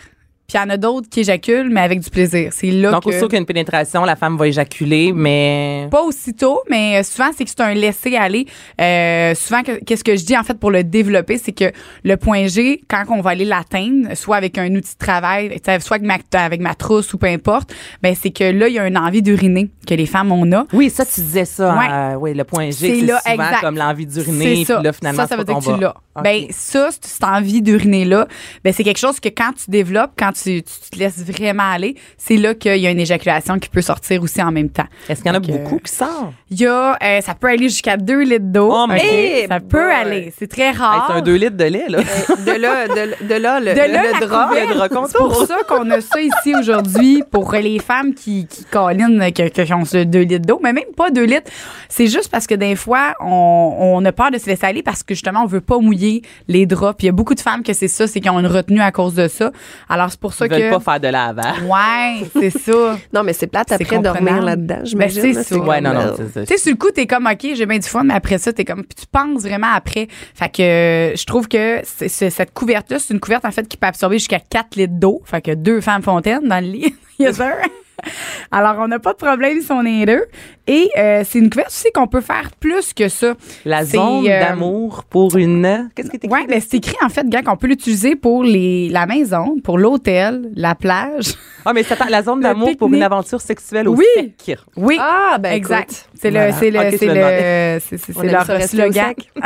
Puis 0.49 0.57
il 0.57 0.61
y 0.61 0.63
en 0.65 0.69
a 0.71 0.77
d'autres 0.77 1.07
qui 1.07 1.19
éjaculent, 1.19 1.69
mais 1.69 1.81
avec 1.81 1.99
du 1.99 2.09
plaisir. 2.09 2.49
C'est 2.53 2.71
là 2.71 2.89
Donc, 2.89 3.03
que... 3.03 3.09
aussitôt 3.09 3.27
qu'il 3.27 3.35
y 3.35 3.37
a 3.37 3.41
une 3.41 3.45
pénétration, 3.45 4.03
la 4.03 4.15
femme 4.15 4.35
va 4.35 4.47
éjaculer, 4.47 5.13
mais. 5.13 5.87
Pas 5.91 6.01
aussitôt, 6.01 6.61
mais 6.71 6.97
euh, 6.97 7.03
souvent, 7.03 7.29
c'est 7.37 7.43
que 7.43 7.51
c'est 7.51 7.61
un 7.61 7.75
laisser-aller. 7.75 8.47
Euh, 8.81 9.35
souvent, 9.35 9.61
que- 9.61 9.83
qu'est-ce 9.83 10.03
que 10.03 10.15
je 10.15 10.25
dis, 10.25 10.35
en 10.35 10.43
fait, 10.43 10.55
pour 10.55 10.71
le 10.71 10.83
développer, 10.83 11.37
c'est 11.37 11.51
que 11.51 11.71
le 12.03 12.17
point 12.17 12.47
G, 12.47 12.81
quand 12.87 13.03
on 13.09 13.21
va 13.21 13.29
aller 13.29 13.45
l'atteindre, 13.45 14.15
soit 14.15 14.37
avec 14.37 14.57
un 14.57 14.73
outil 14.73 14.93
de 14.93 15.05
travail, 15.05 15.55
soit 15.81 15.97
avec 15.97 16.07
ma, 16.07 16.17
avec 16.39 16.61
ma 16.61 16.73
trousse 16.73 17.13
ou 17.13 17.19
peu 17.19 17.27
importe, 17.27 17.71
ben 18.01 18.15
c'est 18.19 18.31
que 18.31 18.43
là, 18.45 18.67
il 18.69 18.73
y 18.73 18.79
a 18.79 18.87
une 18.87 18.97
envie 18.97 19.21
d'uriner 19.21 19.69
que 19.87 19.93
les 19.93 20.07
femmes, 20.07 20.31
on 20.31 20.51
a. 20.51 20.65
Oui, 20.73 20.89
ça, 20.89 21.05
tu 21.05 21.21
disais 21.21 21.45
ça. 21.45 21.75
Ouais. 21.77 21.85
euh, 21.91 22.15
oui, 22.15 22.33
le 22.33 22.43
point 22.43 22.65
G, 22.71 22.71
C'est 22.71 22.99
souvent 23.01 23.17
exact. 23.27 23.61
comme 23.61 23.77
l'envie 23.77 24.05
d'uriner. 24.07 24.65
Ça. 24.65 24.81
là, 24.81 24.93
finalement, 24.93 25.21
ça, 25.23 25.27
ça 25.27 25.37
veut 25.37 25.43
dire 25.43 25.57
que 25.59 25.63
tu 25.75 25.79
l'as. 25.79 25.93
Ben, 26.23 26.45
ça, 26.49 26.89
cette 26.91 27.05
cette 27.05 27.23
envie 27.23 27.61
d'uriner-là, 27.61 28.27
ben, 28.63 28.73
c'est 28.73 28.83
quelque 28.83 28.97
chose 28.99 29.19
que 29.19 29.29
quand 29.29 29.51
tu 29.53 29.69
développes, 29.71 30.11
quand 30.17 30.31
tu, 30.33 30.38
tu 30.43 30.63
te 30.63 30.97
laisses 30.97 31.23
vraiment 31.23 31.69
aller, 31.71 31.95
c'est 32.17 32.37
là 32.37 32.53
qu'il 32.53 32.77
y 32.77 32.87
a 32.87 32.91
une 32.91 32.99
éjaculation 32.99 33.59
qui 33.59 33.69
peut 33.69 33.81
sortir 33.81 34.21
aussi 34.23 34.41
en 34.41 34.51
même 34.51 34.69
temps. 34.69 34.85
Est-ce 35.07 35.21
qu'il 35.21 35.31
y 35.31 35.35
en 35.35 35.37
a 35.37 35.39
beaucoup 35.39 35.79
qui 35.79 35.91
sortent? 35.93 36.33
Il 36.51 36.59
y 36.59 36.65
a, 36.67 36.97
euh, 37.01 37.21
ça 37.21 37.35
peut 37.35 37.47
aller 37.47 37.69
jusqu'à 37.69 37.97
2 37.97 38.21
litres 38.23 38.45
d'eau. 38.45 38.69
Oh, 38.73 38.85
mais- 38.87 39.43
OK? 39.43 39.47
Ça 39.49 39.59
peut 39.59 39.83
boy. 39.85 39.93
aller. 39.93 40.33
C'est 40.37 40.47
très 40.47 40.69
Hey, 40.69 40.75
rare. 40.75 41.05
c'est 41.07 41.13
un 41.17 41.21
2 41.21 41.35
litres 41.35 41.57
de 41.57 41.63
lait, 41.65 41.85
là. 41.89 41.99
de 41.99 42.51
là, 42.59 42.87
de, 42.87 43.27
de 43.27 43.33
là, 43.35 43.59
le, 43.59 43.73
De 43.73 43.93
là, 43.93 44.03
le 44.19 44.25
drap. 44.25 44.47
couverte. 44.49 44.69
Le 44.69 44.75
drap 44.75 44.89
C'est 45.07 45.17
pour 45.17 45.45
ça 45.45 45.57
qu'on 45.67 45.89
a 45.91 46.01
ça 46.01 46.21
ici 46.21 46.53
aujourd'hui 46.57 47.23
pour 47.31 47.51
les 47.53 47.79
femmes 47.79 48.13
qui, 48.13 48.45
qui 48.47 48.65
câlinent, 48.65 49.31
qui, 49.33 49.49
qui 49.49 49.73
ont 49.73 49.85
ce 49.85 50.03
2 50.03 50.19
litres 50.21 50.45
d'eau, 50.45 50.59
mais 50.63 50.73
même 50.73 50.83
pas 50.95 51.09
2 51.11 51.23
litres. 51.23 51.49
C'est 51.87 52.07
juste 52.07 52.29
parce 52.29 52.45
que 52.47 52.55
des 52.55 52.75
fois, 52.75 53.15
on, 53.19 53.75
on 53.79 54.05
a 54.05 54.11
peur 54.11 54.31
de 54.31 54.37
se 54.37 54.45
laisser 54.47 54.65
aller 54.65 54.83
parce 54.83 55.03
que 55.03 55.13
justement, 55.13 55.43
on 55.43 55.47
veut 55.47 55.61
pas 55.61 55.79
mouiller 55.79 56.21
les 56.47 56.65
draps. 56.65 56.97
Puis 56.97 57.05
il 57.05 57.09
y 57.09 57.09
a 57.09 57.13
beaucoup 57.13 57.35
de 57.35 57.39
femmes 57.39 57.63
que 57.63 57.73
c'est 57.73 57.87
ça, 57.87 58.07
c'est 58.07 58.19
qu'ils 58.19 58.31
ont 58.31 58.39
une 58.39 58.47
retenue 58.47 58.81
à 58.81 58.91
cause 58.91 59.13
de 59.15 59.27
ça. 59.27 59.51
Alors 59.87 60.09
c'est 60.11 60.19
pour 60.19 60.28
ça 60.33 60.45
Ils 60.45 60.51
veulent 60.51 60.69
que. 60.71 60.75
pas 60.75 60.79
faire 60.79 60.99
de 60.99 61.07
lavage. 61.07 61.61
Ouais, 61.63 62.27
c'est 62.33 62.49
ça. 62.49 62.97
Non, 63.13 63.23
mais 63.23 63.33
c'est 63.33 63.47
plate 63.47 63.71
après 63.71 63.99
dormir 63.99 64.41
là-dedans, 64.41 64.75
Ben, 64.77 64.85
j'imagine. 64.85 65.21
c'est 65.33 65.43
ça. 65.43 65.55
comme, 65.55 65.67
Ouais, 65.67 65.81
non, 65.81 65.93
non, 65.93 66.13
c'est 66.15 66.29
ça. 66.33 66.41
Tu 66.45 66.47
sais, 66.47 66.57
sur 66.57 66.71
le 66.71 66.77
coup, 66.77 66.91
t'es 66.91 67.07
comme, 67.07 67.25
OK, 67.27 67.47
j'ai 67.53 67.65
bien 67.65 67.77
du 67.79 67.87
fun, 67.87 68.03
mais 68.03 68.13
après 68.13 68.37
ça, 68.37 68.53
t'es 68.53 68.65
comme, 68.65 68.83
puis 68.83 68.95
tu 69.01 69.05
penses 69.11 69.41
vraiment 69.43 69.71
après. 69.73 70.07
Fait 70.35 70.49
que 70.49 70.61
euh, 70.61 71.15
je 71.15 71.25
trouve 71.25 71.47
que 71.47 71.81
cette 71.83 72.53
couverte-là, 72.53 72.99
c'est 72.99 73.13
une 73.13 73.19
couverte, 73.19 73.45
en 73.45 73.51
fait, 73.51 73.67
qui 73.67 73.77
peut 73.77 73.87
absorber 73.87 74.17
jusqu'à 74.19 74.39
4 74.39 74.75
litres 74.75 74.93
d'eau. 74.95 75.21
Fait 75.25 75.41
que 75.41 75.51
deux 75.55 75.81
femmes 75.81 76.01
fontaines 76.03 76.47
dans 76.47 76.63
le 76.63 76.71
lit. 76.71 76.95
yes, 77.19 77.35
sir. 77.35 77.53
Alors, 78.51 78.75
on 78.79 78.87
n'a 78.87 78.99
pas 78.99 79.13
de 79.13 79.17
problème 79.17 79.61
si 79.61 79.71
on 79.71 79.85
est 79.85 80.05
deux. 80.05 80.25
Et 80.67 80.89
euh, 80.97 81.23
c'est 81.27 81.39
une 81.39 81.49
couverte 81.49 81.69
aussi 81.69 81.87
qu'on 81.93 82.05
peut 82.07 82.21
faire 82.21 82.51
plus 82.59 82.93
que 82.93 83.09
ça. 83.09 83.33
La 83.65 83.83
zone 83.85 84.27
euh, 84.27 84.39
d'amour 84.39 85.03
pour 85.09 85.35
une. 85.35 85.89
Qu'est-ce 85.95 86.09
que 86.11 86.17
t'écris? 86.17 86.39
Ouais, 86.41 86.45
mais 86.47 86.59
c'est 86.59 86.77
écrit, 86.77 86.95
en 87.03 87.09
fait, 87.09 87.27
gars, 87.27 87.41
qu'on 87.41 87.57
peut 87.57 87.65
l'utiliser 87.67 88.15
pour 88.15 88.43
les, 88.43 88.89
la 88.89 89.07
maison, 89.07 89.55
pour 89.63 89.77
l'hôtel, 89.79 90.51
la 90.55 90.75
plage. 90.75 91.33
Ah, 91.65 91.73
mais 91.73 91.83
parle- 91.83 92.09
la 92.09 92.23
zone 92.23 92.39
d'amour 92.39 92.69
pour 92.79 92.87
une 92.91 93.03
aventure 93.03 93.41
sexuelle 93.41 93.87
au 93.89 93.95
Oui. 93.95 94.05
sec. 94.15 94.57
Oui. 94.77 94.97
Ah, 94.99 95.37
ben 95.39 95.51
exact. 95.53 96.09
C'est 96.15 96.31
le, 96.31 96.39
Voilà. 96.39 96.51
c'est 96.53 96.71
le, 96.71 96.79
c'est 96.97 97.05
le, 97.05 97.79
c'est, 97.79 98.23
leur 98.31 98.61
slogan. 98.63 99.13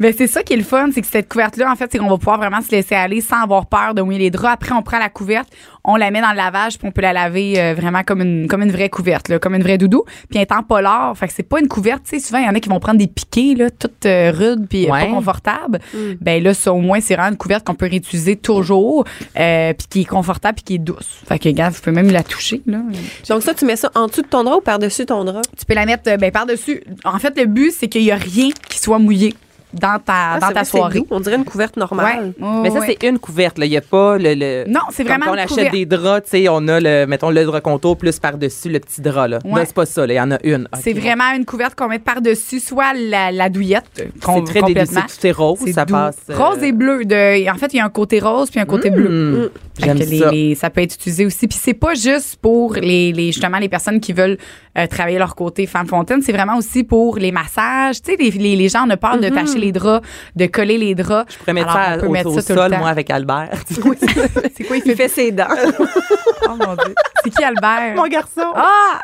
Ben 0.00 0.14
c'est 0.16 0.28
ça 0.28 0.42
qui 0.44 0.52
est 0.52 0.56
le 0.56 0.62
fun, 0.62 0.90
c'est 0.94 1.00
que 1.00 1.06
cette 1.08 1.28
couverte-là, 1.28 1.70
en 1.72 1.74
fait, 1.74 1.88
c'est 1.90 1.98
qu'on 1.98 2.08
va 2.08 2.18
pouvoir 2.18 2.38
vraiment 2.38 2.60
se 2.60 2.70
laisser 2.70 2.94
aller 2.94 3.20
sans 3.20 3.42
avoir 3.42 3.66
peur 3.66 3.94
de 3.94 4.02
mouiller 4.02 4.18
les 4.20 4.30
draps. 4.30 4.54
Après, 4.54 4.72
on 4.72 4.82
prend 4.82 4.98
la 4.98 5.08
couverte, 5.08 5.48
on 5.82 5.96
la 5.96 6.10
met 6.12 6.20
dans 6.20 6.30
le 6.30 6.36
lavage, 6.36 6.78
puis 6.78 6.86
on 6.86 6.92
peut 6.92 7.00
la 7.02 7.12
laver 7.12 7.58
euh, 7.60 7.74
vraiment 7.74 8.02
comme 8.04 8.20
une 8.22 8.46
comme 8.46 8.62
une 8.62 8.70
vraie 8.70 8.90
couverte, 8.90 9.28
là, 9.28 9.38
comme 9.40 9.56
une 9.56 9.62
vraie 9.62 9.76
doudou. 9.76 10.04
Puis 10.30 10.36
elle 10.38 10.42
est 10.42 10.52
en 10.52 10.62
polar, 10.62 11.16
fait 11.16 11.26
que 11.26 11.32
c'est 11.34 11.42
pas 11.42 11.58
une 11.60 11.66
couverte. 11.66 12.02
Tu 12.04 12.10
sais, 12.10 12.24
souvent 12.24 12.38
il 12.38 12.46
y 12.46 12.48
en 12.48 12.54
a 12.54 12.60
qui 12.60 12.68
vont 12.68 12.78
prendre 12.78 12.98
des 12.98 13.08
piquets 13.08 13.54
là, 13.56 13.70
toutes 13.70 14.06
euh, 14.06 14.30
rudes 14.32 14.66
puis 14.68 14.88
Ouais. 14.88 15.06
pas 15.06 15.10
confortables. 15.12 15.80
Ben 16.20 16.42
là, 16.42 16.54
ça 16.54 16.72
au 16.72 16.80
moins 16.80 17.00
c'est 17.00 17.14
vraiment 17.16 17.30
une 17.30 17.36
couverte 17.36 17.66
qu'on 17.66 17.74
peut 17.74 17.88
réutiliser 17.90 18.36
toujours, 18.36 19.04
euh, 19.38 19.72
puis 19.74 19.86
qui 19.90 20.00
est 20.02 20.04
confortable 20.04 20.54
puis 20.56 20.64
qui 20.64 20.74
est 20.76 20.78
douce. 20.78 21.22
Fait 21.28 21.38
que 21.40 21.48
regarde, 21.48 21.74
vous 21.74 21.80
pouvez 21.80 21.96
même 21.96 22.10
la 22.12 22.22
toucher 22.22 22.62
là. 22.66 22.78
Donc 23.28 23.42
ça, 23.42 23.52
tu 23.52 23.64
mets 23.64 23.74
ça 23.76 23.90
en 23.96 24.06
dessous 24.06 24.22
de 24.22 24.28
ton 24.28 24.44
drap 24.44 24.58
ou 24.58 24.60
par-dessus 24.60 25.06
ton 25.06 25.24
drap? 25.24 25.42
Tu 25.58 25.64
peux 25.66 25.74
la 25.74 25.86
mettre 25.86 26.08
euh, 26.08 26.16
ben 26.16 26.30
par 26.30 26.46
dessus. 26.46 26.84
En 27.04 27.18
fait, 27.18 27.36
le 27.36 27.46
but 27.46 27.72
c'est 27.76 27.88
qu'il 27.88 28.02
y 28.04 28.12
a 28.12 28.16
rien 28.16 28.50
qui 28.68 28.78
soit 28.78 29.00
mouillé 29.00 29.34
dans 29.72 29.98
ta 29.98 30.32
Ah, 30.34 30.38
dans 30.40 30.48
ta 30.48 30.52
vrai, 30.54 30.64
soirée. 30.64 31.02
On 31.10 31.20
dirait 31.20 31.36
une 31.36 31.44
couverte 31.44 31.76
normale. 31.76 32.32
Ouais. 32.40 32.48
Mais 32.62 32.70
ça, 32.70 32.80
Ouais. 32.80 32.96
c'est 33.00 33.08
une 33.08 33.18
couverte. 33.18 33.58
Il 33.60 33.68
n'y 33.68 33.76
a 33.76 33.80
pas 33.80 34.16
le. 34.18 34.34
le- 34.34 34.64
Non, 34.68 34.80
c'est 34.90 35.04
vraiment 35.04 35.26
quand 35.26 35.30
on 35.32 35.34
une 35.34 35.40
achète 35.40 35.56
couverte. 35.56 35.72
des 35.74 35.86
draps, 35.86 36.24
tu 36.24 36.30
sais, 36.30 36.48
on 36.48 36.66
a 36.68 36.80
le, 36.80 37.06
mettons, 37.06 37.30
le 37.30 37.44
drap 37.44 37.60
contour 37.60 37.96
plus 37.96 38.18
par-dessus 38.18 38.68
le 38.70 38.80
petit 38.80 39.00
drap, 39.00 39.28
là. 39.28 39.38
Ouais. 39.44 39.60
Là, 39.60 39.64
c'est 39.66 39.74
pas 39.74 39.86
ça, 39.86 40.06
là. 40.06 40.14
Il 40.14 40.16
y 40.16 40.20
en 40.20 40.30
a 40.30 40.38
une. 40.42 40.68
C'est 40.80 40.92
vraiment 40.92 41.32
une 41.36 41.44
couverte 41.44 41.74
qu'on 41.74 41.88
met 41.88 41.98
par-dessus, 41.98 42.60
soit 42.60 42.94
la, 42.94 43.30
la 43.32 43.48
douillette, 43.50 43.84
C'est 43.94 44.10
très 44.22 44.60
complètement. 44.60 44.62
délicieux. 44.72 45.00
Tout 45.20 45.26
est 45.26 45.32
rose, 45.32 45.58
ça 45.72 45.84
doux. 45.84 45.94
passe. 45.94 46.16
euh, 46.30 46.36
Rose 46.36 46.62
et 46.62 46.72
bleu. 46.72 47.04
De, 47.04 47.50
en 47.50 47.54
fait, 47.56 47.72
il 47.74 47.76
y 47.76 47.80
a 47.80 47.84
un 47.84 47.90
côté 47.90 48.20
rose 48.20 48.50
puis 48.50 48.60
un 48.60 48.64
côté 48.66 48.90
bleu. 48.90 49.52
J'aime 49.78 49.96
les- 49.98 50.18
ça. 50.18 50.30
les- 50.30 50.54
ça 50.54 50.70
peut 50.70 50.80
être 50.82 50.94
utilisé 50.94 51.24
aussi. 51.26 51.46
Puis 51.46 51.58
c'est 51.60 51.74
pas 51.74 51.94
juste 51.94 52.36
pour 52.42 52.74
les, 52.74 53.12
les 53.12 53.26
justement 53.32 53.58
les 53.58 53.68
personnes 53.68 54.00
qui 54.00 54.12
veulent 54.12 54.38
euh, 54.76 54.86
travailler 54.86 55.18
leur 55.18 55.34
côté 55.34 55.66
femme 55.66 55.86
fontaine. 55.86 56.20
C'est 56.22 56.32
vraiment 56.32 56.56
aussi 56.56 56.84
pour 56.84 57.16
les 57.18 57.32
massages. 57.32 58.00
Tu 58.02 58.12
sais, 58.12 58.16
les, 58.18 58.30
les, 58.30 58.56
les 58.56 58.68
gens 58.68 58.88
ont 58.88 58.96
peur 58.96 59.18
de 59.18 59.28
les 59.58 59.72
draps, 59.72 60.06
de 60.36 60.46
coller 60.46 60.78
les 60.78 60.94
draps. 60.94 61.32
Je 61.32 61.38
pourrais 61.38 61.52
mettre 61.52 61.70
Alors, 61.76 61.84
ça 61.84 61.96
on 61.96 62.00
peut 62.00 62.06
au, 62.06 62.10
mettre 62.10 62.30
au 62.30 62.40
ça 62.40 62.54
sol, 62.54 62.76
moi, 62.78 62.88
avec 62.88 63.10
Albert. 63.10 63.50
C'est 63.66 63.80
quoi 63.80 63.94
il 64.76 64.82
Il 64.86 64.92
fait? 64.92 64.94
fait 64.96 65.08
ses 65.08 65.32
dents. 65.32 65.46
Oh 66.48 66.54
mon 66.56 66.74
Dieu. 66.76 66.94
C'est 67.24 67.30
qui 67.30 67.44
Albert? 67.44 67.94
mon 67.96 68.06
garçon. 68.08 68.52
Ah! 68.54 69.00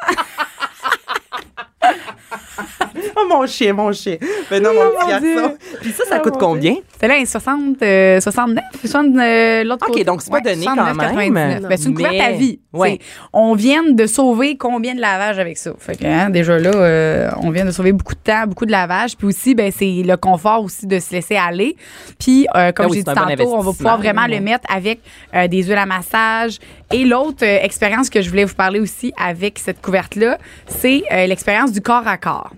Oh, 3.16 3.26
mon 3.28 3.46
chien, 3.46 3.72
mon 3.72 3.92
chien. 3.92 4.16
Mais 4.50 4.61
non, 4.61 4.70
mon 4.74 4.90
petit 4.90 5.20
Dieu. 5.20 5.34
garçon. 5.36 5.55
Puis 5.80 5.92
ça, 5.92 6.05
ça 6.05 6.16
Oh, 6.18 6.22
coûte 6.22 6.34
mon 6.34 6.38
combien? 6.40 6.74
C'est 7.00 7.09
là, 7.09 7.14
60, 7.24 7.82
euh, 7.82 8.20
69, 8.20 8.64
60, 8.80 9.07
euh, 9.16 9.64
l'autre 9.64 9.84
OK, 9.86 9.92
côté. 9.92 10.05
donc 10.05 10.22
c'est 10.22 10.30
pas 10.30 10.40
donné 10.40 10.64
quand 10.64 10.74
69, 10.74 11.14
même. 11.16 11.34
99. 11.34 11.68
Ben, 11.68 11.76
c'est 11.78 11.88
une 11.88 11.94
couverte 11.94 12.14
Mais- 12.14 12.20
à 12.20 12.32
vie. 12.32 12.61
ouais. 12.72 12.98
On 13.32 13.55
vient 13.55 13.82
de 13.90 14.07
sauver 14.07 14.57
combien 14.57 14.94
de 14.94 15.00
lavage 15.00 15.38
avec 15.38 15.57
ça? 15.57 15.72
Fait 15.78 15.96
que, 15.96 16.05
hein, 16.07 16.30
déjà 16.30 16.59
là, 16.59 16.70
euh, 16.74 17.30
on 17.42 17.50
vient 17.50 17.64
de 17.64 17.70
sauver 17.70 17.92
beaucoup 17.92 18.14
de 18.14 18.20
temps, 18.20 18.46
beaucoup 18.46 18.66
de 18.66 18.72
lavage. 18.72 19.16
Puis 19.16 19.26
aussi, 19.26 19.55
ben, 19.55 19.70
c'est 19.76 20.02
le 20.05 20.16
confort 20.16 20.62
aussi 20.64 20.86
de 20.86 20.98
se 20.98 21.12
laisser 21.12 21.36
aller. 21.36 21.76
Puis, 22.18 22.46
euh, 22.55 22.72
comme 22.72 22.86
Ben 22.86 22.90
oui, 22.92 22.98
j'ai 22.98 23.02
dit 23.05 23.11
bon 23.20 23.26
tantôt, 23.36 23.55
on 23.55 23.61
va 23.61 23.72
pouvoir 23.72 23.98
vraiment 23.98 24.26
le 24.26 24.40
mettre 24.40 24.64
avec 24.72 25.00
euh, 25.34 25.46
des 25.48 25.62
huiles 25.62 25.72
à 25.78 25.86
massage. 25.86 26.59
Et 26.92 27.05
l'autre 27.05 27.44
euh, 27.44 27.59
expérience 27.62 28.09
que 28.11 28.20
je 28.22 28.28
voulais 28.30 28.44
vous 28.44 28.55
parler 28.55 28.80
aussi 28.80 29.12
avec 29.20 29.59
cette 29.59 29.80
couverte-là, 29.80 30.38
c'est 30.68 31.02
euh, 31.12 31.26
l'expérience 31.26 31.72
du 31.72 31.80
corps 31.80 32.07
à 32.07 32.16
corps. 32.18 32.50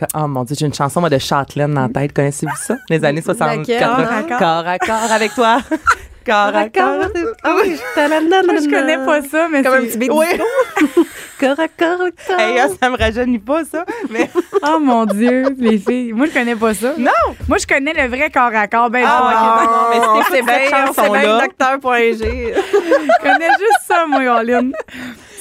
Que- 0.00 0.06
Oh 0.14 0.26
mon 0.26 0.44
Dieu, 0.44 0.56
j'ai 0.58 0.66
une 0.66 0.74
chanson 0.74 1.00
moi, 1.00 1.10
de 1.10 1.18
Châtelaine 1.18 1.74
dans 1.74 1.82
la 1.82 1.88
tête. 1.88 2.12
Connaissez-vous 2.14 2.56
ça? 2.56 2.76
Les 2.88 3.04
années 3.04 3.20
60. 3.22 3.58
Laquelle? 3.58 3.78
80. 3.80 4.06
Corps 4.06 4.08
à 4.08 4.22
corps. 4.22 4.38
Corps 4.38 4.66
à 4.66 4.78
corps 4.78 5.12
avec 5.12 5.34
toi. 5.34 5.58
corps 6.26 6.56
à 6.56 6.68
corps. 6.68 7.10
Ah 7.44 7.56
oui. 7.62 7.76
Moi, 7.96 8.56
je 8.56 8.70
connais 8.70 8.96
pas 9.04 9.22
ça, 9.22 9.46
mais 9.50 9.62
Comme 9.62 9.74
un 9.74 9.80
c'est- 9.82 9.86
petit 9.88 9.98
bébé. 9.98 10.14
Oui. 10.14 10.26
Corps 11.40 11.58
à 11.58 11.68
corps, 11.68 11.96
corps. 12.26 12.38
Hey, 12.38 12.58
hein, 12.60 12.68
ça 12.78 12.90
me 12.90 12.98
rajeunit 12.98 13.38
pas, 13.38 13.64
ça. 13.64 13.86
Mais 14.10 14.28
Oh 14.62 14.78
mon 14.78 15.06
Dieu, 15.06 15.46
les 15.58 15.78
filles. 15.78 16.12
Moi, 16.12 16.26
je 16.26 16.32
connais 16.32 16.54
pas 16.54 16.74
ça. 16.74 16.92
non! 16.98 17.10
Moi, 17.48 17.56
je 17.56 17.66
connais 17.66 17.94
le 17.94 18.08
vrai 18.14 18.28
corps 18.30 18.54
à 18.54 18.68
corps. 18.68 18.90
Ben, 18.90 19.04
Ah, 19.06 19.62
non, 19.94 20.18
mais 20.18 20.24
sait 20.36 20.42
bien, 20.42 20.92
sait 20.92 21.08
bien 21.10 21.38
docteur.g. 21.40 22.18
Je 22.52 23.22
connais 23.22 23.48
juste 23.58 23.80
ça, 23.88 24.04
moi, 24.06 24.22
Caroline. 24.22 24.72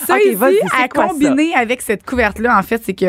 Ça, 0.07 0.13
Ok, 0.15 0.21
ici, 0.23 0.37
c'est 0.39 0.73
à 0.73 0.79
ça? 0.83 0.87
combiner 0.87 1.53
avec 1.53 1.81
cette 1.81 2.05
couverte-là, 2.05 2.57
en 2.57 2.63
fait, 2.63 2.81
c'est 2.85 2.93
que 2.93 3.07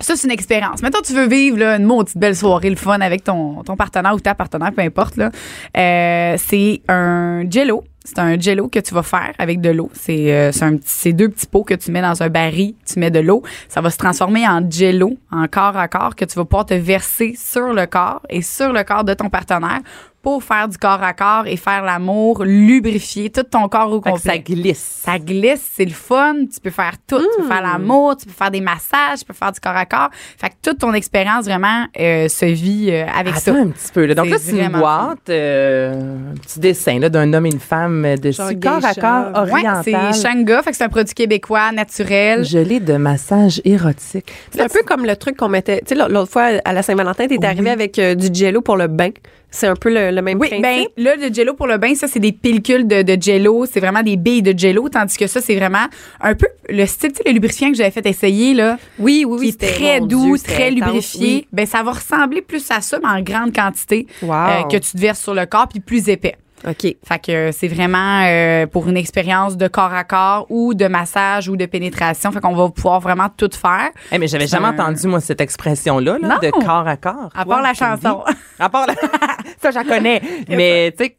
ça, 0.00 0.14
c'est 0.14 0.26
une 0.26 0.32
expérience. 0.32 0.82
Maintenant, 0.82 1.00
tu 1.02 1.14
veux 1.14 1.26
vivre 1.26 1.58
là, 1.58 1.76
une 1.76 1.84
maudite 1.84 2.18
belle 2.18 2.36
soirée, 2.36 2.68
le 2.68 2.76
fun 2.76 3.00
avec 3.00 3.24
ton, 3.24 3.62
ton 3.62 3.76
partenaire 3.76 4.14
ou 4.14 4.20
ta 4.20 4.34
partenaire, 4.34 4.72
peu 4.72 4.82
importe. 4.82 5.16
Là. 5.16 5.30
Euh, 5.76 6.36
c'est 6.38 6.82
un 6.88 7.48
jello. 7.48 7.84
C'est 8.04 8.20
un 8.20 8.38
jello 8.38 8.68
que 8.68 8.78
tu 8.78 8.94
vas 8.94 9.02
faire 9.02 9.32
avec 9.38 9.60
de 9.60 9.70
l'eau. 9.70 9.90
C'est 9.92 10.32
euh, 10.32 10.52
c'est 10.84 11.12
deux 11.12 11.28
petits 11.28 11.48
pots 11.48 11.64
que 11.64 11.74
tu 11.74 11.90
mets 11.90 12.02
dans 12.02 12.22
un 12.22 12.28
baril, 12.28 12.74
tu 12.86 13.00
mets 13.00 13.10
de 13.10 13.18
l'eau. 13.18 13.42
Ça 13.68 13.80
va 13.80 13.90
se 13.90 13.98
transformer 13.98 14.46
en 14.46 14.70
jello, 14.70 15.16
en 15.32 15.48
corps 15.48 15.76
à 15.76 15.88
corps, 15.88 16.14
que 16.14 16.24
tu 16.24 16.36
vas 16.36 16.44
pouvoir 16.44 16.66
te 16.66 16.74
verser 16.74 17.34
sur 17.36 17.72
le 17.72 17.86
corps 17.86 18.22
et 18.30 18.42
sur 18.42 18.72
le 18.72 18.84
corps 18.84 19.02
de 19.02 19.12
ton 19.12 19.28
partenaire 19.28 19.80
pour 20.26 20.42
faire 20.42 20.66
du 20.66 20.76
corps 20.76 21.00
à 21.04 21.12
corps 21.12 21.46
et 21.46 21.56
faire 21.56 21.84
l'amour, 21.84 22.42
lubrifier 22.44 23.30
tout 23.30 23.44
ton 23.44 23.68
corps 23.68 23.92
au 23.92 24.02
Fait 24.02 24.10
complet. 24.10 24.32
ça 24.32 24.38
glisse. 24.38 25.00
Ça 25.04 25.18
glisse, 25.20 25.64
c'est 25.76 25.84
le 25.84 25.92
fun. 25.92 26.34
Tu 26.52 26.58
peux 26.60 26.70
faire 26.70 26.94
tout. 27.06 27.20
Tu 27.20 27.42
peux 27.42 27.46
faire 27.46 27.62
l'amour, 27.62 28.16
tu 28.16 28.26
peux 28.26 28.32
faire 28.32 28.50
des 28.50 28.60
massages, 28.60 29.20
tu 29.20 29.24
peux 29.24 29.34
faire 29.34 29.52
du 29.52 29.60
corps 29.60 29.76
à 29.76 29.86
corps. 29.86 30.10
Fait 30.36 30.48
que 30.48 30.54
toute 30.64 30.78
ton 30.78 30.92
expérience 30.94 31.44
vraiment 31.44 31.84
euh, 32.00 32.26
se 32.26 32.44
vit 32.44 32.88
euh, 32.90 33.06
avec 33.16 33.36
ça. 33.36 33.52
Attends 33.52 33.60
un 33.60 33.68
petit 33.68 33.92
peu. 33.94 34.04
Là. 34.06 34.14
Donc 34.16 34.28
là, 34.28 34.36
C'est 34.40 34.58
une 34.58 34.68
boîte, 34.72 35.28
euh, 35.30 36.32
un 36.32 36.34
petit 36.38 36.58
dessin 36.58 36.98
là, 36.98 37.08
d'un 37.08 37.32
homme 37.32 37.46
et 37.46 37.50
une 37.52 37.60
femme 37.60 38.04
euh, 38.04 38.16
de 38.16 38.32
Genre 38.32 38.50
corps 38.60 38.84
à 38.84 38.94
corps 38.94 39.44
Ouais, 39.44 39.52
oriental. 39.52 40.12
c'est 40.12 40.22
Shanga, 40.28 40.60
fait 40.64 40.72
que 40.72 40.76
c'est 40.76 40.82
un 40.84 40.88
produit 40.88 41.14
québécois, 41.14 41.70
naturel. 41.70 42.44
Gelé 42.44 42.80
de 42.80 42.96
massage 42.96 43.60
érotique. 43.64 44.32
C'est 44.50 44.62
un 44.62 44.68
peu 44.68 44.82
comme 44.84 45.06
le 45.06 45.14
truc 45.14 45.36
qu'on 45.36 45.48
mettait. 45.48 45.82
Tu 45.86 45.94
sais, 45.96 46.08
l'autre 46.08 46.32
fois, 46.32 46.48
à 46.64 46.72
la 46.72 46.82
Saint-Valentin, 46.82 47.28
t'es 47.28 47.44
arrivé 47.46 47.70
avec 47.70 47.96
euh, 48.00 48.16
du 48.16 48.26
jello 48.36 48.60
pour 48.60 48.76
le 48.76 48.88
bain. 48.88 49.10
C'est 49.56 49.66
un 49.68 49.74
peu 49.74 49.88
le, 49.92 50.10
le 50.14 50.20
même 50.22 50.38
Oui, 50.38 50.48
principe? 50.48 50.62
ben 50.62 50.84
là, 50.98 51.16
le 51.16 51.32
jello 51.32 51.54
pour 51.54 51.66
le 51.66 51.78
bain, 51.78 51.94
ça, 51.94 52.08
c'est 52.08 52.20
des 52.20 52.32
pellicules 52.32 52.86
de, 52.86 53.00
de 53.02 53.20
jello. 53.22 53.64
C'est 53.64 53.80
vraiment 53.80 54.02
des 54.02 54.16
billes 54.16 54.42
de 54.42 54.56
jello, 54.58 54.88
tandis 54.90 55.16
que 55.16 55.26
ça, 55.26 55.40
c'est 55.40 55.54
vraiment 55.56 55.86
un 56.20 56.34
peu 56.34 56.46
le 56.68 56.84
style, 56.84 57.10
tu 57.12 57.16
sais, 57.16 57.22
le 57.26 57.32
lubrifiant 57.32 57.70
que 57.70 57.76
j'avais 57.76 57.90
fait 57.90 58.04
essayer, 58.06 58.52
là. 58.54 58.78
oui, 58.98 59.24
oui, 59.26 59.38
oui. 59.40 59.56
qui 59.56 59.64
est 59.64 59.68
très 59.78 60.00
doux, 60.00 60.36
Dieu, 60.36 60.44
très 60.44 60.66
intense, 60.68 60.74
lubrifié. 60.86 61.34
oui. 61.36 61.48
Ben, 61.52 61.64
ça 61.66 61.82
va 61.82 61.92
ressembler 61.92 62.42
plus 62.42 62.70
à 62.70 62.80
ça, 62.82 62.98
mais 63.02 63.08
en 63.08 63.22
grande 63.22 63.54
quantité, 63.54 64.06
Wow. 64.22 64.32
euh, 64.32 64.62
que 64.64 64.76
tu 64.76 64.92
te 64.92 64.98
verses 64.98 65.22
sur 65.22 65.34
le 65.34 65.46
corps, 65.46 65.68
puis 65.68 65.80
plus 65.80 66.08
épais. 66.08 66.36
OK. 66.66 66.96
Fait 67.04 67.18
que 67.24 67.32
euh, 67.32 67.52
c'est 67.52 67.68
vraiment 67.68 68.22
euh, 68.24 68.66
pour 68.66 68.88
une 68.88 68.96
expérience 68.96 69.56
de 69.56 69.68
corps 69.68 69.92
à 69.92 70.04
corps 70.04 70.46
ou 70.48 70.74
de 70.74 70.86
massage 70.86 71.48
ou 71.48 71.56
de 71.56 71.66
pénétration. 71.66 72.32
Fait 72.32 72.40
qu'on 72.40 72.54
va 72.54 72.68
pouvoir 72.70 73.00
vraiment 73.00 73.28
tout 73.36 73.50
faire. 73.52 73.90
Eh, 74.12 74.18
mais 74.18 74.26
j'avais 74.26 74.46
jamais 74.46 74.66
un- 74.68 74.72
entendu, 74.72 75.06
moi, 75.06 75.20
cette 75.20 75.40
expression-là, 75.40 76.18
là, 76.20 76.38
de 76.42 76.50
corps 76.50 76.88
à 76.88 76.96
corps. 76.96 77.30
À 77.34 77.44
Toi, 77.44 77.54
part 77.56 77.62
la 77.62 77.74
chanson. 77.74 78.24
À 78.58 78.68
part 78.68 78.86
la... 78.86 78.94
ça, 79.62 79.70
j'en 79.70 79.84
connais. 79.84 80.20
mais, 80.48 80.92
tu 80.96 81.04
sais, 81.04 81.16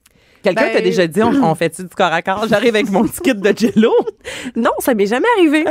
quelqu'un 0.48 0.66
Ben- 0.68 0.74
t'a 0.74 0.82
déjà 0.82 1.08
dit, 1.08 1.22
on, 1.22 1.44
on 1.44 1.56
fait-tu 1.56 1.84
du 1.84 1.90
corps 1.90 2.12
à 2.14 2.22
corps? 2.22 2.46
J'arrive 2.50 2.76
avec 2.76 2.90
mon 2.90 3.04
petit 3.08 3.22
kit 3.22 3.34
de 3.36 3.54
jello. 3.58 3.92
Non, 4.56 4.72
ça 4.80 4.94
m'est 4.94 5.06
jamais 5.06 5.28
arrivé. 5.38 5.66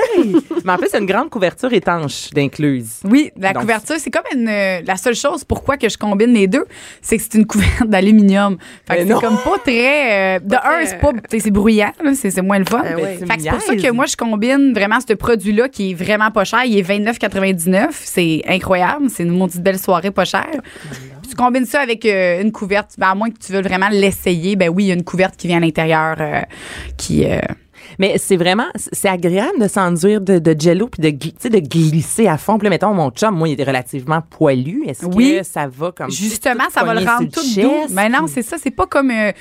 mais 0.64 0.72
en 0.72 0.78
fait, 0.78 0.88
c'est 0.90 0.98
une 0.98 1.06
grande 1.06 1.28
couverture 1.30 1.72
étanche 1.72 2.30
d'incluse. 2.30 3.00
Oui, 3.04 3.30
la 3.38 3.52
Donc- 3.52 3.62
couverture, 3.62 3.96
c'est 3.98 4.10
comme 4.10 4.22
une, 4.34 4.48
euh, 4.48 4.80
la 4.86 4.96
seule 4.96 5.14
chose 5.14 5.44
pourquoi 5.44 5.76
que 5.76 5.88
je 5.88 5.98
combine 5.98 6.32
les 6.32 6.46
deux, 6.46 6.64
c'est 7.02 7.16
que 7.16 7.22
c'est 7.22 7.34
une 7.34 7.46
couverte 7.46 7.88
d'aluminium. 7.88 8.56
Fait 8.88 8.96
que 8.98 9.02
c'est 9.06 9.20
comme 9.20 9.36
pas 9.38 9.58
très, 9.62 10.36
euh, 10.36 10.40
de 10.40 10.54
un, 10.54 10.84
c'est 10.86 10.98
pas, 11.00 11.12
tu 11.12 11.18
sais, 11.30 11.40
c'est 11.40 11.50
bruyant, 11.50 11.92
là, 12.02 12.14
c'est 12.14 12.30
c'est 12.30 12.42
moins 12.42 12.58
le 12.58 12.64
fun. 12.64 12.80
Ben 12.82 12.96
ouais. 12.96 13.18
tu 13.20 13.26
Fait 13.26 13.36
que 13.36 13.42
c'est 13.42 13.50
pour 13.50 13.60
ça 13.62 13.76
que 13.76 13.90
moi, 13.92 14.06
je 14.06 14.16
combine 14.16 14.72
vraiment 14.74 14.98
ce 15.06 15.14
produit-là 15.14 15.68
qui 15.68 15.90
est 15.90 15.94
vraiment 15.94 16.30
pas 16.30 16.44
cher. 16.44 16.64
Il 16.64 16.78
est 16.78 16.82
29,99. 16.88 17.88
C'est 17.92 18.42
incroyable. 18.48 19.08
C'est 19.10 19.22
une 19.24 19.36
maudite 19.36 19.62
belle 19.62 19.78
soirée 19.78 20.10
pas 20.10 20.24
chère. 20.24 20.46
Puis 21.26 21.34
tu 21.34 21.42
combines 21.42 21.66
ça 21.66 21.80
avec 21.80 22.04
euh, 22.06 22.40
une 22.40 22.52
couverte. 22.52 22.92
Ben, 22.98 23.08
à 23.10 23.14
moins 23.14 23.30
que 23.30 23.38
tu 23.44 23.52
veuilles 23.52 23.62
vraiment 23.62 23.88
l'essayer, 23.90 24.54
ben 24.56 24.68
oui, 24.68 24.84
il 24.84 24.86
y 24.86 24.90
a 24.92 24.94
une 24.94 25.04
couverte 25.04 25.36
qui 25.36 25.48
vient 25.48 25.56
à 25.56 25.60
l'intérieur 25.60 26.16
euh, 26.20 26.40
qui. 26.96 27.24
euh, 27.24 27.40
Mais 27.98 28.16
c'est 28.18 28.36
vraiment, 28.36 28.66
c'est 28.76 29.08
agréable 29.08 29.58
de 29.60 29.66
s'enduire 29.68 30.20
de, 30.20 30.38
de 30.38 30.60
jello 30.60 30.88
puis 30.88 31.02
de, 31.02 31.58
glisser 31.60 32.26
à 32.28 32.38
fond. 32.38 32.58
Puis 32.58 32.66
là, 32.66 32.70
mettons, 32.70 32.94
mon 32.94 33.10
chum, 33.10 33.34
moi, 33.36 33.48
il 33.48 33.52
était 33.52 33.64
relativement 33.64 34.22
poilu. 34.22 34.84
Est-ce 34.86 35.04
Oui. 35.06 35.36
que 35.38 35.42
ça 35.44 35.66
va 35.68 35.92
comme 35.92 36.10
Justement, 36.10 36.64
ça 36.70 36.84
va 36.84 36.94
le 36.94 37.04
rendre 37.04 37.28
tout 37.30 37.40
doux. 37.60 37.72
Mais 37.90 38.08
non, 38.08 38.24
puis- 38.24 38.32
c'est 38.34 38.42
ça. 38.42 38.56
C'est 38.62 38.70
pas 38.70 38.86
comme. 38.86 39.10
euh, 39.10 39.32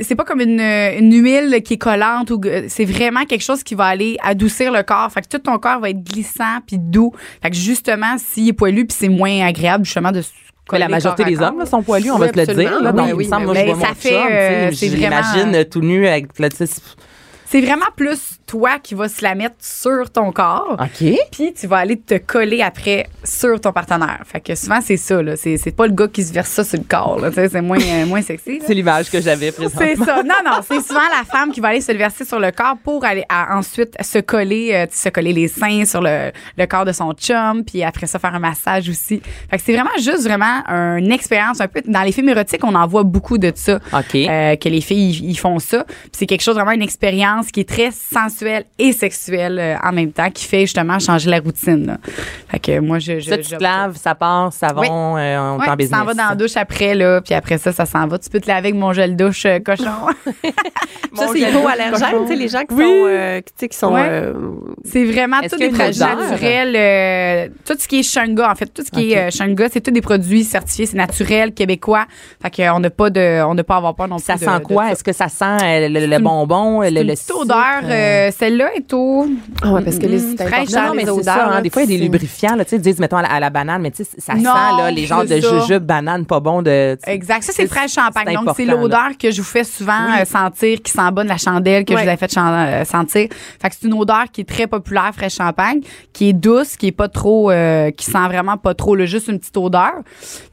c'est 0.00 0.14
pas 0.14 0.24
comme 0.24 0.40
une, 0.40 0.58
une 0.60 1.12
huile 1.22 1.60
qui 1.62 1.74
est 1.74 1.78
collante 1.78 2.30
ou 2.30 2.40
c'est 2.68 2.86
vraiment 2.86 3.24
quelque 3.26 3.42
chose 3.42 3.62
qui 3.62 3.74
va 3.74 3.84
aller 3.86 4.16
adoucir 4.22 4.72
le 4.72 4.82
corps. 4.82 5.10
Fait 5.12 5.20
que 5.20 5.28
tout 5.28 5.38
ton 5.40 5.58
corps 5.58 5.80
va 5.80 5.90
être 5.90 6.02
glissant 6.02 6.60
puis 6.66 6.78
doux. 6.78 7.12
Fait 7.42 7.50
que 7.50 7.56
justement, 7.56 8.16
s'il 8.16 8.48
est 8.48 8.52
poilu 8.54 8.86
puis 8.86 8.96
c'est 8.98 9.10
moins 9.10 9.44
agréable 9.46 9.84
justement 9.84 10.10
de 10.12 10.22
Mais 10.70 10.78
la 10.78 10.88
majorité 10.88 11.24
des 11.24 11.40
hommes 11.40 11.58
là, 11.58 11.66
sont 11.66 11.82
poilus, 11.82 12.10
on 12.10 12.14
Oui, 12.14 12.20
va 12.20 12.28
te 12.32 12.38
le 12.38 12.46
dire. 12.54 12.80
Là, 12.80 12.92
donc, 12.92 13.00
Oui, 13.00 13.08
il 13.08 13.12
me 13.12 13.18
oui, 13.18 13.24
semble, 13.26 13.46
moi, 13.46 13.54
je 13.54 13.64
vois 13.64 13.74
ça 13.80 13.88
mon 13.88 13.94
fait, 13.94 14.08
chum, 14.10 14.18
euh, 14.30 14.70
je 14.70 14.76
vraiment- 14.96 15.16
tout 15.64 15.80
nu 15.80 16.06
avec 16.06 16.32
sais, 16.54 16.66
C'est 17.52 17.60
vraiment 17.60 17.86
plus 17.94 18.38
toi 18.46 18.78
qui 18.82 18.94
vas 18.94 19.08
se 19.08 19.22
la 19.22 19.34
mettre 19.34 19.56
sur 19.60 20.10
ton 20.10 20.32
corps. 20.32 20.76
OK. 20.80 21.06
Puis 21.30 21.52
tu 21.52 21.66
vas 21.66 21.76
aller 21.78 21.98
te 21.98 22.16
coller 22.16 22.62
après 22.62 23.08
sur 23.24 23.60
ton 23.60 23.72
partenaire. 23.72 24.20
Fait 24.24 24.40
que 24.40 24.54
souvent 24.54 24.80
c'est 24.80 24.96
ça 24.96 25.22
là, 25.22 25.36
c'est 25.36 25.58
c'est 25.58 25.70
pas 25.76 25.86
le 25.86 25.92
gars 25.92 26.08
qui 26.08 26.22
se 26.24 26.32
verse 26.32 26.48
ça 26.50 26.64
sur 26.64 26.78
le 26.78 26.84
corps 26.84 27.18
là, 27.20 27.30
c'est 27.32 27.60
moins 27.60 27.78
euh, 27.80 28.06
moins 28.06 28.22
sexy. 28.22 28.58
là. 28.58 28.64
C'est 28.66 28.74
l'image 28.74 29.10
que 29.10 29.20
j'avais 29.20 29.52
présentement. 29.52 29.80
C'est 29.86 30.02
ça. 30.02 30.22
Non, 30.22 30.34
non, 30.44 30.60
c'est 30.66 30.80
souvent 30.80 31.00
la 31.16 31.24
femme 31.24 31.52
qui 31.52 31.60
va 31.60 31.68
aller 31.68 31.80
se 31.82 31.92
le 31.92 31.98
verser 31.98 32.24
sur 32.24 32.40
le 32.40 32.50
corps 32.52 32.76
pour 32.82 33.04
aller 33.04 33.24
à- 33.28 33.56
ensuite 33.56 33.94
se 34.02 34.18
coller, 34.18 34.70
euh, 34.74 34.86
se 34.90 35.10
coller 35.10 35.32
les 35.34 35.48
seins 35.48 35.84
sur 35.84 36.00
le, 36.00 36.30
le 36.56 36.66
corps 36.66 36.84
de 36.86 36.92
son 36.92 37.12
chum, 37.12 37.64
puis 37.64 37.82
après 37.84 38.06
ça 38.06 38.18
faire 38.18 38.34
un 38.34 38.38
massage 38.38 38.88
aussi. 38.88 39.20
Fait 39.50 39.58
que 39.58 39.62
c'est 39.62 39.74
vraiment 39.74 39.90
juste 39.98 40.22
vraiment 40.24 40.62
une 40.96 41.12
expérience 41.12 41.60
un 41.60 41.68
peu. 41.68 41.82
Dans 41.86 42.02
les 42.02 42.12
films 42.12 42.30
érotiques, 42.30 42.64
on 42.64 42.74
en 42.74 42.86
voit 42.86 43.02
beaucoup 43.04 43.36
de 43.36 43.52
ça. 43.54 43.78
OK. 43.92 44.14
Euh, 44.14 44.56
que 44.56 44.68
les 44.70 44.80
filles 44.80 45.20
ils 45.22 45.36
font 45.38 45.58
ça. 45.58 45.84
Puis 45.84 46.10
c'est 46.12 46.26
quelque 46.26 46.42
chose 46.42 46.54
vraiment 46.54 46.70
une 46.72 46.82
expérience 46.82 47.41
qui 47.50 47.60
est 47.60 47.68
très 47.68 47.90
sensuelle 47.90 48.64
et 48.78 48.92
sexuelle 48.92 49.58
euh, 49.58 49.74
en 49.82 49.92
même 49.92 50.12
temps, 50.12 50.30
qui 50.30 50.44
fait 50.44 50.60
justement 50.62 50.98
changer 50.98 51.30
la 51.30 51.40
routine. 51.40 51.86
là. 51.86 51.96
Fait 52.48 52.58
que 52.58 52.78
moi 52.78 52.98
je, 52.98 53.18
je 53.18 53.28
ça, 53.30 53.38
tu 53.38 53.44
je- 53.50 53.56
te 53.56 53.62
laves, 53.62 53.96
ça 53.96 54.14
part, 54.14 54.52
savon, 54.52 54.82
Oui. 54.82 54.88
euh, 55.20 55.38
on 55.56 55.62
est 55.62 55.68
en 55.68 55.70
tu 55.72 55.76
business. 55.78 55.98
t'en 55.98 56.04
vas 56.04 56.14
dans 56.14 56.28
la 56.28 56.34
douche 56.34 56.56
après, 56.56 56.94
là, 56.94 57.20
puis 57.20 57.34
après 57.34 57.58
ça, 57.58 57.72
ça 57.72 57.86
s'en 57.86 58.06
va. 58.06 58.18
Tu 58.18 58.28
peux 58.30 58.40
te 58.40 58.46
laver 58.48 58.68
avec 58.68 58.74
mon 58.74 58.92
gel 58.92 59.16
douche 59.16 59.46
euh, 59.46 59.58
cochon. 59.58 59.84
Ça, 61.14 61.26
c'est 61.30 61.40
gel 61.40 61.50
hypoallergène, 61.54 62.22
tu 62.22 62.28
sais, 62.28 62.36
les 62.36 62.48
gens 62.48 62.60
qui 62.64 62.74
Oui. 62.74 62.84
sont, 62.84 63.04
euh, 63.06 63.40
qui, 63.42 63.68
tu 63.68 63.76
sont, 63.76 63.92
Ouais. 63.92 64.00
euh, 64.08 64.32
C'est 64.82 65.04
vraiment 65.04 65.40
y 65.40 65.48
des 65.48 65.68
produits 65.68 66.00
naturels. 66.00 66.74
euh, 66.74 67.48
tout 67.66 67.74
ce 67.78 67.86
qui 67.86 67.98
est 67.98 68.02
Shanga, 68.02 68.50
en 68.50 68.54
fait, 68.54 68.64
tout 68.72 68.82
ce 68.82 68.90
qui 68.90 69.12
est 69.12 69.18
euh, 69.18 69.30
Shanga, 69.30 69.68
c'est 69.70 69.82
tous 69.82 69.90
des 69.90 70.00
produits 70.00 70.42
certifiés, 70.44 70.86
c'est 70.86 70.96
naturel, 70.96 71.52
québécois. 71.52 72.06
Fait 72.42 72.50
qu'on 72.50 72.80
n'a 72.80 72.88
pas 72.88 73.10
de, 73.10 73.42
on 73.44 73.54
n'a 73.54 73.62
pas 73.62 73.74
à 73.74 73.76
avoir 73.78 73.94
peur 73.94 74.08
non 74.08 74.16
plus. 74.16 74.24
Ça 74.24 74.34
de- 74.36 74.38
sent 74.40 74.58
de 74.58 74.64
quoi? 74.64 74.86
ça. 74.86 74.92
Est-ce 74.92 75.04
que 75.04 75.12
ça 75.12 75.28
sent 75.28 75.44
euh, 75.62 75.88
le, 75.90 76.18
bonbon, 76.18 76.80
le, 76.80 76.88
le 77.02 77.14
sucre, 77.14 77.31
odeur. 77.32 77.80
euh, 77.84 77.88
euh, 78.28 78.30
Celle-là 78.38 78.74
est 78.74 78.92
au. 78.92 79.26
Ah 79.62 79.72
ouais, 79.72 79.82
parce 79.82 79.98
que 79.98 80.06
les- 80.06 80.18
c'est 80.18 80.36
fraîche, 80.46 80.68
important, 80.70 80.88
Non, 80.88 80.94
mais 80.94 81.00
les 81.00 81.04
c'est 81.06 81.10
odeurs, 81.12 81.24
ça. 81.24 81.46
hein, 81.48 81.54
là, 81.54 81.60
des 81.60 81.70
fois, 81.70 81.82
il 81.82 81.90
y 81.90 81.94
a 81.94 81.98
des 81.98 82.02
lubrifiants, 82.04 82.54
là, 82.56 82.64
tu 82.64 82.70
sais, 82.70 82.78
disent, 82.78 82.98
mettons, 82.98 83.16
à 83.18 83.22
la, 83.22 83.28
à 83.32 83.40
la 83.40 83.50
banane, 83.50 83.82
mais 83.82 83.90
tu 83.90 84.04
sais, 84.04 84.10
ça 84.18 84.34
Non, 84.34 84.42
sent, 84.42 84.48
là, 84.82 84.90
les 84.90 85.06
genres 85.06 85.24
de 85.24 85.36
jujubes 85.40 85.84
banane 85.84 86.24
pas 86.26 86.40
bon 86.40 86.62
de. 86.62 86.96
Exact. 87.06 87.42
Ça, 87.42 87.52
c'est 87.54 87.66
fraîche 87.66 87.92
champagne. 87.94 88.34
Donc, 88.34 88.54
c'est 88.56 88.64
l'odeur 88.64 89.10
que 89.18 89.30
je 89.30 89.40
vous 89.40 89.46
fais 89.48 89.64
souvent 89.64 89.92
euh, 90.20 90.24
sentir, 90.24 90.80
qui 90.82 90.90
sent 90.92 91.10
bonne 91.12 91.28
la 91.28 91.38
chandelle 91.38 91.84
que 91.84 91.96
je 91.96 92.02
vous 92.02 92.08
ai 92.08 92.16
fait 92.16 92.36
euh, 92.36 92.84
sentir. 92.84 93.28
Fait 93.60 93.68
que 93.68 93.74
c'est 93.80 93.86
une 93.86 93.94
odeur 93.94 94.24
qui 94.32 94.42
est 94.42 94.48
très 94.48 94.66
populaire, 94.66 95.10
fraîche 95.14 95.36
champagne, 95.36 95.80
qui 96.12 96.28
est 96.30 96.32
douce, 96.32 96.76
qui 96.76 96.88
est 96.88 96.92
pas 96.92 97.08
trop, 97.08 97.50
euh, 97.50 97.90
qui 97.90 98.06
sent 98.06 98.26
vraiment 98.28 98.56
pas 98.56 98.74
trop, 98.74 98.94
là, 98.94 99.06
juste 99.06 99.28
une 99.28 99.38
petite 99.38 99.56
odeur. 99.56 99.92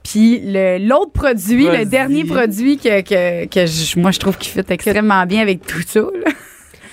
Puis 0.04 0.42
le- 0.44 0.78
l'autre 0.80 1.12
produit, 1.12 1.66
le 1.68 1.86
dernier 1.86 2.24
produit 2.24 2.78
que, 2.78 3.02
que, 3.02 3.46
que 3.46 3.66
je- 3.66 4.00
moi 4.00 4.12
je 4.12 4.20
trouve 4.20 4.38
qui 4.38 4.50
fit 4.50 4.62
extrêmement 4.70 5.26
bien 5.26 5.42
avec 5.42 5.66
tout 5.66 5.82
ça. 5.86 6.00
là. 6.00 6.32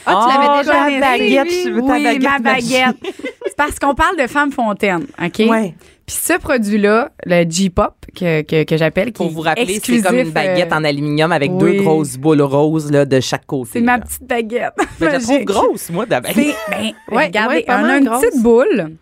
Ah, 0.07 0.27
tu 0.27 0.35
l'avais 0.37 0.49
Oh, 0.55 0.59
déjà 0.59 0.73
ta 0.73 1.01
baguette, 1.19 1.47
oui. 1.49 1.63
je 1.65 1.71
veux 1.71 1.83
ta 1.83 1.93
oui, 1.95 2.05
baguette 2.05 2.23
ma 2.23 2.39
baguette. 2.39 2.97
c'est 3.47 3.57
parce 3.57 3.79
qu'on 3.79 3.95
parle 3.95 4.17
de 4.17 4.27
femme 4.27 4.53
fontaine, 4.53 5.07
OK? 5.23 5.43
Ouais. 5.49 5.75
Puis 6.07 6.17
ce 6.23 6.39
produit-là, 6.39 7.11
le 7.25 7.45
G-Pop, 7.51 7.95
que, 8.15 8.43
que, 8.43 8.63
que 8.63 8.77
j'appelle, 8.77 9.07
qui 9.07 9.13
Pour 9.15 9.27
est 9.27 9.31
vous 9.31 9.41
rappeler, 9.41 9.81
c'est 9.85 10.01
comme 10.03 10.17
une 10.19 10.31
baguette 10.31 10.71
euh, 10.73 10.77
en 10.77 10.85
aluminium 10.85 11.33
avec 11.33 11.51
oui. 11.53 11.59
deux 11.59 11.83
grosses 11.83 12.17
boules 12.17 12.43
roses 12.43 12.93
là, 12.93 13.05
de 13.05 13.19
chaque 13.19 13.45
côté. 13.45 13.71
C'est 13.75 13.81
ma 13.81 13.99
petite 13.99 14.23
baguette. 14.25 14.73
Mais 15.01 15.07
je 15.09 15.13
la 15.13 15.19
trouve 15.21 15.45
grosse, 15.45 15.91
moi, 15.91 16.07
de 16.07 16.11
la 16.13 16.21
baguette. 16.21 16.55
Ben, 16.71 16.93
Ouais, 17.11 17.27
regardez, 17.27 17.57
ouais, 17.57 17.65
on 17.69 17.73
a 17.85 17.99
une 17.99 18.05
grosse. 18.09 18.21
petite 18.25 18.41
boule 18.43 18.93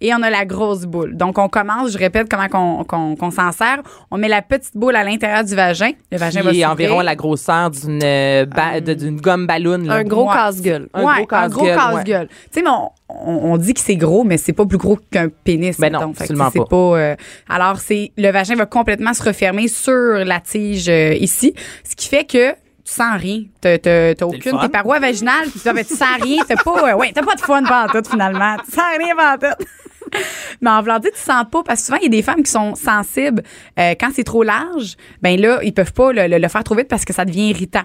et 0.00 0.14
on 0.14 0.22
a 0.22 0.30
la 0.30 0.44
grosse 0.44 0.82
boule. 0.84 1.16
Donc, 1.16 1.38
on 1.38 1.48
commence, 1.48 1.90
je 1.92 1.98
répète 1.98 2.28
comment 2.30 2.48
qu'on, 2.48 2.84
qu'on, 2.84 3.16
qu'on 3.16 3.30
s'en 3.30 3.52
sert. 3.52 3.82
On 4.10 4.18
met 4.18 4.28
la 4.28 4.42
petite 4.42 4.76
boule 4.76 4.96
à 4.96 5.04
l'intérieur 5.04 5.44
du 5.44 5.54
vagin. 5.54 5.90
Le 6.10 6.18
vagin 6.18 6.42
va 6.42 6.50
Qui 6.52 6.60
est 6.60 6.64
environ 6.66 7.00
la 7.00 7.16
grosseur 7.16 7.70
d'une 7.70 8.00
euh, 8.02 8.46
ba- 8.46 8.80
de- 8.80 8.94
d'une 8.94 9.20
gomme 9.20 9.46
ballon. 9.46 9.88
Un 9.88 10.04
gros 10.04 10.28
Ouais. 10.28 10.34
casse-gueule. 10.34 10.88
Un 10.94 11.04
ouais, 11.04 11.24
gros 11.26 11.36
un 11.36 11.48
gros 11.48 11.64
casse-gueule, 11.64 11.76
casse-gueule. 11.94 12.28
Tu 12.28 12.34
sais, 12.52 12.62
mais 12.62 12.70
on, 12.70 12.90
on- 13.08 13.52
on 13.52 13.56
dit 13.56 13.74
que 13.74 13.80
c'est 13.80 13.96
gros, 13.96 14.24
mais 14.24 14.38
c'est 14.38 14.52
pas 14.52 14.66
plus 14.66 14.78
gros 14.78 14.98
qu'un 15.10 15.28
pénis. 15.28 15.78
Ben 15.78 15.92
non, 15.92 15.98
mettons. 16.00 16.12
Fait 16.14 16.18
que 16.18 16.22
absolument 16.24 16.50
c'est 16.52 16.58
pas. 16.60 16.64
pas. 16.66 16.76
euh, 16.76 17.16
alors, 17.48 17.78
c'est 17.78 18.12
le 18.16 18.30
vagin 18.30 18.54
va 18.54 18.66
complètement 18.66 19.14
se 19.14 19.22
refermer 19.22 19.68
sur 19.68 19.92
la 20.24 20.40
tige 20.40 20.88
euh, 20.88 21.14
ici, 21.14 21.54
ce 21.88 21.94
qui 21.96 22.08
fait 22.08 22.24
que 22.24 22.54
tu 22.84 22.92
sens 22.92 23.16
rien. 23.20 23.42
T'as, 23.60 23.78
t'as, 23.78 24.14
t'as 24.14 24.26
aucune. 24.26 24.40
Tes 24.60 24.68
parois 24.68 24.98
vaginales, 24.98 25.50
tu, 25.52 25.58
ben, 25.72 25.84
tu 25.84 25.94
sens 25.94 26.20
rien. 26.20 26.42
T'as 26.46 26.56
pas, 26.56 26.90
euh, 26.92 26.96
ouais, 26.96 27.12
t'as 27.14 27.22
pas 27.22 27.34
de 27.34 27.40
fun 27.40 27.62
tout 27.88 28.02
finalement. 28.10 28.56
Tu 28.64 28.72
sens 28.72 28.84
rien 28.98 29.14
tout. 29.38 29.64
Mais 30.60 30.68
en 30.70 30.80
voulant 30.82 30.98
dire, 30.98 31.10
tu 31.14 31.20
sens 31.20 31.44
pas, 31.50 31.62
parce 31.62 31.80
que 31.80 31.86
souvent, 31.86 31.98
il 31.98 32.04
y 32.04 32.06
a 32.06 32.10
des 32.10 32.22
femmes 32.22 32.42
qui 32.42 32.50
sont 32.50 32.74
sensibles. 32.74 33.42
euh, 33.78 33.94
quand 33.98 34.10
c'est 34.14 34.24
trop 34.24 34.42
large, 34.42 34.96
ben 35.22 35.40
là, 35.40 35.60
ils 35.62 35.72
peuvent 35.72 35.92
pas 35.92 36.12
le, 36.12 36.26
le- 36.26 36.38
le 36.38 36.48
faire 36.48 36.64
trop 36.64 36.74
vite 36.74 36.88
parce 36.88 37.04
que 37.04 37.12
ça 37.14 37.24
devient 37.24 37.48
irritant. 37.50 37.84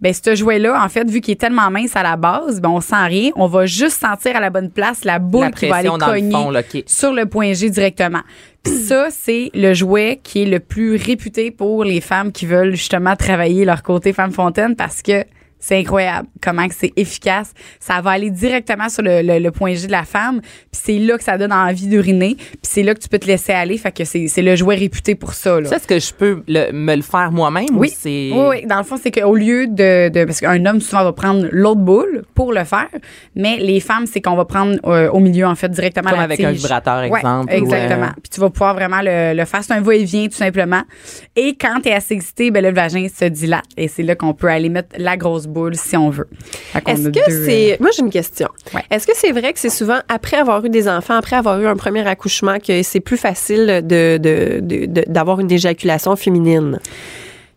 Ben, 0.00 0.14
ce 0.14 0.34
jouet-là, 0.34 0.82
en 0.82 0.88
fait, 0.88 1.10
vu 1.10 1.20
qu'il 1.20 1.32
est 1.32 1.40
tellement 1.40 1.70
mince 1.70 1.96
à 1.96 2.02
la 2.02 2.16
base, 2.16 2.60
ben, 2.60 2.68
on 2.68 2.80
sent 2.80 3.04
rien. 3.04 3.30
On 3.36 3.46
va 3.46 3.66
juste 3.66 4.00
sentir 4.00 4.36
à 4.36 4.40
la 4.40 4.50
bonne 4.50 4.70
place 4.70 5.04
la 5.04 5.18
boule 5.18 5.42
La 5.42 5.50
qui 5.50 5.68
va 5.68 5.76
aller 5.76 5.88
le 5.88 5.98
cogner 5.98 6.30
fond, 6.30 6.50
là, 6.50 6.60
OK. 6.60 6.82
sur 6.86 7.12
le 7.12 7.26
point 7.26 7.52
G 7.52 7.68
directement. 7.70 8.22
Puis 8.62 8.74
ça, 8.88 9.08
c'est 9.10 9.50
le 9.54 9.74
jouet 9.74 10.20
qui 10.22 10.42
est 10.42 10.46
le 10.46 10.60
plus 10.60 10.96
réputé 10.96 11.50
pour 11.50 11.84
les 11.84 12.00
femmes 12.00 12.30
qui 12.30 12.46
veulent 12.46 12.74
justement 12.74 13.16
travailler 13.16 13.64
leur 13.64 13.82
côté 13.82 14.12
femme 14.12 14.32
fontaine 14.32 14.76
parce 14.76 15.02
que 15.02 15.24
c'est 15.60 15.78
incroyable 15.78 16.28
comment 16.42 16.66
c'est 16.70 16.92
efficace. 16.96 17.52
Ça 17.80 18.00
va 18.00 18.10
aller 18.12 18.30
directement 18.30 18.88
sur 18.88 19.02
le, 19.02 19.22
le- 19.22 19.38
le 19.38 19.50
point 19.50 19.74
G 19.74 19.86
de 19.86 19.92
la 19.92 20.04
femme. 20.04 20.40
Puis 20.40 20.80
c'est 20.84 20.98
là 20.98 21.18
que 21.18 21.24
ça 21.24 21.36
donne 21.38 21.52
envie 21.52 21.86
d'uriner. 21.86 22.34
Puis 22.36 22.58
c'est 22.62 22.82
là 22.82 22.94
que 22.94 23.00
tu 23.00 23.08
peux 23.08 23.18
te 23.18 23.26
laisser 23.26 23.52
aller. 23.52 23.76
Fait 23.78 23.92
que 23.92 24.04
c'est 24.04 24.28
le 24.42 24.56
jouet 24.56 24.76
réputé 24.76 25.14
pour 25.14 25.32
ça. 25.34 25.60
Là. 25.60 25.68
Ça, 25.68 25.76
est-ce 25.76 25.86
que 25.86 25.98
je 25.98 26.12
peux 26.14 26.42
le- 26.46 26.72
me 26.72 26.94
le 26.96 27.02
faire 27.02 27.32
moi-même 27.32 27.66
Oui. 27.76 27.88
ou 27.88 27.96
c'est. 27.98 28.30
Oui, 28.32 28.44
oui. 28.50 28.66
Dans 28.66 28.78
le 28.78 28.84
fond, 28.84 28.96
c'est 29.02 29.10
qu'au 29.10 29.34
lieu 29.34 29.66
de, 29.66 30.08
de- 30.10 30.24
Parce 30.24 30.40
qu'un 30.40 30.64
homme, 30.66 30.80
souvent, 30.80 31.04
va 31.04 31.12
prendre 31.12 31.48
l'autre 31.50 31.80
boule 31.80 32.22
pour 32.34 32.52
le 32.52 32.64
faire. 32.64 32.88
Mais 33.34 33.56
les 33.58 33.80
femmes, 33.80 34.06
c'est 34.06 34.20
qu'on 34.20 34.36
va 34.36 34.44
prendre 34.44 34.76
euh, 34.86 35.10
au 35.10 35.18
milieu, 35.20 35.46
en 35.46 35.54
fait, 35.54 35.68
directement 35.70 36.10
Comme 36.10 36.18
la 36.18 36.24
avec 36.24 36.40
un 36.40 36.52
vibrateur, 36.52 37.02
exemple, 37.02 37.52
ou, 37.52 37.56
exactement. 37.56 38.06
euh, 38.06 38.20
Puis 38.22 38.30
tu 38.32 38.40
vas 38.40 38.50
pouvoir 38.50 38.74
vraiment 38.74 39.00
le, 39.02 39.34
le 39.34 39.44
faire. 39.44 39.62
C'est 39.64 39.72
un 39.74 39.80
va-et-vient, 39.80 40.28
tout 40.28 40.36
simplement. 40.36 40.82
Et 41.36 41.56
quand 41.56 41.80
tu 41.82 41.88
es 41.88 41.92
assez 41.94 42.14
excité, 42.14 42.50
ben, 42.50 42.62
le 42.62 42.72
vagin 42.72 43.06
se 43.08 43.24
dilate. 43.24 43.64
Et 43.76 43.88
c'est 43.88 44.02
là 44.02 44.14
qu'on 44.14 44.34
peut 44.34 44.48
aller 44.48 44.68
mettre 44.68 44.90
la 44.98 45.16
grosse 45.16 45.46
boule 45.48 45.74
si 45.74 45.96
on 45.96 46.10
veut. 46.10 46.28
Est-ce 46.86 47.08
que 47.08 47.20
c'est. 47.46 47.72
euh, 47.72 47.76
Moi, 47.80 47.90
j'ai 47.96 48.02
une 48.02 48.10
question. 48.10 48.48
Ouais. 48.74 48.82
Est-ce 48.90 49.06
que 49.06 49.12
c'est 49.16 49.32
vrai 49.32 49.52
que 49.52 49.58
c'est 49.58 49.70
souvent 49.70 49.98
après 50.08 50.36
avoir 50.36 50.64
eu 50.64 50.68
des 50.70 50.88
enfants, 50.88 51.14
après 51.14 51.36
avoir 51.36 51.60
eu 51.60 51.66
un 51.66 51.76
premier 51.76 52.06
accouchement, 52.06 52.58
que 52.58 52.82
c'est 52.82 53.00
plus 53.00 53.16
facile 53.16 53.82
de, 53.84 54.18
de, 54.18 54.60
de- 54.60 54.86
de- 54.86 55.04
d'avoir 55.08 55.40
une 55.40 55.50
éjaculation 55.50 56.14
féminine? 56.16 56.78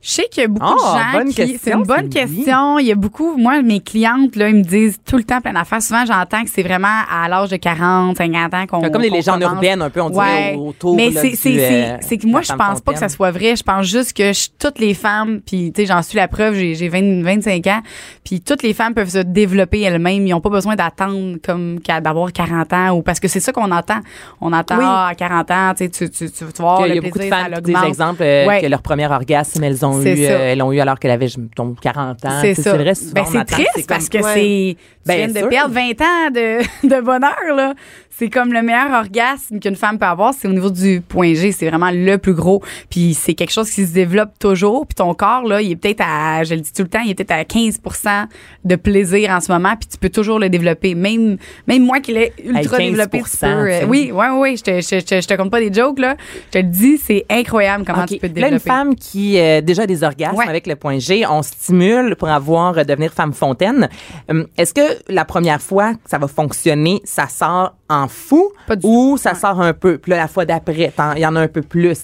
Je 0.02 0.10
sais 0.10 0.28
qu'il 0.32 0.42
y 0.42 0.46
a 0.46 0.48
beaucoup 0.48 0.66
Ah, 0.84 1.12
de 1.14 1.20
gens 1.20 1.26
qui. 1.30 1.36
question, 1.36 1.60
C'est 1.64 1.72
une 1.74 1.84
bonne 1.84 2.10
question. 2.10 2.80
Il 2.80 2.88
y 2.88 2.92
a 2.92 2.96
beaucoup. 2.96 3.38
Moi, 3.38 3.62
mes 3.62 3.82
clientes, 3.82 4.36
là, 4.36 4.50
ils 4.50 4.56
me 4.56 4.64
disent 4.64 4.98
tout 5.06 5.16
le 5.16 5.24
temps 5.24 5.42
plein 5.42 5.54
d'affaires. 5.54 5.82
Souvent, 5.82 6.06
j'entends 6.08 6.44
que 6.44 6.50
c'est 6.50 6.64
vraiment 6.64 6.88
à 7.10 7.30
l'âge 7.30 7.50
de 7.50 7.58
40, 7.58 8.18
50 8.18 8.54
ans 8.56 8.66
qu'on. 8.68 8.82
C'est 8.82 8.92
comme 8.92 9.04
les 9.04 9.12
légendes 9.12 9.42
urbaines, 9.44 9.82
un 9.84 9.92
peu, 9.92 10.02
on 10.02 10.08
Ouais. 10.12 10.26
dirait, 10.26 10.56
autour 10.56 10.96
Mais 10.96 11.12
là, 11.12 11.22
c'est, 11.22 11.30
du, 11.30 11.36
c'est, 11.36 11.58
c'est, 11.58 11.86
euh, 11.92 11.98
c'est 12.02 12.18
que 12.18 12.26
moi, 12.26 12.42
je 12.42 12.52
pense 12.54 12.82
pas 12.82 12.94
que 12.94 13.00
ça 13.00 13.10
soit 13.10 13.30
vrai. 13.30 13.56
Je 13.56 13.62
pense 13.64 13.86
juste 13.86 14.14
que 14.18 14.34
je- 14.34 14.48
toutes 14.58 14.80
les 14.80 14.96
femmes, 14.96 15.40
puis, 15.46 15.72
tu 15.72 15.82
sais, 15.82 15.88
j'en 15.88 16.02
suis 16.02 16.18
la 16.18 16.28
preuve, 16.28 16.56
j'ai, 16.56 16.74
j'ai 16.74 16.90
20, 16.90 17.22
25 17.24 17.68
ans, 17.68 17.82
puis 18.24 18.42
toutes 18.42 18.64
les 18.64 18.74
femmes 18.74 18.96
peuvent 18.96 19.10
se 19.10 19.20
développer 19.20 19.82
elles-mêmes. 19.82 20.26
Ils 20.26 20.34
ont 20.34 20.42
pas 20.42 20.50
besoin 20.50 20.76
d'attendre 20.76 21.38
comme 21.46 21.78
d'avoir 22.02 22.32
40 22.34 22.74
ans 22.74 22.90
ou 22.96 23.04
parce 23.04 23.20
que 23.20 23.28
c'est 23.28 23.40
ça 23.40 23.52
qu'on 23.52 23.70
entend. 23.72 24.00
On 24.42 24.52
entend, 24.52 24.78
Oui. 24.78 24.84
ah, 24.88 25.08
à 25.12 25.16
40 25.16 25.52
ans, 25.52 25.74
tu 25.78 25.86
sais, 25.86 25.90
tu, 25.92 26.10
tu, 26.10 26.32
tu 26.32 26.44
vas 26.46 26.50
voir 26.58 26.88
Il 26.88 26.92
y 26.92 26.94
le 26.96 27.00
a 27.00 27.02
beaucoup 27.04 27.20
de 27.20 27.24
femmes 27.26 27.50
ça 27.52 27.56
qui 27.58 27.62
disent, 27.62 27.74
l'augmente. 27.76 27.88
exemple, 27.90 28.24
euh, 28.24 28.48
Ouais. 28.48 28.62
que 28.62 28.66
leur 28.68 28.82
premier 28.82 29.06
orgasme, 29.06 29.64
elles 29.64 29.86
ont 29.86 29.91
C'est 30.02 30.18
eu, 30.18 30.26
euh, 30.26 30.52
elles 30.52 30.58
l'ont 30.60 30.72
eu 30.72 30.80
alors 30.80 31.00
qu'elle 31.00 31.12
avait, 31.12 31.28
je 31.28 31.40
me 31.40 31.48
trompe, 31.56 31.80
40 31.80 32.24
ans. 32.26 32.30
C'est 32.42 32.56
Tu 32.56 32.62
ça. 32.62 32.78
ben, 32.78 32.94
c'est 32.96 33.46
triste 33.46 33.70
comme- 33.76 33.84
parce 33.88 34.10
que 34.10 34.18
Ouais. 34.20 34.34
c'est. 34.34 34.78
Tu 35.04 35.08
Ben, 35.08 35.32
viens 35.32 35.42
de 35.44 35.48
perdre 35.48 35.74
20 35.74 36.02
ans 36.02 36.30
de, 36.32 36.62
de 36.88 37.02
bonheur, 37.02 37.56
là. 37.56 37.74
C'est 38.14 38.30
comme 38.30 38.54
le 38.54 38.62
meilleur 38.62 38.92
orgasme 38.92 39.60
qu'une 39.60 39.76
femme 39.76 39.98
peut 39.98 40.06
avoir, 40.06 40.34
c'est 40.36 40.48
au 40.48 40.52
niveau 40.52 40.70
du 40.70 41.02
point 41.02 41.34
G. 41.34 41.52
C'est 41.52 41.68
vraiment 41.68 41.90
le 41.92 42.18
plus 42.18 42.36
gros. 42.36 42.62
Puis 42.90 43.16
c'est 43.16 43.34
quelque 43.34 43.52
chose 43.52 43.72
qui 43.72 43.88
se 43.88 43.94
développe 43.94 44.38
toujours. 44.38 44.86
Puis 44.86 44.94
ton 44.94 45.14
corps, 45.16 45.44
là, 45.48 45.60
il 45.62 45.72
est 45.72 45.76
peut-être 45.76 46.02
à, 46.06 46.44
je 46.44 46.54
le 46.54 46.62
dis 46.62 46.72
tout 46.72 46.84
le 46.84 46.88
temps, 46.90 47.00
il 47.04 47.12
est 47.12 47.16
peut-être 47.16 47.32
à 47.32 47.44
15% 47.44 48.28
de 48.64 48.76
plaisir 48.76 49.32
en 49.32 49.40
ce 49.40 49.52
moment. 49.52 49.76
Puis 49.80 49.88
tu 49.90 49.98
peux 49.98 50.10
toujours 50.10 50.38
le 50.38 50.50
développer. 50.50 50.94
Même, 50.94 51.38
même 51.66 51.84
moi 51.84 52.00
qui 52.00 52.14
l'ai 52.14 52.32
ultra 52.46 52.78
15 52.78 52.92
développé, 52.92 53.24
tu 53.24 53.38
peux. 53.38 53.46
euh, 53.48 53.80
tu 53.80 53.86
oui, 53.86 54.12
oui, 54.14 54.26
oui. 54.36 54.58
Je 54.58 54.64
te, 54.64 54.72
je, 54.82 55.00
je- 55.00 55.22
je 55.22 55.28
te 55.28 55.34
compte 55.34 55.50
pas 55.50 55.62
des 55.62 55.74
jokes, 55.74 55.98
là. 55.98 56.16
Je 56.54 56.60
te 56.60 56.64
le 56.64 56.70
dis, 56.72 56.98
c'est 57.00 57.26
incroyable 57.28 57.86
comment 57.88 58.06
tu 58.06 58.18
peux 58.18 58.30
te 58.30 58.40
Là, 58.40 58.50
une 58.50 58.58
développer. 58.58 58.70
femme 58.70 58.96
qui 58.96 59.40
a 59.40 59.62
déjà 59.62 59.81
des 59.86 60.04
orgasmes 60.04 60.38
Ouais. 60.38 60.48
avec 60.48 60.68
le 60.68 60.76
point 60.76 61.00
G, 61.00 61.26
on 61.30 61.42
stimule 61.42 62.16
pour 62.16 62.30
avoir 62.30 62.78
euh, 62.78 62.84
devenir 62.84 63.12
femme 63.14 63.34
fontaine. 63.34 63.90
Hum, 64.30 64.48
Est-ce 64.58 64.74
que 64.74 64.82
la 65.08 65.26
première 65.26 65.62
fois 65.62 65.94
que 65.94 66.10
ça 66.10 66.18
va 66.18 66.28
fonctionner, 66.28 67.02
ça 67.04 67.28
sort 67.28 67.76
en 67.90 68.08
fou 68.08 68.52
ou 68.84 69.18
ça 69.18 69.36
sort 69.36 69.62
un 69.62 69.74
peu? 69.74 69.98
Puis 69.98 70.12
là, 70.12 70.18
la 70.18 70.28
fois 70.28 70.46
d'après, 70.46 70.94
il 71.16 71.22
y 71.22 71.26
en 71.26 71.36
a 71.36 71.42
un 71.42 71.48
peu 71.48 71.62
plus. 71.62 71.96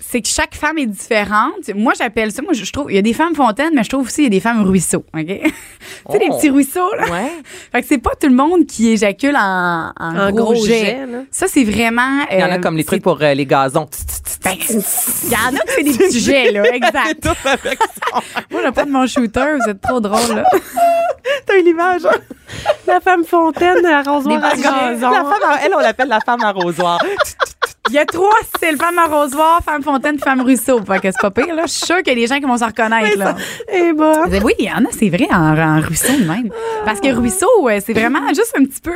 C'est 0.00 0.20
que 0.22 0.28
chaque 0.28 0.54
femme 0.54 0.78
est 0.78 0.86
différente. 0.86 1.54
Moi, 1.74 1.92
j'appelle 1.98 2.30
ça, 2.32 2.40
moi, 2.42 2.52
je 2.52 2.70
trouve, 2.72 2.90
il 2.90 2.94
y 2.94 2.98
a 2.98 3.02
des 3.02 3.12
femmes 3.12 3.34
fontaines, 3.34 3.72
mais 3.74 3.82
je 3.84 3.88
trouve 3.88 4.06
aussi 4.06 4.16
qu'il 4.16 4.24
y 4.24 4.26
a 4.28 4.30
des 4.30 4.40
femmes 4.40 4.62
ruisseaux, 4.62 5.04
OK? 5.14 5.26
tu 5.26 5.32
sais, 6.12 6.18
les 6.18 6.28
Oh. 6.30 6.36
petits 6.36 6.50
ruisseaux, 6.50 6.94
là. 6.94 7.10
Ouais. 7.10 7.32
Fait 7.72 7.82
que 7.82 7.88
c'est 7.88 7.98
pas 7.98 8.12
tout 8.20 8.28
le 8.28 8.34
monde 8.34 8.64
qui 8.66 8.88
éjacule 8.90 9.36
en, 9.36 9.92
en, 9.98 10.18
En 10.18 10.30
gros, 10.30 10.52
gros 10.52 10.64
jet. 10.66 10.84
jet, 10.84 11.06
là. 11.06 11.18
Ça, 11.30 11.46
c'est 11.48 11.64
vraiment... 11.64 12.24
Il 12.30 12.38
y 12.38 12.44
en 12.44 12.50
a 12.50 12.56
euh, 12.56 12.60
comme 12.60 12.76
les 12.76 12.84
trucs 12.84 13.02
pour 13.02 13.20
euh, 13.22 13.34
les 13.34 13.46
gazons. 13.46 13.88
Ben, 14.44 14.54
Il 14.68 15.30
y 15.30 15.34
en 15.34 15.56
a 15.56 15.60
qui 15.60 15.72
c'est 15.76 15.82
des 15.82 15.92
petits 15.98 16.20
jets, 16.20 16.52
là, 16.52 16.62
exact. 16.74 17.26
Moi, 18.50 18.60
je 18.64 18.70
pas 18.70 18.84
de 18.84 18.90
mon 18.90 19.06
shooter, 19.06 19.56
vous 19.64 19.70
êtes 19.70 19.80
trop 19.80 20.00
drôle, 20.00 20.36
là. 20.36 20.44
T'as 21.44 21.58
eu 21.58 21.62
l'image? 21.64 22.06
hein? 22.06 22.10
La 22.86 23.00
femme 23.00 23.24
fontaine, 23.24 23.84
arrosoir 23.84 24.42
à 24.44 24.56
gazon. 24.56 25.10
La 25.10 25.20
femme, 25.24 25.50
à- 25.50 25.58
elle, 25.64 25.74
on 25.74 25.80
l'appelle 25.80 26.08
la 26.08 26.20
femme 26.20 26.42
arrosoir. 26.42 26.98
Il 27.88 27.94
y 27.94 27.98
a 27.98 28.04
trois, 28.04 28.34
c'est 28.60 28.70
le 28.70 28.76
femme 28.78 28.98
arrosoir, 28.98 29.60
femme 29.64 29.82
fontaine, 29.82 30.18
femme 30.18 30.40
ruisseau. 30.42 30.80
Fait 30.84 30.98
que 31.00 31.08
c'est 31.10 31.20
pas 31.20 31.30
pire, 31.30 31.54
là. 31.54 31.62
Je 31.66 31.72
suis 31.72 31.86
sûre 31.86 31.98
qu'il 31.98 32.08
y 32.08 32.12
a 32.12 32.14
des 32.14 32.26
gens 32.26 32.38
qui 32.38 32.44
vont 32.46 32.56
s'en 32.58 32.66
reconnaître, 32.66 33.16
là. 33.18 33.34
Eh 33.72 33.92
ben. 33.92 34.12
Je 34.24 34.30
disais, 34.30 34.42
Oui, 34.44 34.52
il 34.58 34.66
y 34.66 34.70
en 34.70 34.84
a, 34.84 34.88
c'est 34.90 35.08
vrai, 35.08 35.26
en, 35.32 35.56
en 35.58 35.80
ruisseau 35.80 36.12
de 36.12 36.24
même. 36.24 36.50
Parce 36.84 37.00
que 37.00 37.08
ruisseau, 37.14 37.46
euh, 37.68 37.80
c'est 37.84 37.92
vraiment 37.92 38.26
juste 38.28 38.54
un 38.58 38.64
petit 38.64 38.80
peu. 38.80 38.92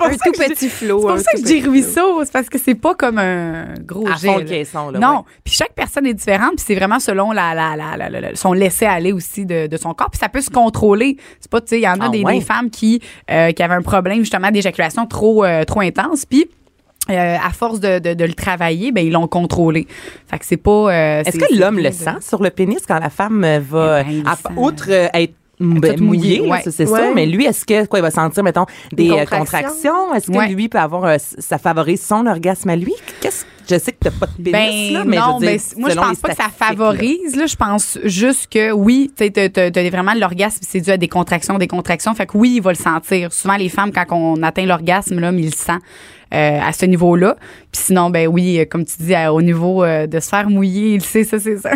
Un 0.00 0.10
tout 0.10 0.32
petit 0.32 0.68
flot. 0.68 1.00
C'est 1.00 1.06
pour 1.08 1.18
ça 1.18 1.32
que 1.32 1.38
je 1.38 1.44
dis 1.44 1.60
ruisseau, 1.62 2.24
c'est 2.24 2.32
parce 2.32 2.48
que 2.48 2.58
c'est 2.58 2.74
pas 2.74 2.94
comme 2.94 3.18
un 3.18 3.74
gros 3.80 4.06
À 4.08 4.16
jet. 4.16 4.28
fond 4.28 4.38
là. 4.38 4.44
caisson, 4.44 4.90
là. 4.90 4.98
Non, 4.98 5.24
puis 5.44 5.54
chaque 5.54 5.74
personne 5.74 6.06
est 6.06 6.14
différente, 6.14 6.56
puis 6.56 6.64
c'est 6.66 6.74
vraiment 6.74 6.98
selon 7.00 7.32
la, 7.32 7.54
la, 7.54 7.76
la, 7.76 7.96
la- 8.08 8.34
son 8.34 8.52
laisser 8.52 8.86
aller 8.86 9.12
aussi 9.12 9.44
de, 9.46 9.66
de 9.66 9.76
son 9.76 9.92
corps, 9.94 10.10
puis 10.10 10.18
ça 10.18 10.28
peut 10.28 10.40
se 10.40 10.50
contrôler. 10.50 11.16
C'est 11.40 11.50
pas, 11.50 11.60
tu 11.60 11.68
sais, 11.68 11.78
il 11.78 11.82
y 11.84 11.88
en 11.88 12.00
a 12.00 12.06
Ah 12.06 12.08
des, 12.08 12.22
ouais? 12.22 12.34
des 12.38 12.40
femmes 12.40 12.70
qui 12.70 13.00
euh, 13.30 13.52
qui 13.52 13.62
avaient 13.62 13.74
un 13.74 13.82
problème 13.82 14.18
justement 14.20 14.50
d'éjaculation 14.50 15.06
trop 15.06 15.44
euh, 15.44 15.64
trop 15.64 15.80
intense, 15.80 16.24
puis 16.24 16.46
euh, 17.10 17.36
à 17.36 17.50
force 17.50 17.80
de, 17.80 17.98
de, 17.98 18.14
de 18.14 18.24
le 18.24 18.32
travailler, 18.34 18.92
ben 18.92 19.04
ils 19.06 19.12
l'ont 19.12 19.26
contrôlé. 19.28 19.86
Fait 20.30 20.38
que 20.38 20.46
c'est 20.46 20.56
pas. 20.56 20.70
euh, 20.92 21.22
Est-ce 21.24 21.38
que 21.38 21.54
l'homme 21.58 21.76
le 21.78 21.90
de- 21.90 21.94
sent 21.94 22.16
sur 22.20 22.42
le 22.42 22.50
pénis 22.50 22.80
quand 22.86 22.98
la 22.98 23.10
femme 23.10 23.44
euh, 23.44 23.60
va, 23.60 24.00
Eh 24.02 24.04
ben, 24.22 24.26
à- 24.26 24.36
sent. 24.36 24.48
outre 24.56 24.90
être 24.90 25.34
ben, 25.60 25.94
Tout 25.96 26.02
mouillé, 26.04 26.40
ouais. 26.40 26.62
ça, 26.62 26.70
c'est 26.72 26.88
Ouais. 26.88 27.00
sûr, 27.00 27.14
mais 27.14 27.26
lui, 27.26 27.44
est-ce 27.46 27.64
que 27.64 27.86
quoi, 27.86 28.00
il 28.00 28.02
va 28.02 28.10
sentir, 28.10 28.42
mettons, 28.42 28.66
des, 28.92 29.04
Des 29.04 29.08
contractions? 29.10 29.38
contractions? 29.38 30.14
Est-ce 30.14 30.26
que 30.30 30.36
Ouais. 30.36 30.48
lui 30.48 30.68
peut 30.68 30.78
avoir, 30.80 31.04
euh, 31.04 31.16
ça 31.18 31.58
favorise 31.58 32.04
son 32.04 32.26
orgasme 32.26 32.70
à 32.70 32.76
lui? 32.76 32.92
Qu'est-ce 33.20 33.44
je 33.68 33.78
sais 33.78 33.92
que 33.92 33.98
t'as 34.00 34.10
pas 34.10 34.26
de 34.26 34.50
pénis, 34.50 34.52
Ben 34.52 34.92
là, 34.92 35.04
mais 35.04 35.16
non, 35.16 35.38
je 35.40 35.46
veux 35.46 35.52
ben, 35.52 35.60
moi 35.78 35.90
je 35.90 35.94
pense 35.96 36.18
pas 36.20 36.28
que 36.28 36.36
ça 36.36 36.44
là. 36.44 36.50
favorise. 36.50 37.36
Là. 37.36 37.46
je 37.46 37.56
pense 37.56 37.98
juste 38.04 38.52
que 38.52 38.72
oui, 38.72 39.10
tu 39.16 39.30
t'as 39.30 39.90
vraiment 39.90 40.14
l'orgasme, 40.14 40.58
c'est 40.62 40.80
dû 40.80 40.90
à 40.90 40.96
des 40.96 41.08
contractions, 41.08 41.58
des 41.58 41.68
contractions. 41.68 42.14
Fait 42.14 42.26
que 42.26 42.36
oui, 42.36 42.54
il 42.56 42.62
va 42.62 42.70
le 42.70 42.76
sentir. 42.76 43.32
Souvent 43.32 43.56
les 43.56 43.68
femmes 43.68 43.92
quand 43.92 44.04
on 44.10 44.42
atteint 44.42 44.66
l'orgasme, 44.66 45.18
l'homme 45.20 45.38
il 45.38 45.46
le 45.46 45.50
sent. 45.52 45.78
euh, 46.32 46.60
à 46.60 46.72
ce 46.72 46.84
niveau-là. 46.86 47.36
Puis 47.70 47.82
sinon, 47.84 48.10
ben 48.10 48.26
oui, 48.26 48.58
euh, 48.58 48.64
comme 48.64 48.84
tu 48.84 48.96
dis, 48.98 49.14
au 49.30 49.40
niveau 49.42 49.84
euh, 49.84 50.06
de 50.06 50.18
se 50.20 50.28
faire 50.28 50.48
mouiller, 50.50 50.94
il 50.94 51.02
sait, 51.02 51.22
ça, 51.24 51.38
c'est 51.38 51.58
ça. 51.58 51.70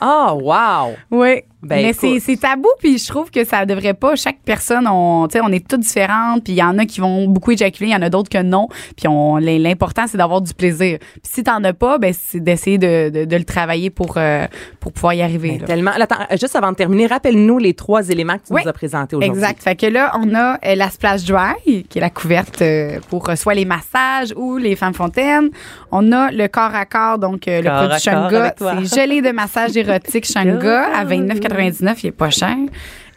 Oh, 0.00 0.38
wow! 0.42 0.94
Oui. 1.10 1.42
Ben, 1.60 1.82
mais 1.82 1.92
c'est, 1.92 2.20
c'est 2.20 2.36
tabou, 2.36 2.68
puis 2.78 2.98
je 2.98 3.08
trouve 3.08 3.32
que 3.32 3.44
ça 3.44 3.66
devrait 3.66 3.94
pas. 3.94 4.14
Chaque 4.14 4.38
personne, 4.44 4.86
on, 4.86 5.26
tu 5.26 5.32
sais, 5.38 5.40
on 5.44 5.48
est 5.50 5.66
toutes 5.66 5.80
différentes, 5.80 6.44
puis 6.44 6.52
il 6.52 6.56
y 6.56 6.62
en 6.62 6.78
a 6.78 6.84
qui 6.86 7.00
vont 7.00 7.26
beaucoup 7.26 7.50
éjaculer, 7.50 7.88
il 7.90 7.92
y 7.92 7.96
en 7.96 8.02
a 8.02 8.10
d'autres 8.10 8.28
que 8.30 8.40
non. 8.40 8.68
Puis 8.96 9.08
on, 9.08 9.38
l'important, 9.38 10.04
c'est 10.06 10.18
d'avoir 10.18 10.40
du 10.40 10.54
plaisir. 10.54 10.98
Puis 11.00 11.20
si 11.24 11.42
t'en 11.42 11.62
as 11.64 11.72
pas, 11.72 11.98
ben 11.98 12.14
c'est 12.16 12.38
d'essayer 12.38 12.78
de, 12.78 13.10
de, 13.10 13.24
de 13.24 13.36
le 13.36 13.42
travailler 13.44 13.90
pour, 13.90 14.14
euh, 14.18 14.46
pour 14.78 14.92
pouvoir 14.92 15.14
y 15.14 15.22
arriver. 15.22 15.50
Ben, 15.52 15.60
là. 15.62 15.66
tellement. 15.66 15.90
Attends, 15.98 16.26
juste 16.40 16.54
avant 16.54 16.70
de 16.70 16.76
terminer, 16.76 17.08
rappelle-nous 17.08 17.58
les 17.58 17.74
trois 17.74 18.08
éléments 18.08 18.34
que 18.38 18.46
tu 18.46 18.52
Oui. 18.54 18.60
nous 18.62 18.68
as 18.70 18.72
présentés 18.72 19.16
aujourd'hui. 19.16 19.36
Exact. 19.42 19.60
Fait 19.60 19.74
que 19.74 19.86
là, 19.86 20.12
on 20.16 20.32
a 20.36 20.58
euh, 20.64 20.74
la 20.76 20.90
splash 20.90 21.24
dry, 21.24 21.82
qui 21.88 21.98
est 21.98 22.00
la 22.00 22.10
couverte 22.10 22.62
euh, 22.62 23.00
pour 23.10 23.28
soit 23.36 23.54
les 23.54 23.64
massages 23.64 24.32
ou 24.36 24.58
les 24.58 24.76
femmes 24.76 24.94
fontaines. 24.94 25.50
On 25.90 26.12
a 26.12 26.30
le 26.30 26.46
corps 26.46 26.74
à 26.74 26.84
corps, 26.86 27.18
donc 27.18 27.46
le 27.46 27.62
Corps 27.62 27.88
produit 27.88 28.00
Shanga. 28.00 28.54
C'est 28.84 29.00
gelé 29.02 29.22
de 29.22 29.30
massage 29.32 29.76
érotique 29.76 30.24
Shanga 30.32 30.84
à 30.94 31.04
29,99. 31.48 32.00
Il 32.02 32.06
est 32.08 32.12
pas 32.12 32.30
cher. 32.30 32.56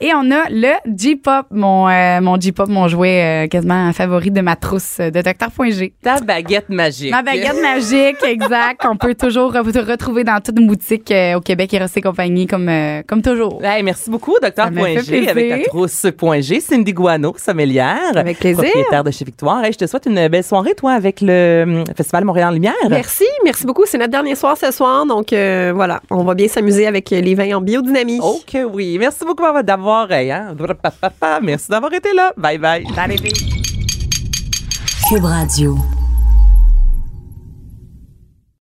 Et 0.03 0.11
on 0.15 0.31
a 0.31 0.49
le 0.49 0.73
J-Pop, 0.97 1.45
mon, 1.51 1.87
euh, 1.87 2.19
mon 2.21 2.39
J-Pop, 2.39 2.67
mon 2.69 2.87
jouet 2.87 3.45
euh, 3.45 3.47
quasiment 3.47 3.93
favori 3.93 4.31
de 4.31 4.41
ma 4.41 4.55
trousse 4.55 4.97
de 4.97 5.21
Docteur.g. 5.21 5.93
Ta 6.01 6.19
baguette 6.21 6.69
magique. 6.69 7.11
Ma 7.11 7.21
baguette 7.21 7.61
magique, 7.61 8.17
exact, 8.23 8.81
qu'on 8.81 8.97
peut 8.97 9.13
toujours 9.13 9.53
re- 9.53 9.61
retrouver 9.91 10.23
dans 10.23 10.39
toute 10.41 10.59
une 10.59 10.65
boutique 10.65 11.11
euh, 11.11 11.35
au 11.35 11.41
Québec 11.41 11.73
et 11.75 11.79
et 11.95 12.01
compagnie, 12.01 12.47
comme, 12.47 12.67
euh, 12.67 13.03
comme 13.07 13.21
toujours. 13.21 13.63
Hey, 13.63 13.83
merci 13.83 14.09
beaucoup, 14.09 14.33
Docteur 14.41 14.65
Ça 14.65 14.71
m'a 14.71 14.81
Point 14.81 14.95
fait 14.95 15.03
G, 15.03 15.17
avec 15.29 15.49
ta 15.49 15.55
plaisir. 15.55 15.67
trousse 15.69 16.05
Point 16.17 16.41
G. 16.41 16.59
Cindy 16.59 16.93
Guano, 16.93 17.35
sommelière. 17.37 17.99
Avec 18.15 18.39
plaisir. 18.39 18.63
Propriétaire 18.63 19.03
de 19.03 19.11
chez 19.11 19.23
Victoire. 19.25 19.63
Hey, 19.63 19.71
je 19.73 19.77
te 19.77 19.85
souhaite 19.85 20.07
une 20.07 20.27
belle 20.29 20.43
soirée, 20.43 20.73
toi, 20.73 20.93
avec 20.93 21.19
le 21.21 21.83
Festival 21.95 22.25
Montréal 22.25 22.49
en 22.49 22.53
Lumière. 22.53 22.73
Merci, 22.89 23.25
merci 23.43 23.65
beaucoup. 23.67 23.83
C'est 23.85 23.99
notre 23.99 24.09
dernier 24.11 24.33
soir 24.35 24.57
ce 24.57 24.71
soir, 24.71 25.05
donc 25.05 25.31
euh, 25.31 25.71
voilà, 25.75 26.01
on 26.09 26.23
va 26.23 26.33
bien 26.33 26.47
s'amuser 26.47 26.87
avec 26.87 27.11
les 27.11 27.35
vins 27.35 27.57
en 27.57 27.61
biodynamie. 27.61 28.19
Ok, 28.19 28.57
oui. 28.73 28.97
Merci 28.99 29.25
beaucoup 29.25 29.43
d'avoir, 29.43 29.90
hein, 30.31 30.55
Merci 31.41 31.69
d'avoir 31.69 31.93
été 31.93 32.13
là. 32.13 32.33
Bye 32.37 32.57
bye. 32.57 32.85
Cube 35.09 35.25
Radio. 35.25 35.77